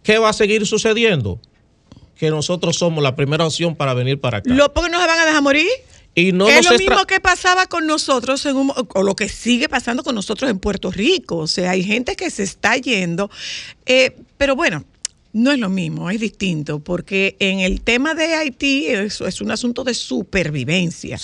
¿Qué 0.03 0.19
va 0.19 0.31
a 0.31 0.33
seguir 0.33 0.67
sucediendo? 0.67 1.41
Que 2.17 2.31
nosotros 2.31 2.75
somos 2.77 3.05
la 3.05 3.15
primera 3.15 3.47
opción 3.47 3.77
para 3.77 3.95
venir 3.95 4.21
para 4.21 4.39
acá. 4.39 4.53
Lo, 4.53 4.73
porque 4.75 4.91
no 4.91 5.01
se 5.01 5.07
van 5.07 5.21
a 5.21 5.25
dejar 5.25 5.43
morir. 5.43 5.69
Y 6.15 6.33
no 6.33 6.49
es 6.49 6.65
lo 6.69 6.77
mismo 6.77 7.05
que 7.07 7.21
pasaba 7.21 7.67
con 7.67 7.87
nosotros, 7.87 8.45
en 8.47 8.57
un- 8.57 8.73
o 8.75 9.03
lo 9.03 9.15
que 9.15 9.29
sigue 9.29 9.69
pasando 9.69 10.03
con 10.03 10.15
nosotros 10.15 10.51
en 10.51 10.59
Puerto 10.59 10.91
Rico. 10.91 11.37
O 11.37 11.47
sea, 11.47 11.71
hay 11.71 11.85
gente 11.85 12.17
que 12.17 12.31
se 12.31 12.43
está 12.43 12.77
yendo. 12.77 13.31
eh, 13.87 14.17
pero 14.37 14.57
bueno, 14.57 14.85
no 15.33 15.53
es 15.53 15.59
lo 15.59 15.69
mismo, 15.69 16.11
es 16.11 16.19
distinto, 16.21 16.81
porque 16.81 17.37
en 17.39 17.61
el 17.61 17.81
tema 17.83 18.15
de 18.15 18.35
Haití 18.35 18.87
eso 18.87 19.27
es 19.27 19.41
un 19.41 19.51
asunto 19.51 19.85
de 19.85 19.95
supervivencia. 19.95 21.19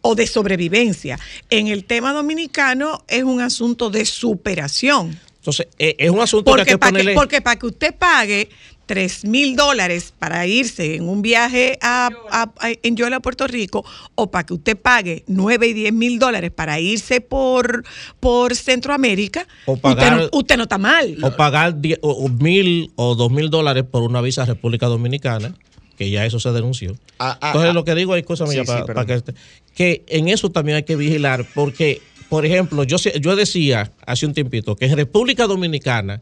O 0.00 0.14
de 0.14 0.26
sobrevivencia. 0.26 1.18
En 1.50 1.68
el 1.68 1.84
tema 1.84 2.12
dominicano 2.12 3.04
es 3.08 3.22
un 3.22 3.40
asunto 3.40 3.88
de 3.90 4.04
superación. 4.04 5.18
Entonces, 5.36 5.68
eh, 5.78 5.94
es 5.98 6.10
un 6.10 6.20
asunto 6.20 6.52
que 6.54 6.60
hay 6.60 6.64
Porque 6.64 6.72
que 6.72 6.78
ponerle... 6.78 7.10
que, 7.12 7.14
porque 7.16 7.40
para 7.42 7.58
que 7.58 7.66
usted 7.66 7.94
pague 7.94 8.48
3 8.86 9.24
mil 9.24 9.56
dólares 9.56 10.12
para 10.18 10.46
irse 10.46 10.96
en 10.96 11.08
un 11.08 11.22
viaje 11.22 11.78
a, 11.80 12.10
a- 12.30 12.42
a- 12.60 12.72
en 12.82 12.96
Yola, 12.96 13.20
Puerto 13.20 13.46
Rico, 13.46 13.84
o 14.14 14.30
para 14.30 14.44
que 14.44 14.54
usted 14.54 14.76
pague 14.76 15.24
9 15.26 15.68
y 15.68 15.72
10 15.72 15.92
mil 15.92 16.18
dólares 16.18 16.50
para 16.50 16.78
irse 16.80 17.20
por, 17.20 17.84
por 18.20 18.54
Centroamérica, 18.54 19.46
O 19.66 19.76
pagar- 19.76 20.12
usted, 20.14 20.30
no, 20.32 20.38
usted 20.38 20.56
no 20.56 20.62
está 20.64 20.78
mal. 20.78 21.16
o 21.22 21.30
pagar 21.36 21.80
die- 21.80 21.98
o- 22.02 22.10
o 22.10 22.28
mil 22.28 22.90
o 22.96 23.14
dos 23.14 23.30
mil 23.30 23.48
dólares 23.50 23.84
por 23.90 24.02
una 24.02 24.20
visa 24.20 24.42
a 24.42 24.46
República 24.46 24.86
Dominicana, 24.86 25.54
que 25.96 26.10
ya 26.10 26.26
eso 26.26 26.40
se 26.40 26.50
denunció. 26.52 26.94
Ah, 27.18 27.38
ah, 27.40 27.46
Entonces, 27.48 27.70
ah. 27.70 27.74
lo 27.74 27.84
que 27.84 27.94
digo, 27.94 28.12
hay 28.14 28.22
cosas 28.24 28.50
Sí, 28.50 28.58
para, 28.66 28.84
para 28.84 29.06
que, 29.06 29.14
este- 29.14 29.34
que 29.74 30.04
en 30.08 30.28
eso 30.28 30.50
también 30.50 30.76
hay 30.76 30.82
que 30.82 30.96
vigilar, 30.96 31.46
porque, 31.54 32.02
por 32.28 32.44
ejemplo, 32.44 32.84
yo, 32.84 32.96
yo 32.98 33.36
decía 33.36 33.90
hace 34.06 34.26
un 34.26 34.34
tiempito 34.34 34.74
que 34.76 34.86
en 34.86 34.96
República 34.96 35.46
Dominicana 35.46 36.20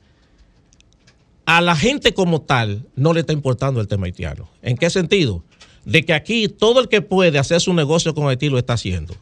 a 1.57 1.61
la 1.61 1.77
gente 1.77 2.15
como 2.15 2.41
tal 2.41 2.87
no 2.97 3.13
le 3.13 3.21
está 3.21 3.35
importando 3.35 3.81
el 3.81 3.89
tema 3.89 4.07
haitiano. 4.07 4.49
¿En 4.63 4.77
qué 4.77 4.89
sentido? 4.89 5.45
De 5.85 6.05
que 6.05 6.15
aquí 6.15 6.49
todo 6.49 6.81
el 6.81 6.89
que 6.89 7.03
puede 7.03 7.39
hacer 7.39 7.61
su 7.61 7.75
negocio 7.75 8.15
con 8.15 8.29
Haití 8.29 8.49
lo 8.49 8.57
está 8.57 8.73
haciendo. 8.75 9.15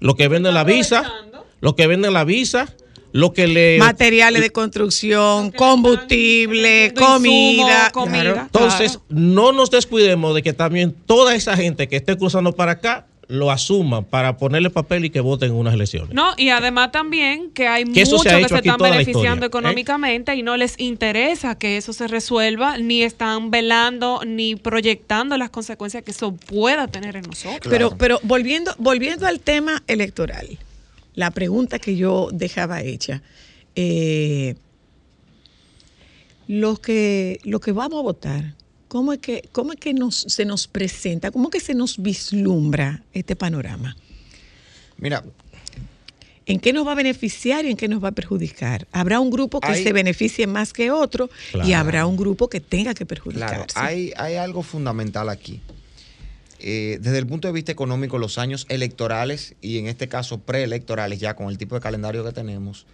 Lo 0.00 0.14
que 0.14 0.28
vende 0.28 0.50
la 0.50 0.64
visa, 0.64 1.12
lo 1.60 1.76
que 1.76 1.86
vende 1.86 2.10
la 2.10 2.24
visa, 2.24 2.74
lo 3.12 3.34
que 3.34 3.48
le... 3.48 3.78
Materiales 3.78 4.40
de 4.40 4.50
construcción, 4.50 5.50
combustible, 5.50 6.94
comida. 6.94 7.90
comida. 7.90 8.22
Claro. 8.22 8.40
Entonces, 8.42 9.00
no 9.10 9.52
nos 9.52 9.70
descuidemos 9.70 10.34
de 10.34 10.42
que 10.42 10.54
también 10.54 10.94
toda 11.04 11.34
esa 11.34 11.56
gente 11.56 11.86
que 11.88 11.96
esté 11.96 12.16
cruzando 12.16 12.54
para 12.54 12.72
acá 12.72 13.06
lo 13.28 13.50
asuma 13.50 14.02
para 14.02 14.38
ponerle 14.38 14.70
papel 14.70 15.04
y 15.04 15.10
que 15.10 15.20
voten 15.20 15.50
en 15.50 15.56
unas 15.56 15.74
elecciones. 15.74 16.14
No, 16.14 16.32
y 16.38 16.48
además 16.48 16.92
también 16.92 17.50
que 17.50 17.68
hay 17.68 17.84
Que 17.84 18.04
muchos 18.04 18.22
se 18.22 18.30
ha 18.30 18.38
que 18.38 18.48
se 18.48 18.56
están 18.56 18.78
beneficiando 18.78 19.20
historia, 19.20 19.44
¿eh? 19.44 19.46
económicamente 19.46 20.34
y 20.34 20.42
no 20.42 20.56
les 20.56 20.80
interesa 20.80 21.58
que 21.58 21.76
eso 21.76 21.92
se 21.92 22.08
resuelva, 22.08 22.78
ni 22.78 23.02
están 23.02 23.50
velando 23.50 24.22
ni 24.26 24.56
proyectando 24.56 25.36
las 25.36 25.50
consecuencias 25.50 26.02
que 26.02 26.12
eso 26.12 26.32
pueda 26.32 26.88
tener 26.88 27.16
en 27.16 27.24
nosotros. 27.24 27.70
Pero, 27.70 27.96
pero 27.98 28.18
volviendo, 28.22 28.74
volviendo 28.78 29.26
al 29.26 29.40
tema 29.40 29.82
electoral, 29.86 30.58
la 31.14 31.30
pregunta 31.30 31.78
que 31.78 31.96
yo 31.96 32.30
dejaba 32.32 32.80
hecha, 32.80 33.22
eh, 33.74 34.54
los 36.46 36.80
que, 36.80 37.40
los 37.44 37.60
que 37.60 37.72
vamos 37.72 37.98
a 37.98 38.02
votar, 38.02 38.54
¿cómo 38.88 39.12
es 39.12 39.18
que, 39.20 39.48
cómo 39.52 39.72
es 39.72 39.78
que 39.78 39.94
nos, 39.94 40.16
se 40.16 40.44
nos 40.44 40.66
presenta, 40.66 41.30
cómo 41.30 41.48
es 41.48 41.52
que 41.52 41.60
se 41.60 41.74
nos 41.74 41.98
vislumbra 42.02 43.02
este 43.12 43.36
panorama? 43.36 43.96
Mira, 44.96 45.22
¿En 46.46 46.60
qué 46.60 46.72
nos 46.72 46.86
va 46.86 46.92
a 46.92 46.94
beneficiar 46.94 47.66
y 47.66 47.70
en 47.72 47.76
qué 47.76 47.88
nos 47.88 48.02
va 48.02 48.08
a 48.08 48.12
perjudicar? 48.12 48.88
Habrá 48.90 49.20
un 49.20 49.28
grupo 49.30 49.60
que 49.60 49.68
Hay- 49.68 49.82
se 49.82 49.92
beneficie 49.92 50.46
más 50.46 50.72
que 50.72 50.90
otro 50.90 51.28
y 51.50 51.52
Claro. 51.52 51.76
habrá 51.76 52.06
un 52.06 52.16
grupo 52.16 52.48
que 52.48 52.58
tenga 52.60 52.94
que 52.94 53.04
Claro, 53.04 53.22
perjudicarse. 53.22 53.78
hay, 53.78 54.12
hay 54.16 54.36
algo 54.36 54.62
fundamental 54.62 55.28
aquí. 55.28 55.60
Eh, 56.58 56.98
desde 57.02 57.18
el 57.18 57.26
punto 57.26 57.48
de 57.48 57.52
vista 57.52 57.70
económico, 57.70 58.16
los 58.16 58.38
años 58.38 58.64
electorales 58.70 59.56
y 59.60 59.76
en 59.76 59.88
este 59.88 60.08
caso 60.08 60.38
preelectorales, 60.40 61.20
ya 61.20 61.36
con 61.36 61.50
el 61.50 61.58
tipo 61.58 61.74
de 61.74 61.82
calendario 61.82 62.24
que 62.24 62.32
tenemos, 62.32 62.86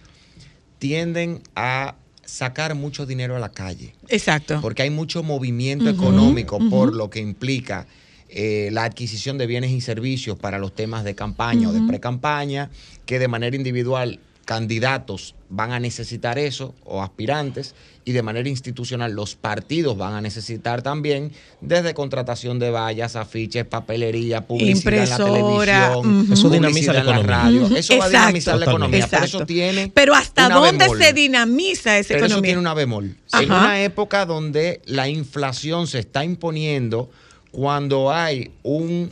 tienden 0.81 1.41
a 1.55 1.95
sacar 2.27 2.75
mucho 2.75 3.07
dinero 3.07 3.37
a 3.37 3.39
la 3.39 3.51
calle. 3.51 3.95
Exacto. 4.09 4.59
Porque 4.61 4.83
hay 4.83 4.91
mucho 4.91 5.22
movimiento 5.22 5.89
económico 5.89 6.59
por 6.70 6.95
lo 6.95 7.11
que 7.11 7.20
implica 7.20 7.87
eh, 8.29 8.70
la 8.72 8.85
adquisición 8.85 9.39
de 9.39 9.47
bienes 9.47 9.70
y 9.70 9.81
servicios 9.81 10.39
para 10.39 10.59
los 10.59 10.75
temas 10.75 11.05
de 11.05 11.14
campaña 11.14 11.68
o 11.68 11.72
de 11.72 11.83
pre-campaña, 11.83 12.70
que 13.07 13.18
de 13.18 13.29
manera 13.29 13.55
individual 13.55 14.18
candidatos 14.45 15.35
van 15.49 15.73
a 15.73 15.81
necesitar 15.81 16.39
eso 16.39 16.75
o 16.85 17.03
aspirantes 17.03 17.75
y 18.05 18.13
de 18.13 18.23
manera 18.23 18.49
institucional 18.49 19.13
los 19.13 19.35
partidos 19.37 19.97
van 19.97 20.15
a 20.15 20.21
necesitar 20.21 20.83
también 20.83 21.33
desde 21.61 21.95
contratación 21.95 22.59
de 22.59 22.71
vallas, 22.71 23.17
afiches, 23.17 23.65
papelería, 23.65 24.47
publicidad 24.47 24.77
Impresora, 24.77 25.25
en 25.25 25.33
la 25.33 25.89
televisión, 25.95 26.23
ujú. 26.25 26.33
Eso 26.35 26.51
dinamiza 26.51 26.93
la 26.93 27.01
en 27.01 27.07
la 27.07 27.13
economía. 27.13 27.37
radio. 27.37 27.77
Eso 27.77 27.99
va 27.99 28.05
a 28.05 28.09
dinamizar 28.09 28.59
la 28.59 28.65
economía. 28.67 28.99
Exacto. 29.05 29.25
eso 29.27 29.47
tiene 29.47 29.91
Pero 29.95 30.15
¿hasta 30.15 30.47
una 30.47 30.57
dónde 30.57 30.85
bemol. 30.85 30.99
se 31.03 31.13
dinamiza 31.13 31.99
esa 31.99 32.09
Pero 32.09 32.19
eso 32.19 32.27
economía? 32.27 32.49
tiene 32.49 32.61
una 32.61 32.75
bemol. 32.75 33.05
En 33.05 33.17
Ajá. 33.33 33.45
una 33.61 33.83
época 33.83 34.27
donde 34.27 34.83
la 34.87 35.09
inflación 35.09 35.87
se 35.87 36.01
está 36.01 36.25
imponiendo, 36.25 37.11
cuando 37.53 38.13
hay 38.13 38.51
un, 38.65 39.11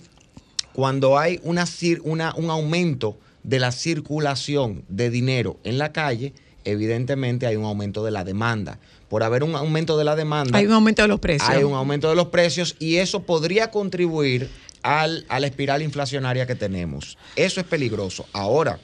cuando 0.73 1.19
hay 1.19 1.41
una, 1.45 1.63
cir- 1.65 2.01
una- 2.03 2.35
un 2.35 2.51
aumento 2.51 3.17
de 3.43 3.59
la 3.59 3.73
circulación 3.73 4.85
de 4.89 5.11
dinero 5.11 5.59
en 5.65 5.79
la 5.79 5.93
calle, 5.93 6.33
evidentemente 6.65 7.47
hay 7.47 7.57
un 7.57 7.65
aumento 7.65 8.05
de 8.05 8.11
la 8.11 8.25
demanda. 8.25 8.79
Por 9.09 9.23
haber 9.23 9.43
un 9.45 9.55
aumento 9.57 9.99
de 9.99 10.05
la 10.05 10.17
demanda, 10.17 10.57
Hay 10.59 10.67
un 10.67 10.73
aumento 10.73 11.03
de 11.03 11.09
los 11.09 11.21
precios. 11.21 11.49
hay 11.51 11.65
un 11.65 11.75
aumento 11.75 12.09
de 12.09 12.15
los 12.17 12.29
precios 12.29 12.77
y 12.79 12.97
eso 12.97 13.25
podría 13.25 13.71
contribuir 13.71 14.49
al- 14.83 15.25
a 15.29 15.39
la 15.41 15.47
espiral 15.47 15.83
inflacionaria 15.83 16.47
que 16.47 16.55
tenemos. 16.55 17.19
Eso 17.37 17.61
es 17.61 17.67
peligroso. 17.67 18.27
Ahora, 18.33 18.79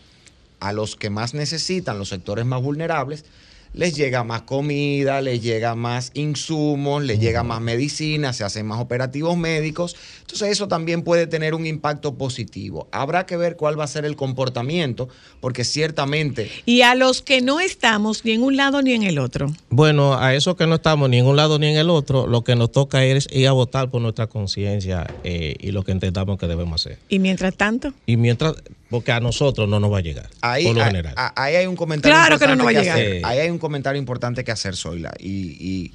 a 0.60 0.72
los 0.72 0.96
que 0.96 1.08
más 1.08 1.34
necesitan, 1.34 1.98
los 1.98 2.08
sectores 2.08 2.44
más 2.44 2.60
vulnerables, 2.62 3.24
les 3.72 3.94
llega 3.94 4.24
más 4.24 4.42
comida, 4.42 5.20
les 5.20 5.42
llega 5.42 5.74
más 5.74 6.10
insumos, 6.14 7.02
les 7.02 7.20
llega 7.20 7.42
más 7.42 7.60
medicina, 7.60 8.32
se 8.32 8.44
hacen 8.44 8.66
más 8.66 8.80
operativos 8.80 9.36
médicos. 9.36 9.96
Entonces 10.20 10.50
eso 10.50 10.68
también 10.68 11.02
puede 11.02 11.26
tener 11.26 11.54
un 11.54 11.66
impacto 11.66 12.14
positivo. 12.16 12.88
Habrá 12.92 13.26
que 13.26 13.36
ver 13.36 13.56
cuál 13.56 13.78
va 13.78 13.84
a 13.84 13.88
ser 13.88 14.04
el 14.04 14.16
comportamiento, 14.16 15.08
porque 15.40 15.64
ciertamente 15.64 16.50
Y 16.66 16.82
a 16.82 16.94
los 16.94 17.22
que 17.22 17.40
no 17.40 17.60
estamos 17.60 18.24
ni 18.24 18.32
en 18.32 18.42
un 18.42 18.56
lado 18.56 18.82
ni 18.82 18.92
en 18.92 19.02
el 19.02 19.18
otro. 19.18 19.52
Bueno, 19.70 20.18
a 20.18 20.34
eso 20.34 20.56
que 20.56 20.66
no 20.66 20.76
estamos 20.76 21.08
ni 21.08 21.18
en 21.18 21.26
un 21.26 21.36
lado 21.36 21.58
ni 21.58 21.68
en 21.68 21.76
el 21.76 21.90
otro, 21.90 22.26
lo 22.26 22.44
que 22.44 22.56
nos 22.56 22.72
toca 22.72 23.04
es 23.04 23.28
ir 23.30 23.48
a 23.48 23.52
votar 23.52 23.90
por 23.90 24.00
nuestra 24.00 24.26
conciencia 24.26 25.06
eh, 25.24 25.56
y 25.60 25.70
lo 25.72 25.84
que 25.84 25.92
entendamos 25.92 26.38
que 26.38 26.46
debemos 26.46 26.80
hacer. 26.80 26.98
Y 27.08 27.18
mientras 27.18 27.54
tanto, 27.54 27.92
Y 28.06 28.16
mientras, 28.16 28.54
porque 28.90 29.12
a 29.12 29.20
nosotros 29.20 29.68
no 29.68 29.80
nos 29.80 29.92
va 29.92 29.98
a 29.98 30.00
llegar, 30.02 30.30
Ahí, 30.40 30.64
por 30.64 30.76
lo 30.76 30.84
general. 30.84 31.14
a- 31.16 31.32
ahí 31.42 31.56
hay 31.56 31.66
un 31.66 31.76
comentario 31.76 32.14
Claro 32.16 32.38
que 32.38 32.46
no 32.46 32.52
importante 32.54 32.56
nos 32.56 32.66
va 32.66 32.70
a 32.70 32.72
que 32.72 32.80
llegar. 32.80 32.98
hacer. 32.98 33.26
Ahí 33.26 33.38
hay 33.40 33.50
un 33.50 33.58
comentario 33.58 33.98
importante 33.98 34.44
que 34.44 34.50
hacer, 34.52 34.76
Zoila. 34.76 35.12
Y, 35.18 35.28
y- 35.60 35.92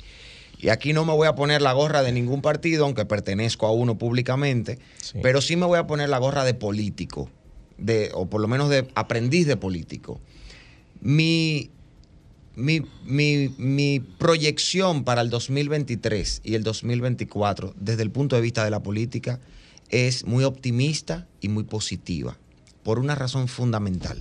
y 0.59 0.69
aquí 0.69 0.93
no 0.93 1.03
me 1.03 1.11
voy 1.13 1.27
a 1.27 1.35
poner 1.35 1.61
la 1.61 1.73
gorra 1.73 2.03
de 2.03 2.11
ningún 2.11 2.41
partido, 2.41 2.85
aunque 2.85 3.05
pertenezco 3.05 3.65
a 3.67 3.71
uno 3.71 3.97
públicamente, 3.97 4.79
pero 5.21 5.41
sí 5.41 5.55
me 5.55 5.65
voy 5.65 5.77
a 5.79 5.87
poner 5.87 6.07
la 6.09 6.19
gorra 6.19 6.43
de 6.45 6.53
político, 6.53 7.29
de, 7.77 8.11
o 8.13 8.27
por 8.29 8.39
lo 8.41 8.47
menos 8.47 8.69
de 8.69 8.87
aprendiz 8.95 9.45
de 9.47 9.57
político. 9.57 10.21
Mi, 11.01 11.69
mi, 12.55 12.81
mi- 13.03 13.49
mi 13.57 13.99
proyección 13.99 15.03
para 15.03 15.21
el 15.21 15.29
2023 15.29 16.41
y 16.43 16.55
el 16.55 16.63
2024, 16.63 17.73
desde 17.77 18.03
el 18.03 18.11
punto 18.11 18.35
de 18.35 18.41
vista 18.41 18.63
de 18.63 18.69
la 18.71 18.81
política, 18.83 19.39
es 19.89 20.25
muy 20.25 20.43
optimista 20.43 21.27
y 21.41 21.49
muy 21.49 21.63
positiva, 21.65 22.37
por 22.83 22.99
una 22.99 23.15
razón 23.15 23.47
fundamental. 23.47 24.17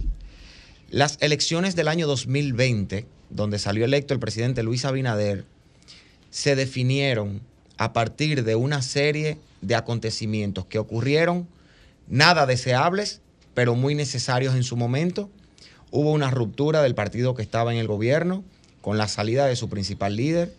Las 0.90 1.18
elecciones 1.20 1.74
del 1.74 1.88
año 1.88 2.06
2020, 2.06 3.06
donde 3.30 3.58
salió 3.58 3.84
electo 3.84 4.14
el 4.14 4.20
presidente 4.20 4.62
Luis 4.62 4.84
Abinader, 4.84 5.44
se 6.30 6.56
definieron 6.56 7.40
a 7.78 7.92
partir 7.92 8.44
de 8.44 8.54
una 8.54 8.82
serie 8.82 9.38
de 9.60 9.74
acontecimientos 9.74 10.66
que 10.66 10.78
ocurrieron, 10.78 11.48
nada 12.08 12.46
deseables, 12.46 13.20
pero 13.54 13.74
muy 13.74 13.94
necesarios 13.94 14.54
en 14.54 14.64
su 14.64 14.76
momento. 14.76 15.30
Hubo 15.90 16.12
una 16.12 16.30
ruptura 16.30 16.82
del 16.82 16.94
partido 16.94 17.34
que 17.34 17.42
estaba 17.42 17.72
en 17.72 17.78
el 17.78 17.86
gobierno 17.86 18.44
con 18.80 18.98
la 18.98 19.08
salida 19.08 19.46
de 19.46 19.56
su 19.56 19.68
principal 19.68 20.16
líder. 20.16 20.54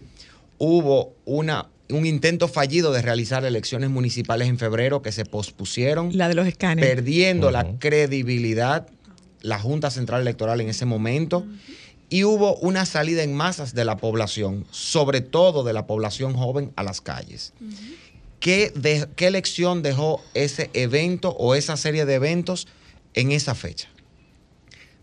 Hubo 0.57 1.13
una, 1.25 1.69
un 1.95 2.05
intento 2.05 2.47
fallido 2.47 2.91
de 2.91 3.01
realizar 3.01 3.43
elecciones 3.45 3.89
municipales 3.89 4.47
en 4.47 4.57
febrero 4.57 5.01
que 5.01 5.11
se 5.11 5.25
pospusieron 5.25 6.17
la 6.17 6.27
de 6.27 6.35
los 6.35 6.47
escáneres. 6.47 6.89
perdiendo 6.89 7.51
la 7.51 7.77
credibilidad 7.79 8.87
la 9.41 9.59
Junta 9.59 9.91
Central 9.91 10.21
Electoral 10.21 10.61
en 10.61 10.69
ese 10.69 10.85
momento 10.85 11.45
y 12.09 12.23
hubo 12.23 12.55
una 12.57 12.85
salida 12.85 13.23
en 13.23 13.33
masas 13.33 13.73
de 13.73 13.83
la 13.85 13.97
población, 13.97 14.65
sobre 14.71 15.21
todo 15.21 15.63
de 15.63 15.73
la 15.73 15.85
población 15.87 16.33
joven, 16.33 16.71
a 16.75 16.83
las 16.83 17.01
calles. 17.01 17.53
¿Qué, 18.39 18.71
de- 18.75 19.07
qué 19.15 19.31
lección 19.31 19.81
dejó 19.83 20.21
ese 20.33 20.69
evento 20.73 21.29
o 21.37 21.55
esa 21.55 21.75
serie 21.77 22.05
de 22.05 22.13
eventos 22.15 22.67
en 23.15 23.31
esa 23.31 23.55
fecha? 23.55 23.89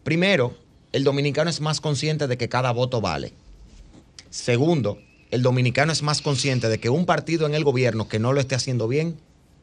Primero, 0.05 0.57
el 0.93 1.05
dominicano 1.05 1.51
es 1.51 1.61
más 1.61 1.81
consciente 1.81 2.27
de 2.27 2.37
que 2.39 2.49
cada 2.49 2.71
voto 2.73 3.01
vale. 3.01 3.33
Segundo, 4.31 4.99
el 5.31 5.43
dominicano 5.43 5.93
es 5.93 6.03
más 6.03 6.23
consciente 6.23 6.69
de 6.69 6.79
que 6.81 6.89
un 6.91 7.07
partido 7.07 7.47
en 7.47 7.55
el 7.55 7.65
gobierno 7.65 8.09
que 8.09 8.19
no 8.19 8.33
lo 8.33 8.41
esté 8.41 8.55
haciendo 8.55 8.89
bien 8.89 9.17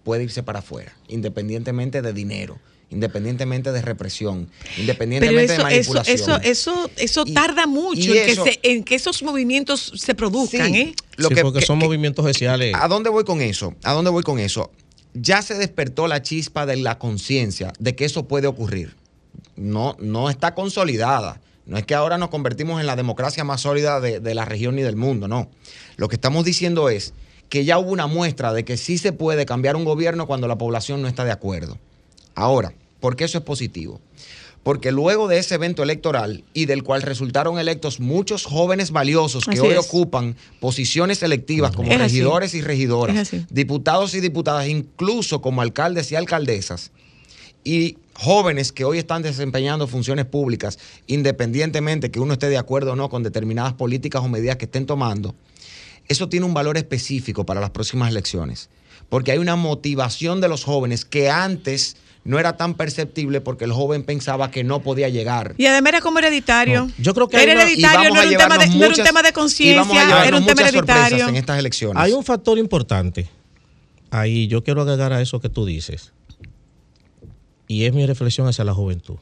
puede 0.04 0.24
irse 0.24 0.44
para 0.44 0.60
afuera, 0.60 0.96
independientemente 1.10 2.02
de 2.02 2.14
dinero, 2.14 2.58
independientemente 2.90 3.72
de 3.74 3.82
represión, 3.82 4.50
Pero 4.62 4.82
independientemente 4.82 5.54
eso, 5.54 5.64
de 5.66 5.80
eso, 5.80 5.94
manipulación. 5.94 6.42
eso, 6.42 6.42
eso, 6.42 6.92
eso 6.98 7.26
tarda 7.26 7.68
mucho 7.68 8.00
y 8.14 8.18
en, 8.18 8.30
eso- 8.30 8.44
que 8.46 8.52
se- 8.54 8.60
en 8.64 8.84
que 8.84 8.96
esos 8.96 9.22
movimientos 9.24 9.92
se 9.98 10.16
produzcan, 10.16 10.72
Sí. 10.72 10.80
¿eh? 10.80 10.94
Lo 11.18 11.28
Sí, 11.30 11.36
que- 11.36 11.42
porque 11.42 11.60
que- 11.60 11.66
son 11.66 11.80
que- 11.80 11.86
movimientos 11.86 12.26
sociales. 12.26 12.74
¿A 12.80 12.88
dónde 12.88 13.10
voy 13.10 13.26
con 13.26 13.42
eso? 13.42 13.76
¿A 13.84 13.92
dónde 13.94 14.10
voy 14.10 14.24
con 14.24 14.40
eso? 14.40 14.72
Ya 15.14 15.42
se 15.42 15.56
despertó 15.56 16.08
la 16.08 16.22
chispa 16.22 16.66
de 16.66 16.78
la 16.78 16.98
conciencia 16.98 17.74
de 17.80 17.96
que 17.96 18.06
eso 18.06 18.28
puede 18.28 18.48
ocurrir. 18.48 18.96
No, 19.56 19.98
no 20.00 20.30
está 20.30 20.54
consolidada. 20.54 21.42
No 21.68 21.78
es 21.78 21.86
que 21.86 21.94
ahora 21.96 22.18
nos 22.18 22.30
convertimos 22.30 22.80
en 22.80 22.88
la 22.88 22.96
democracia 22.96 23.44
más 23.44 23.62
sólida 23.62 24.00
de, 24.00 24.20
de 24.20 24.34
la 24.34 24.46
región 24.46 24.76
ni 24.76 24.82
del 24.82 24.96
mundo, 24.96 25.28
no. 25.28 25.50
Lo 25.98 26.08
que 26.08 26.16
estamos 26.16 26.46
diciendo 26.46 26.90
es 26.90 27.14
que 27.50 27.66
ya 27.66 27.78
hubo 27.78 27.92
una 27.92 28.08
muestra 28.08 28.54
de 28.54 28.66
que 28.66 28.78
sí 28.78 28.98
se 28.98 29.12
puede 29.14 29.46
cambiar 29.46 29.76
un 29.76 29.86
gobierno 29.86 30.28
cuando 30.28 30.48
la 30.48 30.58
población 30.58 31.02
no 31.02 31.08
está 31.08 31.24
de 31.26 31.32
acuerdo. 31.32 31.78
Ahora, 32.36 32.74
¿por 33.00 33.16
qué 33.16 33.26
eso 33.26 33.38
es 33.38 33.44
positivo? 33.44 34.00
Porque 34.64 34.92
luego 34.92 35.30
de 35.30 35.38
ese 35.40 35.56
evento 35.56 35.82
electoral 35.82 36.44
y 36.54 36.66
del 36.66 36.84
cual 36.84 37.02
resultaron 37.02 37.58
electos 37.58 38.02
muchos 38.02 38.46
jóvenes 38.46 38.92
valiosos 38.92 39.46
que 39.46 39.52
Así 39.52 39.60
hoy 39.62 39.74
es. 39.74 39.78
ocupan 39.80 40.36
posiciones 40.60 41.24
electivas 41.24 41.72
como 41.74 41.90
Es 41.90 41.96
así. 41.96 42.04
regidores 42.04 42.54
y 42.54 42.62
regidoras, 42.62 43.32
diputados 43.50 44.14
y 44.14 44.20
diputadas, 44.20 44.68
incluso 44.68 45.42
como 45.42 45.62
alcaldes 45.62 46.12
y 46.12 46.16
alcaldesas, 46.16 46.92
y 47.64 47.98
jóvenes 48.18 48.72
que 48.72 48.84
hoy 48.84 48.98
están 48.98 49.22
desempeñando 49.22 49.88
funciones 49.88 50.26
públicas, 50.26 50.80
independientemente 51.06 52.10
que 52.12 52.20
uno 52.20 52.34
esté 52.34 52.50
de 52.50 52.58
acuerdo 52.58 52.94
o 52.94 52.96
no 52.96 53.10
con 53.10 53.22
determinadas 53.24 53.74
políticas 53.74 54.24
o 54.24 54.28
medidas 54.28 54.56
que 54.58 54.66
estén 54.66 54.86
tomando, 54.86 55.36
eso 56.08 56.28
tiene 56.28 56.46
un 56.46 56.54
valor 56.54 56.78
específico 56.78 57.46
para 57.46 57.62
las 57.62 57.70
próximas 57.70 58.10
elecciones, 58.10 58.70
porque 59.10 59.32
hay 59.32 59.38
una 59.38 59.56
motivación 59.56 60.42
de 60.42 60.48
los 60.48 60.64
jóvenes 60.64 61.06
que 61.06 61.30
antes 61.30 61.98
no 62.24 62.40
era 62.40 62.58
tan 62.58 62.74
perceptible 62.74 63.40
porque 63.40 63.64
el 63.66 63.72
joven 63.72 64.04
pensaba 64.04 64.52
que 64.52 64.64
no 64.64 64.82
podía 64.82 65.08
llegar. 65.10 65.54
Y 65.58 65.66
además 65.66 65.90
era 65.94 66.02
como 66.02 66.20
hereditario. 66.20 66.88
No, 66.88 66.92
yo 66.98 67.14
creo 67.14 67.30
que 67.30 67.38
era 67.42 67.52
hay 67.52 67.58
una- 67.58 67.64
hereditario, 67.64 68.10
no 68.14 68.22
era, 68.22 68.30
un 68.30 68.38
tema 68.38 68.58
de, 68.58 68.68
no 68.68 68.76
era 68.86 68.88
un 68.88 68.94
tema 69.04 69.22
de 69.22 69.32
conciencia, 69.34 70.26
era 70.26 70.38
un 70.38 70.46
tema 70.46 70.62
hereditario. 70.68 71.28
en 71.30 71.36
estas 71.38 71.58
elecciones. 71.60 72.02
Hay 72.04 72.12
un 72.12 72.24
factor 72.26 72.58
importante. 72.58 73.30
Ahí 74.10 74.48
yo 74.48 74.64
quiero 74.64 74.82
agregar 74.82 75.14
a 75.14 75.22
eso 75.22 75.40
que 75.40 75.50
tú 75.50 75.66
dices. 75.66 76.12
Y 77.68 77.86
es 77.86 77.94
mi 77.94 78.06
reflexión 78.06 78.48
hacia 78.48 78.64
la 78.64 78.74
juventud. 78.74 79.18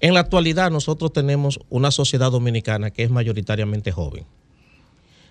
En 0.00 0.14
la 0.14 0.20
actualidad 0.20 0.70
nosotros 0.70 1.12
tenemos 1.12 1.60
una 1.70 1.90
sociedad 1.90 2.30
dominicana 2.30 2.90
que 2.90 3.04
es 3.04 3.10
mayoritariamente 3.10 3.92
joven. 3.92 4.24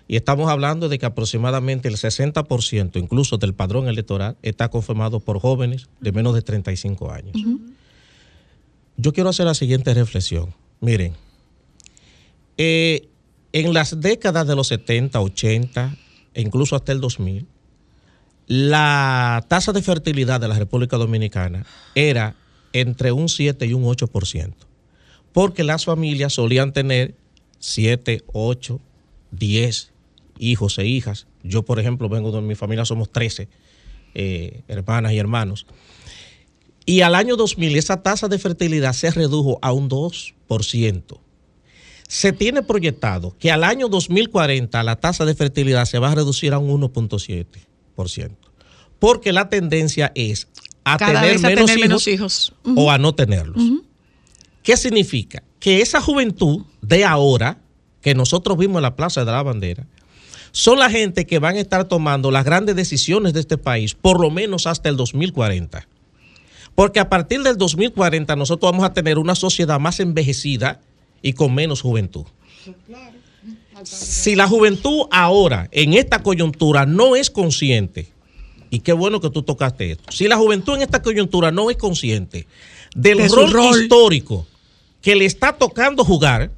Y 0.08 0.16
estamos 0.16 0.50
hablando 0.50 0.88
de 0.88 0.98
que 0.98 1.06
aproximadamente 1.06 1.88
el 1.88 1.96
60% 1.96 2.96
incluso 2.96 3.38
del 3.38 3.54
padrón 3.54 3.88
electoral 3.88 4.36
está 4.42 4.68
conformado 4.68 5.20
por 5.20 5.40
jóvenes 5.40 5.88
de 6.00 6.12
menos 6.12 6.34
de 6.34 6.42
35 6.42 7.10
años. 7.10 7.36
Yo 8.96 9.12
quiero 9.12 9.30
hacer 9.30 9.46
la 9.46 9.54
siguiente 9.54 9.94
reflexión. 9.94 10.54
Miren, 10.80 11.14
eh, 12.58 13.08
en 13.52 13.74
las 13.74 14.00
décadas 14.00 14.46
de 14.46 14.56
los 14.56 14.68
70, 14.68 15.20
80 15.20 15.96
e 16.34 16.40
incluso 16.40 16.76
hasta 16.76 16.92
el 16.92 17.00
2000, 17.00 17.46
la 18.54 19.46
tasa 19.48 19.72
de 19.72 19.80
fertilidad 19.80 20.38
de 20.38 20.46
la 20.46 20.58
República 20.58 20.98
Dominicana 20.98 21.64
era 21.94 22.36
entre 22.74 23.10
un 23.10 23.30
7 23.30 23.64
y 23.64 23.72
un 23.72 23.84
8%, 23.84 24.52
porque 25.32 25.64
las 25.64 25.86
familias 25.86 26.34
solían 26.34 26.74
tener 26.74 27.14
7, 27.60 28.24
8, 28.30 28.78
10 29.30 29.92
hijos 30.38 30.76
e 30.76 30.84
hijas. 30.84 31.26
Yo, 31.42 31.62
por 31.62 31.80
ejemplo, 31.80 32.10
vengo 32.10 32.30
de 32.30 32.42
mi 32.42 32.54
familia, 32.54 32.84
somos 32.84 33.10
13 33.10 33.48
eh, 34.12 34.60
hermanas 34.68 35.12
y 35.12 35.18
hermanos. 35.18 35.64
Y 36.84 37.00
al 37.00 37.14
año 37.14 37.36
2000 37.36 37.76
esa 37.76 38.02
tasa 38.02 38.28
de 38.28 38.38
fertilidad 38.38 38.92
se 38.92 39.10
redujo 39.12 39.60
a 39.62 39.72
un 39.72 39.88
2%. 39.88 41.20
Se 42.06 42.32
tiene 42.34 42.62
proyectado 42.62 43.34
que 43.38 43.50
al 43.50 43.64
año 43.64 43.88
2040 43.88 44.82
la 44.82 44.96
tasa 44.96 45.24
de 45.24 45.34
fertilidad 45.34 45.86
se 45.86 45.98
va 45.98 46.12
a 46.12 46.16
reducir 46.16 46.52
a 46.52 46.58
un 46.58 46.82
1.7%. 46.82 47.71
Porque 48.98 49.32
la 49.32 49.48
tendencia 49.48 50.12
es 50.14 50.48
a 50.84 50.96
Cada 50.96 51.20
tener, 51.20 51.32
vez 51.34 51.44
a 51.44 51.48
menos, 51.48 51.66
tener 51.66 51.78
hijos 51.78 51.88
menos 51.88 52.08
hijos. 52.08 52.52
o 52.76 52.90
a 52.90 52.98
no 52.98 53.14
tenerlos. 53.14 53.62
¿Qué 54.62 54.76
significa? 54.76 55.42
Que 55.58 55.80
esa 55.80 56.00
juventud 56.00 56.64
de 56.80 57.04
ahora, 57.04 57.58
que 58.00 58.14
nosotros 58.14 58.56
vimos 58.58 58.76
en 58.76 58.82
la 58.82 58.96
Plaza 58.96 59.24
de 59.24 59.32
la 59.32 59.42
Bandera, 59.42 59.86
son 60.52 60.78
la 60.78 60.90
gente 60.90 61.26
que 61.26 61.38
van 61.38 61.56
a 61.56 61.60
estar 61.60 61.84
tomando 61.88 62.30
las 62.30 62.44
grandes 62.44 62.76
decisiones 62.76 63.32
de 63.32 63.40
este 63.40 63.58
país, 63.58 63.94
por 63.94 64.20
lo 64.20 64.30
menos 64.30 64.66
hasta 64.66 64.88
el 64.88 64.96
2040. 64.96 65.86
Porque 66.74 67.00
a 67.00 67.08
partir 67.08 67.42
del 67.42 67.56
2040 67.56 68.36
nosotros 68.36 68.70
vamos 68.70 68.84
a 68.84 68.92
tener 68.92 69.18
una 69.18 69.34
sociedad 69.34 69.80
más 69.80 70.00
envejecida 70.00 70.80
y 71.22 71.32
con 71.32 71.54
menos 71.54 71.80
juventud. 71.80 72.26
Si 73.84 74.34
la 74.34 74.48
juventud 74.48 75.06
ahora, 75.10 75.68
en 75.72 75.94
esta 75.94 76.22
coyuntura, 76.22 76.86
no 76.86 77.16
es 77.16 77.30
consciente, 77.30 78.08
y 78.70 78.80
qué 78.80 78.92
bueno 78.92 79.20
que 79.20 79.30
tú 79.30 79.42
tocaste 79.42 79.92
esto, 79.92 80.12
si 80.12 80.28
la 80.28 80.36
juventud 80.36 80.76
en 80.76 80.82
esta 80.82 81.02
coyuntura 81.02 81.50
no 81.50 81.70
es 81.70 81.76
consciente 81.76 82.46
del 82.94 83.18
De 83.18 83.28
rol, 83.28 83.52
rol. 83.52 83.82
histórico 83.82 84.46
que 85.00 85.16
le 85.16 85.24
está 85.24 85.52
tocando 85.52 86.04
jugar, 86.04 86.50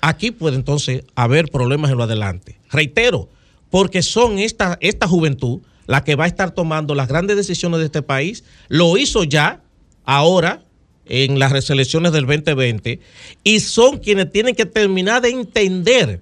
aquí 0.00 0.30
puede 0.30 0.56
entonces 0.56 1.04
haber 1.14 1.50
problemas 1.50 1.90
en 1.90 1.98
lo 1.98 2.04
adelante. 2.04 2.58
Reitero, 2.70 3.28
porque 3.70 4.02
son 4.02 4.38
esta, 4.38 4.78
esta 4.80 5.08
juventud 5.08 5.60
la 5.86 6.04
que 6.04 6.14
va 6.14 6.24
a 6.24 6.28
estar 6.28 6.52
tomando 6.52 6.94
las 6.94 7.08
grandes 7.08 7.36
decisiones 7.36 7.80
de 7.80 7.86
este 7.86 8.02
país. 8.02 8.44
Lo 8.68 8.96
hizo 8.96 9.24
ya, 9.24 9.62
ahora, 10.04 10.62
en 11.06 11.38
las 11.38 11.52
reselecciones 11.52 12.12
del 12.12 12.26
2020, 12.26 13.00
y 13.42 13.60
son 13.60 13.98
quienes 13.98 14.30
tienen 14.30 14.54
que 14.54 14.66
terminar 14.66 15.22
de 15.22 15.30
entender 15.30 16.20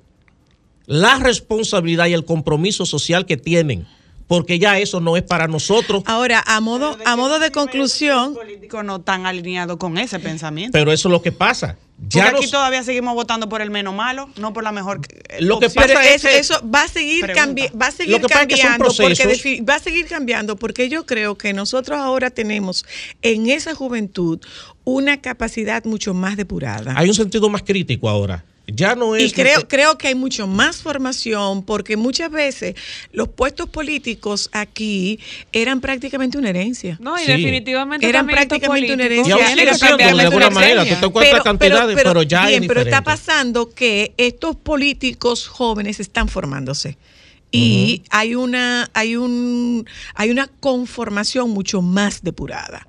la 0.86 1.18
responsabilidad 1.18 2.06
y 2.06 2.12
el 2.12 2.24
compromiso 2.24 2.86
social 2.86 3.26
que 3.26 3.36
tienen, 3.36 3.86
porque 4.32 4.59
ya 4.59 4.78
eso 4.78 4.98
no 4.98 5.18
es 5.18 5.22
para 5.22 5.46
nosotros. 5.46 6.04
Ahora, 6.06 6.42
a 6.46 6.59
modo, 6.62 6.96
a 7.04 7.16
modo 7.16 7.38
de 7.38 7.50
conclusión, 7.50 8.32
políticos 8.32 8.82
no 8.82 8.96
están 8.96 9.26
alineados 9.26 9.76
con 9.76 9.98
ese 9.98 10.18
pensamiento. 10.20 10.72
Pero 10.72 10.90
eso 10.90 11.09
es 11.09 11.12
lo 11.12 11.20
que 11.20 11.32
pasa. 11.32 11.76
Ya 12.09 12.22
Porque 12.24 12.36
aquí 12.36 12.44
nos- 12.46 12.50
todavía 12.50 12.82
seguimos 12.82 13.14
votando 13.14 13.50
por 13.50 13.60
el 13.60 13.70
menos 13.70 13.94
malo, 13.94 14.30
no 14.36 14.54
por 14.54 14.64
la 14.64 14.72
mejor. 14.72 15.02
Lo 15.38 15.59
que 15.60 15.66
opción. 15.66 15.84
pasa 15.84 15.98
pero 15.98 16.00
es 16.00 16.14
eso, 16.24 16.28
que- 16.28 16.38
eso 16.38 16.70
va 16.74 16.84
a 16.84 16.88
seguir 16.88 17.26
cambiando, 17.34 17.78
va 17.78 17.86
a 17.88 17.90
seguir 17.90 18.16
es 18.16 18.22
que 18.22 18.28
cambiando 18.28 18.84
porque 18.86 19.28
defi- 19.28 19.68
va 19.68 19.74
a 19.74 19.78
seguir 19.78 20.06
cambiando 20.06 20.56
porque 20.56 20.88
yo 20.88 21.04
creo 21.04 21.36
que 21.36 21.52
nosotros 21.52 21.98
ahora 21.98 22.30
tenemos 22.30 22.86
en 23.20 23.50
esa 23.50 23.74
juventud 23.74 24.40
una 24.84 25.20
capacidad 25.20 25.84
mucho 25.84 26.14
más 26.14 26.38
depurada. 26.38 26.94
hay 26.96 27.06
un 27.06 27.14
sentido 27.14 27.50
más 27.50 27.62
crítico 27.64 28.09
ahora. 28.09 28.46
Ya 28.68 28.94
no 28.94 29.16
es. 29.16 29.24
Y 29.24 29.32
creo, 29.32 29.66
creo 29.66 29.98
que 29.98 30.09
hay 30.09 30.14
mucho 30.14 30.47
más 30.47 30.76
formación 30.82 31.64
porque 31.64 31.97
muchas 31.97 32.30
veces 32.30 32.74
los 33.12 33.28
puestos 33.28 33.68
políticos 33.68 34.48
aquí 34.52 35.18
eran 35.52 35.80
prácticamente 35.80 36.39
una 36.39 36.51
herencia. 36.51 36.97
No, 37.01 37.16
y 37.18 37.24
Sí. 37.24 37.32
definitivamente 37.32 38.09
Eran 38.09 38.26
prácticamente 38.26 38.94
una 38.94 39.02
Y 39.02 39.06
herencia. 39.06 39.48
sigue 39.48 39.64
que 39.66 39.74
siendo, 39.74 39.97
de 39.98 40.05
alguna 40.22 40.51
manera, 40.51 40.84
te 40.84 40.93
encuentras 41.05 41.43
cantidades, 41.43 41.98
pero, 42.02 42.22
ya 42.22 42.47
bien, 42.47 42.62
es 42.62 42.68
pero 42.68 42.80
está 42.82 43.02
pasando 43.02 43.70
que 43.70 44.14
estos 44.16 44.55
políticos 44.56 45.48
jóvenes 45.48 45.98
están 46.01 46.28
formándose 46.28 46.97
y 47.51 48.02
hay 48.10 48.34
una 48.34 48.89
hay 48.94 49.16
un 49.16 49.86
hay 50.14 50.30
una 50.30 50.47
conformación 50.60 51.51
mucho 51.51 51.82
más 51.82 52.22
depurada. 52.22 52.86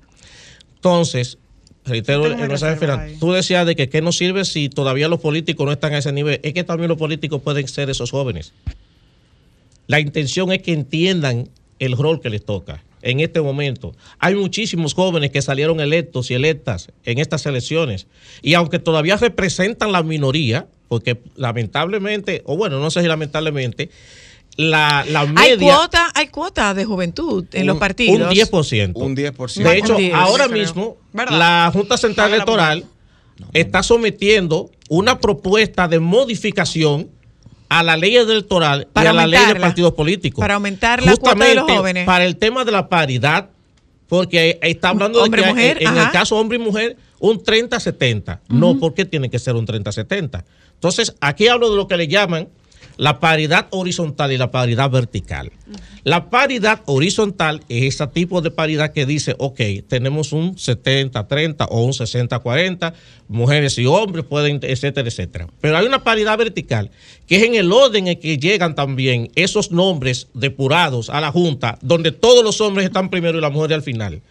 Entonces, 0.76 1.38
reitero 1.84 2.26
el 2.26 2.36
mensaje 2.36 2.76
final. 2.76 3.14
Tú 3.20 3.32
decías 3.32 3.66
de 3.66 3.76
que 3.76 3.88
qué 3.88 4.00
nos 4.02 4.16
sirve 4.16 4.44
si 4.44 4.68
todavía 4.68 5.08
los 5.08 5.20
políticos 5.20 5.66
no 5.66 5.72
están 5.72 5.94
a 5.94 5.98
ese 5.98 6.12
nivel. 6.12 6.40
Es 6.42 6.54
que 6.54 6.64
también 6.64 6.88
los 6.88 6.98
políticos 6.98 7.42
pueden 7.42 7.66
ser 7.68 7.90
esos 7.90 8.10
jóvenes. 8.10 8.52
La 9.86 10.00
intención 10.00 10.50
es 10.52 10.62
que 10.62 10.72
entiendan 10.72 11.48
el 11.78 11.96
rol 11.96 12.20
que 12.20 12.30
les 12.30 12.44
toca 12.44 12.82
en 13.02 13.20
este 13.20 13.40
momento. 13.40 13.94
Hay 14.18 14.34
muchísimos 14.34 14.94
jóvenes 14.94 15.30
que 15.30 15.42
salieron 15.42 15.80
electos 15.80 16.30
y 16.30 16.34
electas 16.34 16.90
en 17.04 17.18
estas 17.18 17.44
elecciones. 17.46 18.06
Y 18.40 18.54
aunque 18.54 18.78
todavía 18.78 19.16
representan 19.16 19.92
la 19.92 20.02
minoría, 20.02 20.66
porque 20.88 21.18
lamentablemente, 21.36 22.42
o 22.46 22.56
bueno, 22.56 22.80
no 22.80 22.90
sé 22.90 23.02
si 23.02 23.08
lamentablemente, 23.08 23.90
la, 24.56 25.04
la 25.08 25.20
Hay 25.20 25.56
media... 25.56 25.74
cuota 25.76 26.10
hay 26.14 26.28
cuota 26.28 26.74
de 26.74 26.84
juventud 26.84 27.44
en 27.52 27.66
los 27.66 27.74
un- 27.74 27.80
partidos. 27.80 28.28
Un 28.28 28.34
10%. 28.36 28.92
Un 28.94 29.16
10%. 29.16 29.62
De 29.62 29.78
hecho, 29.78 29.92
Un 29.92 29.98
10, 29.98 30.14
ahora 30.14 30.48
mismo 30.48 30.96
¿Verdad? 31.12 31.38
la 31.38 31.70
Junta 31.72 31.96
Central 31.96 32.32
Electoral 32.32 32.84
está 33.52 33.82
sometiendo 33.82 34.70
una 34.88 35.18
propuesta 35.18 35.88
de 35.88 35.98
modificación 35.98 37.08
a 37.68 37.82
la 37.82 37.96
ley 37.96 38.16
electoral 38.16 38.86
Para 38.92 39.06
y 39.06 39.10
a 39.10 39.12
la 39.14 39.26
ley 39.26 39.44
de 39.46 39.56
partidos 39.56 39.92
políticos. 39.94 40.40
Para 40.40 40.54
aumentar 40.54 41.02
la 41.02 41.16
cuota 41.16 41.34
de 41.34 41.54
los 41.54 41.62
Justamente 41.64 41.76
jóvenes. 41.76 42.06
Para 42.06 42.24
el 42.24 42.36
tema 42.36 42.64
de 42.64 42.70
la 42.70 42.88
paridad, 42.88 43.50
porque 44.06 44.58
está 44.62 44.90
hablando 44.90 45.24
de 45.24 45.30
que 45.30 45.42
en, 45.42 45.88
en 45.88 45.96
el 45.96 46.10
caso 46.12 46.36
hombre 46.36 46.58
y 46.58 46.60
mujer, 46.60 46.96
un 47.18 47.42
30-70. 47.42 48.40
No, 48.48 48.78
¿por 48.78 48.94
qué 48.94 49.04
tiene 49.04 49.30
que 49.30 49.38
ser 49.40 49.56
un 49.56 49.66
30-70? 49.66 50.44
Entonces, 50.74 51.14
aquí 51.20 51.48
hablo 51.48 51.70
de 51.70 51.76
lo 51.76 51.88
que 51.88 51.96
le 51.96 52.06
llaman 52.06 52.48
la 52.96 53.20
paridad 53.20 53.66
horizontal 53.70 54.32
y 54.32 54.38
la 54.38 54.50
paridad 54.50 54.90
vertical. 54.90 55.52
La 56.04 56.28
paridad 56.30 56.82
horizontal 56.86 57.62
es 57.68 57.94
ese 57.94 58.06
tipo 58.08 58.40
de 58.40 58.50
paridad 58.50 58.92
que 58.92 59.06
dice, 59.06 59.34
ok, 59.38 59.60
tenemos 59.88 60.32
un 60.32 60.54
70-30 60.56 61.66
o 61.70 61.82
un 61.82 61.92
60-40, 61.92 62.92
mujeres 63.28 63.78
y 63.78 63.86
hombres 63.86 64.24
pueden, 64.24 64.60
etcétera, 64.62 65.08
etcétera. 65.08 65.48
Pero 65.60 65.76
hay 65.76 65.86
una 65.86 66.04
paridad 66.04 66.36
vertical 66.36 66.90
que 67.26 67.36
es 67.36 67.42
en 67.44 67.54
el 67.54 67.72
orden 67.72 68.08
en 68.08 68.20
que 68.20 68.38
llegan 68.38 68.74
también 68.74 69.30
esos 69.34 69.70
nombres 69.72 70.28
depurados 70.34 71.08
a 71.08 71.20
la 71.20 71.32
Junta, 71.32 71.78
donde 71.80 72.12
todos 72.12 72.44
los 72.44 72.60
hombres 72.60 72.86
están 72.86 73.08
primero 73.08 73.38
y 73.38 73.40
las 73.40 73.52
mujeres 73.52 73.76
al 73.76 73.82
final. 73.82 74.22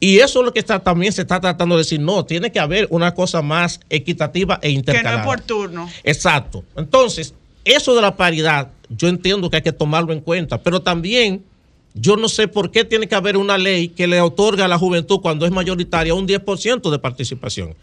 Y 0.00 0.18
eso 0.18 0.40
es 0.40 0.44
lo 0.44 0.52
que 0.52 0.60
está, 0.60 0.78
también 0.78 1.12
se 1.12 1.22
está 1.22 1.40
tratando 1.40 1.74
de 1.74 1.80
decir, 1.80 2.00
no, 2.00 2.24
tiene 2.24 2.52
que 2.52 2.60
haber 2.60 2.86
una 2.90 3.14
cosa 3.14 3.42
más 3.42 3.80
equitativa 3.90 4.58
e 4.62 4.68
Que 4.68 4.72
no 4.74 4.78
intercalada. 4.78 5.20
es 5.20 5.26
por 5.26 5.40
turno. 5.40 5.90
Exacto. 6.04 6.64
Entonces, 6.76 7.34
eso 7.64 7.94
de 7.94 8.02
la 8.02 8.16
paridad, 8.16 8.70
yo 8.88 9.08
entiendo 9.08 9.50
que 9.50 9.56
hay 9.56 9.62
que 9.62 9.72
tomarlo 9.72 10.12
en 10.12 10.20
cuenta, 10.20 10.62
pero 10.62 10.80
también 10.82 11.42
yo 11.94 12.16
no 12.16 12.28
sé 12.28 12.48
por 12.48 12.70
qué 12.70 12.84
tiene 12.84 13.08
que 13.08 13.14
haber 13.14 13.36
una 13.36 13.58
ley 13.58 13.88
que 13.88 14.06
le 14.06 14.20
otorga 14.20 14.64
a 14.66 14.68
la 14.68 14.78
juventud 14.78 15.20
cuando 15.20 15.44
es 15.46 15.50
mayoritaria 15.52 16.14
un 16.14 16.26
10% 16.28 16.90
de 16.90 16.98
participación. 16.98 17.74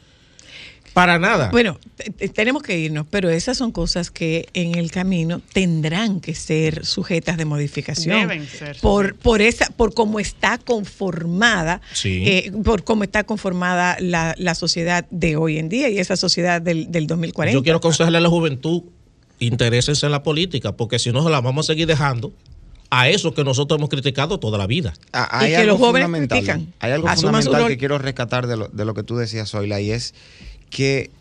Para 0.94 1.20
nada. 1.20 1.50
Bueno, 1.52 1.78
te- 1.98 2.10
te- 2.10 2.30
tenemos 2.30 2.64
que 2.64 2.80
irnos, 2.80 3.06
pero 3.10 3.30
esas 3.30 3.58
son 3.58 3.74
cosas 3.74 4.12
que 4.12 4.48
en 4.54 4.76
el 4.76 4.92
camino 4.92 5.42
tendrán 5.52 6.22
que 6.22 6.34
ser 6.34 6.86
sujetas 6.86 7.36
de 7.36 7.44
modificación. 7.44 8.22
Deben 8.22 8.48
ser 8.48 8.78
Por, 8.80 9.16
por 9.16 9.42
esa, 9.42 9.68
por 9.72 9.94
cómo 9.94 10.22
está 10.22 10.58
conformada, 10.58 11.82
Sí. 11.92 12.24
eh, 12.26 12.52
por 12.64 12.86
cómo 12.86 13.04
está 13.04 13.26
conformada 13.26 13.98
la, 14.00 14.36
la 14.38 14.56
sociedad 14.56 15.06
de 15.12 15.36
hoy 15.36 15.58
en 15.58 15.68
día 15.68 15.90
y 15.90 16.00
esa 16.00 16.16
sociedad 16.16 16.62
del, 16.62 16.90
del 16.90 17.08
2040. 17.08 17.54
Yo 17.60 17.62
quiero 17.64 17.80
aconsejarle 17.80 18.20
a 18.20 18.22
la 18.22 18.30
juventud, 18.30 18.84
interésense 19.40 20.06
en 20.06 20.12
la 20.12 20.24
política, 20.24 20.74
porque 20.74 21.00
si 21.00 21.12
no, 21.12 21.24
se 21.24 21.30
la 21.30 21.42
vamos 21.42 21.66
a 21.66 21.74
seguir 21.74 21.88
dejando 21.88 22.34
a 22.90 23.10
eso 23.10 23.34
que 23.34 23.44
nosotros 23.44 23.78
hemos 23.78 23.90
criticado 23.90 24.40
toda 24.40 24.58
la 24.58 24.68
vida. 24.68 24.94
Ah, 25.12 25.40
Y 25.42 25.46
hay 25.46 25.52
que 25.52 25.58
algo 25.58 25.72
los 25.74 25.80
jóvenes 25.80 26.06
fundamental. 26.06 26.38
critican. 26.38 26.74
Hay 26.80 26.92
algo 26.92 27.08
Asuman 27.08 27.42
fundamental 27.44 27.68
que 27.68 27.78
quiero 27.78 27.98
rescatar 27.98 28.48
de 28.48 28.58
lo, 28.58 28.68
de 28.68 28.86
lo 28.86 28.94
que 28.94 29.04
tú 29.04 29.18
decías, 29.18 29.50
Zoila, 29.50 29.82
y 29.82 29.92
es 29.92 30.14
que 30.70 31.12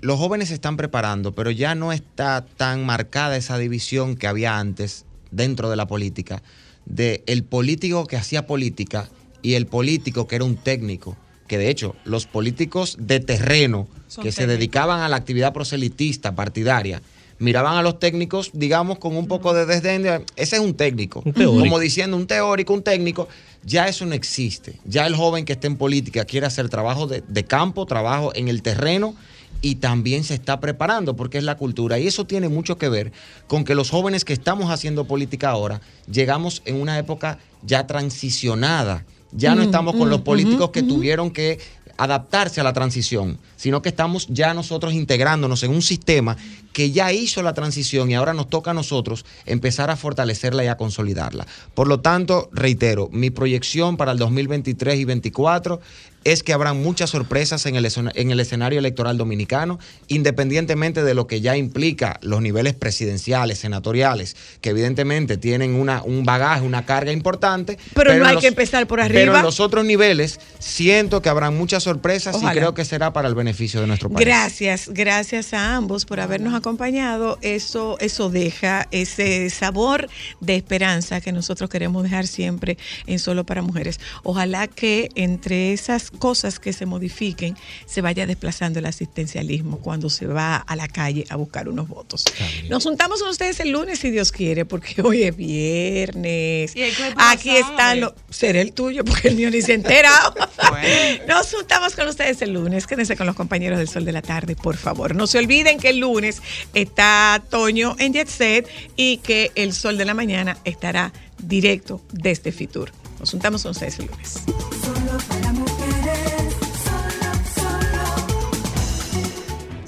los 0.00 0.18
jóvenes 0.18 0.48
se 0.48 0.54
están 0.54 0.76
preparando, 0.76 1.34
pero 1.34 1.50
ya 1.50 1.74
no 1.74 1.92
está 1.92 2.44
tan 2.56 2.86
marcada 2.86 3.36
esa 3.36 3.58
división 3.58 4.16
que 4.16 4.26
había 4.26 4.58
antes 4.58 5.04
dentro 5.30 5.70
de 5.70 5.76
la 5.76 5.86
política, 5.86 6.42
de 6.86 7.22
el 7.26 7.44
político 7.44 8.06
que 8.06 8.16
hacía 8.16 8.46
política 8.46 9.08
y 9.42 9.54
el 9.54 9.66
político 9.66 10.26
que 10.26 10.36
era 10.36 10.44
un 10.44 10.56
técnico. 10.56 11.16
Que 11.46 11.58
de 11.58 11.70
hecho, 11.70 11.96
los 12.04 12.26
políticos 12.26 12.96
de 13.00 13.20
terreno 13.20 13.88
Son 14.08 14.22
que 14.22 14.32
se 14.32 14.46
dedicaban 14.46 15.00
a 15.00 15.08
la 15.08 15.16
actividad 15.16 15.52
proselitista 15.52 16.34
partidaria, 16.34 17.00
miraban 17.38 17.76
a 17.76 17.82
los 17.82 17.98
técnicos, 17.98 18.50
digamos, 18.52 18.98
con 18.98 19.16
un 19.16 19.26
poco 19.26 19.54
de 19.54 19.66
desdén. 19.66 20.02
de, 20.02 20.24
Ese 20.36 20.56
es 20.56 20.62
un 20.62 20.74
técnico. 20.74 21.22
Un. 21.24 21.32
Como 21.32 21.78
diciendo 21.78 22.16
un 22.16 22.26
teórico, 22.26 22.72
un 22.72 22.82
técnico. 22.82 23.28
Ya 23.64 23.88
eso 23.88 24.06
no 24.06 24.14
existe. 24.14 24.78
Ya 24.84 25.06
el 25.06 25.14
joven 25.14 25.44
que 25.44 25.54
esté 25.54 25.66
en 25.66 25.76
política 25.76 26.24
quiere 26.24 26.46
hacer 26.46 26.68
trabajo 26.68 27.06
de, 27.06 27.22
de 27.26 27.44
campo, 27.44 27.86
trabajo 27.86 28.32
en 28.34 28.48
el 28.48 28.62
terreno 28.62 29.14
y 29.60 29.76
también 29.76 30.24
se 30.24 30.34
está 30.34 30.60
preparando 30.60 31.16
porque 31.16 31.38
es 31.38 31.44
la 31.44 31.56
cultura. 31.56 31.98
Y 31.98 32.06
eso 32.06 32.24
tiene 32.24 32.48
mucho 32.48 32.78
que 32.78 32.88
ver 32.88 33.12
con 33.46 33.64
que 33.64 33.74
los 33.74 33.90
jóvenes 33.90 34.24
que 34.24 34.32
estamos 34.32 34.70
haciendo 34.70 35.04
política 35.06 35.50
ahora 35.50 35.80
llegamos 36.10 36.62
en 36.64 36.80
una 36.80 36.98
época 36.98 37.38
ya 37.62 37.86
transicionada. 37.86 39.04
Ya 39.30 39.54
no 39.54 39.62
Mm, 39.62 39.64
estamos 39.64 39.94
con 39.94 40.08
mm, 40.08 40.10
los 40.10 40.20
políticos 40.22 40.70
que 40.70 40.82
tuvieron 40.82 41.30
que 41.30 41.58
adaptarse 41.98 42.60
a 42.60 42.64
la 42.64 42.72
transición, 42.72 43.38
sino 43.56 43.82
que 43.82 43.90
estamos 43.90 44.26
ya 44.28 44.54
nosotros 44.54 44.94
integrándonos 44.94 45.62
en 45.64 45.72
un 45.72 45.82
sistema 45.82 46.36
que 46.72 46.92
ya 46.92 47.12
hizo 47.12 47.42
la 47.42 47.54
transición 47.54 48.08
y 48.08 48.14
ahora 48.14 48.32
nos 48.34 48.48
toca 48.48 48.70
a 48.70 48.74
nosotros 48.74 49.26
empezar 49.46 49.90
a 49.90 49.96
fortalecerla 49.96 50.64
y 50.64 50.68
a 50.68 50.76
consolidarla. 50.76 51.46
Por 51.74 51.88
lo 51.88 52.00
tanto, 52.00 52.48
reitero, 52.52 53.08
mi 53.12 53.30
proyección 53.30 53.96
para 53.96 54.12
el 54.12 54.18
2023 54.18 54.94
y 54.94 55.04
2024 55.04 55.80
es 56.24 56.42
que 56.42 56.52
habrán 56.52 56.82
muchas 56.82 57.10
sorpresas 57.10 57.64
en 57.66 57.76
el, 57.76 57.88
en 58.14 58.30
el 58.30 58.40
escenario 58.40 58.78
electoral 58.78 59.16
dominicano, 59.18 59.78
independientemente 60.08 61.02
de 61.02 61.14
lo 61.14 61.26
que 61.26 61.40
ya 61.40 61.56
implica 61.56 62.18
los 62.22 62.42
niveles 62.42 62.74
presidenciales, 62.74 63.58
senatoriales, 63.58 64.36
que 64.60 64.70
evidentemente 64.70 65.36
tienen 65.36 65.74
una, 65.74 66.02
un 66.02 66.24
bagaje, 66.24 66.62
una 66.62 66.84
carga 66.84 67.12
importante. 67.12 67.78
Pero 67.94 68.14
no 68.14 68.26
hay 68.26 68.34
los- 68.34 68.42
que 68.42 68.48
empezar 68.48 68.86
por 68.86 68.98
Pero 68.98 69.20
arriba. 69.20 69.38
en 69.38 69.44
los 69.44 69.60
otros 69.60 69.84
niveles 69.84 70.40
siento 70.58 71.22
que 71.22 71.28
habrán 71.28 71.56
muchas 71.56 71.82
sorpresas 71.84 72.34
Ojalá. 72.36 72.52
y 72.52 72.56
creo 72.58 72.74
que 72.74 72.84
será 72.84 73.12
para 73.12 73.28
el 73.28 73.34
beneficio 73.34 73.80
de 73.80 73.86
nuestro 73.86 74.10
país. 74.10 74.26
Gracias, 74.26 74.88
gracias 74.92 75.54
a 75.54 75.76
ambos 75.76 76.04
por 76.04 76.20
habernos 76.20 76.54
acompañado. 76.54 77.38
Eso, 77.42 77.96
eso 78.00 78.28
deja 78.28 78.88
ese 78.90 79.48
sabor 79.50 80.08
de 80.40 80.56
esperanza 80.56 81.20
que 81.20 81.32
nosotros 81.32 81.70
queremos 81.70 82.02
dejar 82.02 82.26
siempre 82.26 82.76
en 83.06 83.18
Solo 83.18 83.44
para 83.44 83.62
Mujeres. 83.62 84.00
Ojalá 84.24 84.66
que 84.66 85.08
entre 85.14 85.72
esas 85.72 86.07
cosas 86.18 86.58
que 86.58 86.72
se 86.72 86.86
modifiquen 86.86 87.56
se 87.86 88.00
vaya 88.00 88.26
desplazando 88.26 88.78
el 88.78 88.86
asistencialismo 88.86 89.78
cuando 89.78 90.10
se 90.10 90.26
va 90.26 90.56
a 90.56 90.76
la 90.76 90.88
calle 90.88 91.24
a 91.28 91.36
buscar 91.36 91.68
unos 91.68 91.88
votos. 91.88 92.24
Nos 92.68 92.84
juntamos 92.84 93.20
con 93.20 93.30
ustedes 93.30 93.60
el 93.60 93.70
lunes 93.70 93.98
si 93.98 94.10
Dios 94.10 94.32
quiere, 94.32 94.64
porque 94.64 95.00
hoy 95.02 95.24
es 95.24 95.36
viernes. 95.36 96.74
¿Y 96.74 96.82
el 96.82 96.96
cuerpo 96.96 97.20
Aquí 97.20 97.50
están 97.50 98.00
los. 98.00 98.12
Será 98.30 98.60
el 98.60 98.72
tuyo, 98.72 99.04
porque 99.04 99.28
el 99.28 99.36
mío 99.36 99.50
ni 99.50 99.62
se 99.62 99.72
ha 99.72 99.74
enterado. 99.74 100.34
Nos 101.28 101.52
juntamos 101.52 101.94
con 101.94 102.08
ustedes 102.08 102.40
el 102.42 102.52
lunes. 102.52 102.86
Quédense 102.86 103.16
con 103.16 103.26
los 103.26 103.36
compañeros 103.36 103.78
del 103.78 103.88
Sol 103.88 104.04
de 104.04 104.12
la 104.12 104.22
Tarde, 104.22 104.56
por 104.56 104.76
favor. 104.76 105.14
No 105.14 105.26
se 105.26 105.38
olviden 105.38 105.78
que 105.78 105.90
el 105.90 105.98
lunes 105.98 106.42
está 106.74 107.42
Toño 107.48 107.96
en 107.98 108.12
Jet 108.12 108.28
Set 108.28 108.68
y 108.96 109.18
que 109.18 109.52
el 109.54 109.72
Sol 109.72 109.98
de 109.98 110.04
la 110.04 110.14
Mañana 110.14 110.58
estará 110.64 111.12
directo 111.42 112.00
desde 112.12 112.52
Fitur. 112.52 112.92
Nos 113.18 113.30
juntamos 113.30 113.62
con 113.62 113.72
ustedes 113.72 113.98
el 113.98 114.06
lunes. 114.06 115.47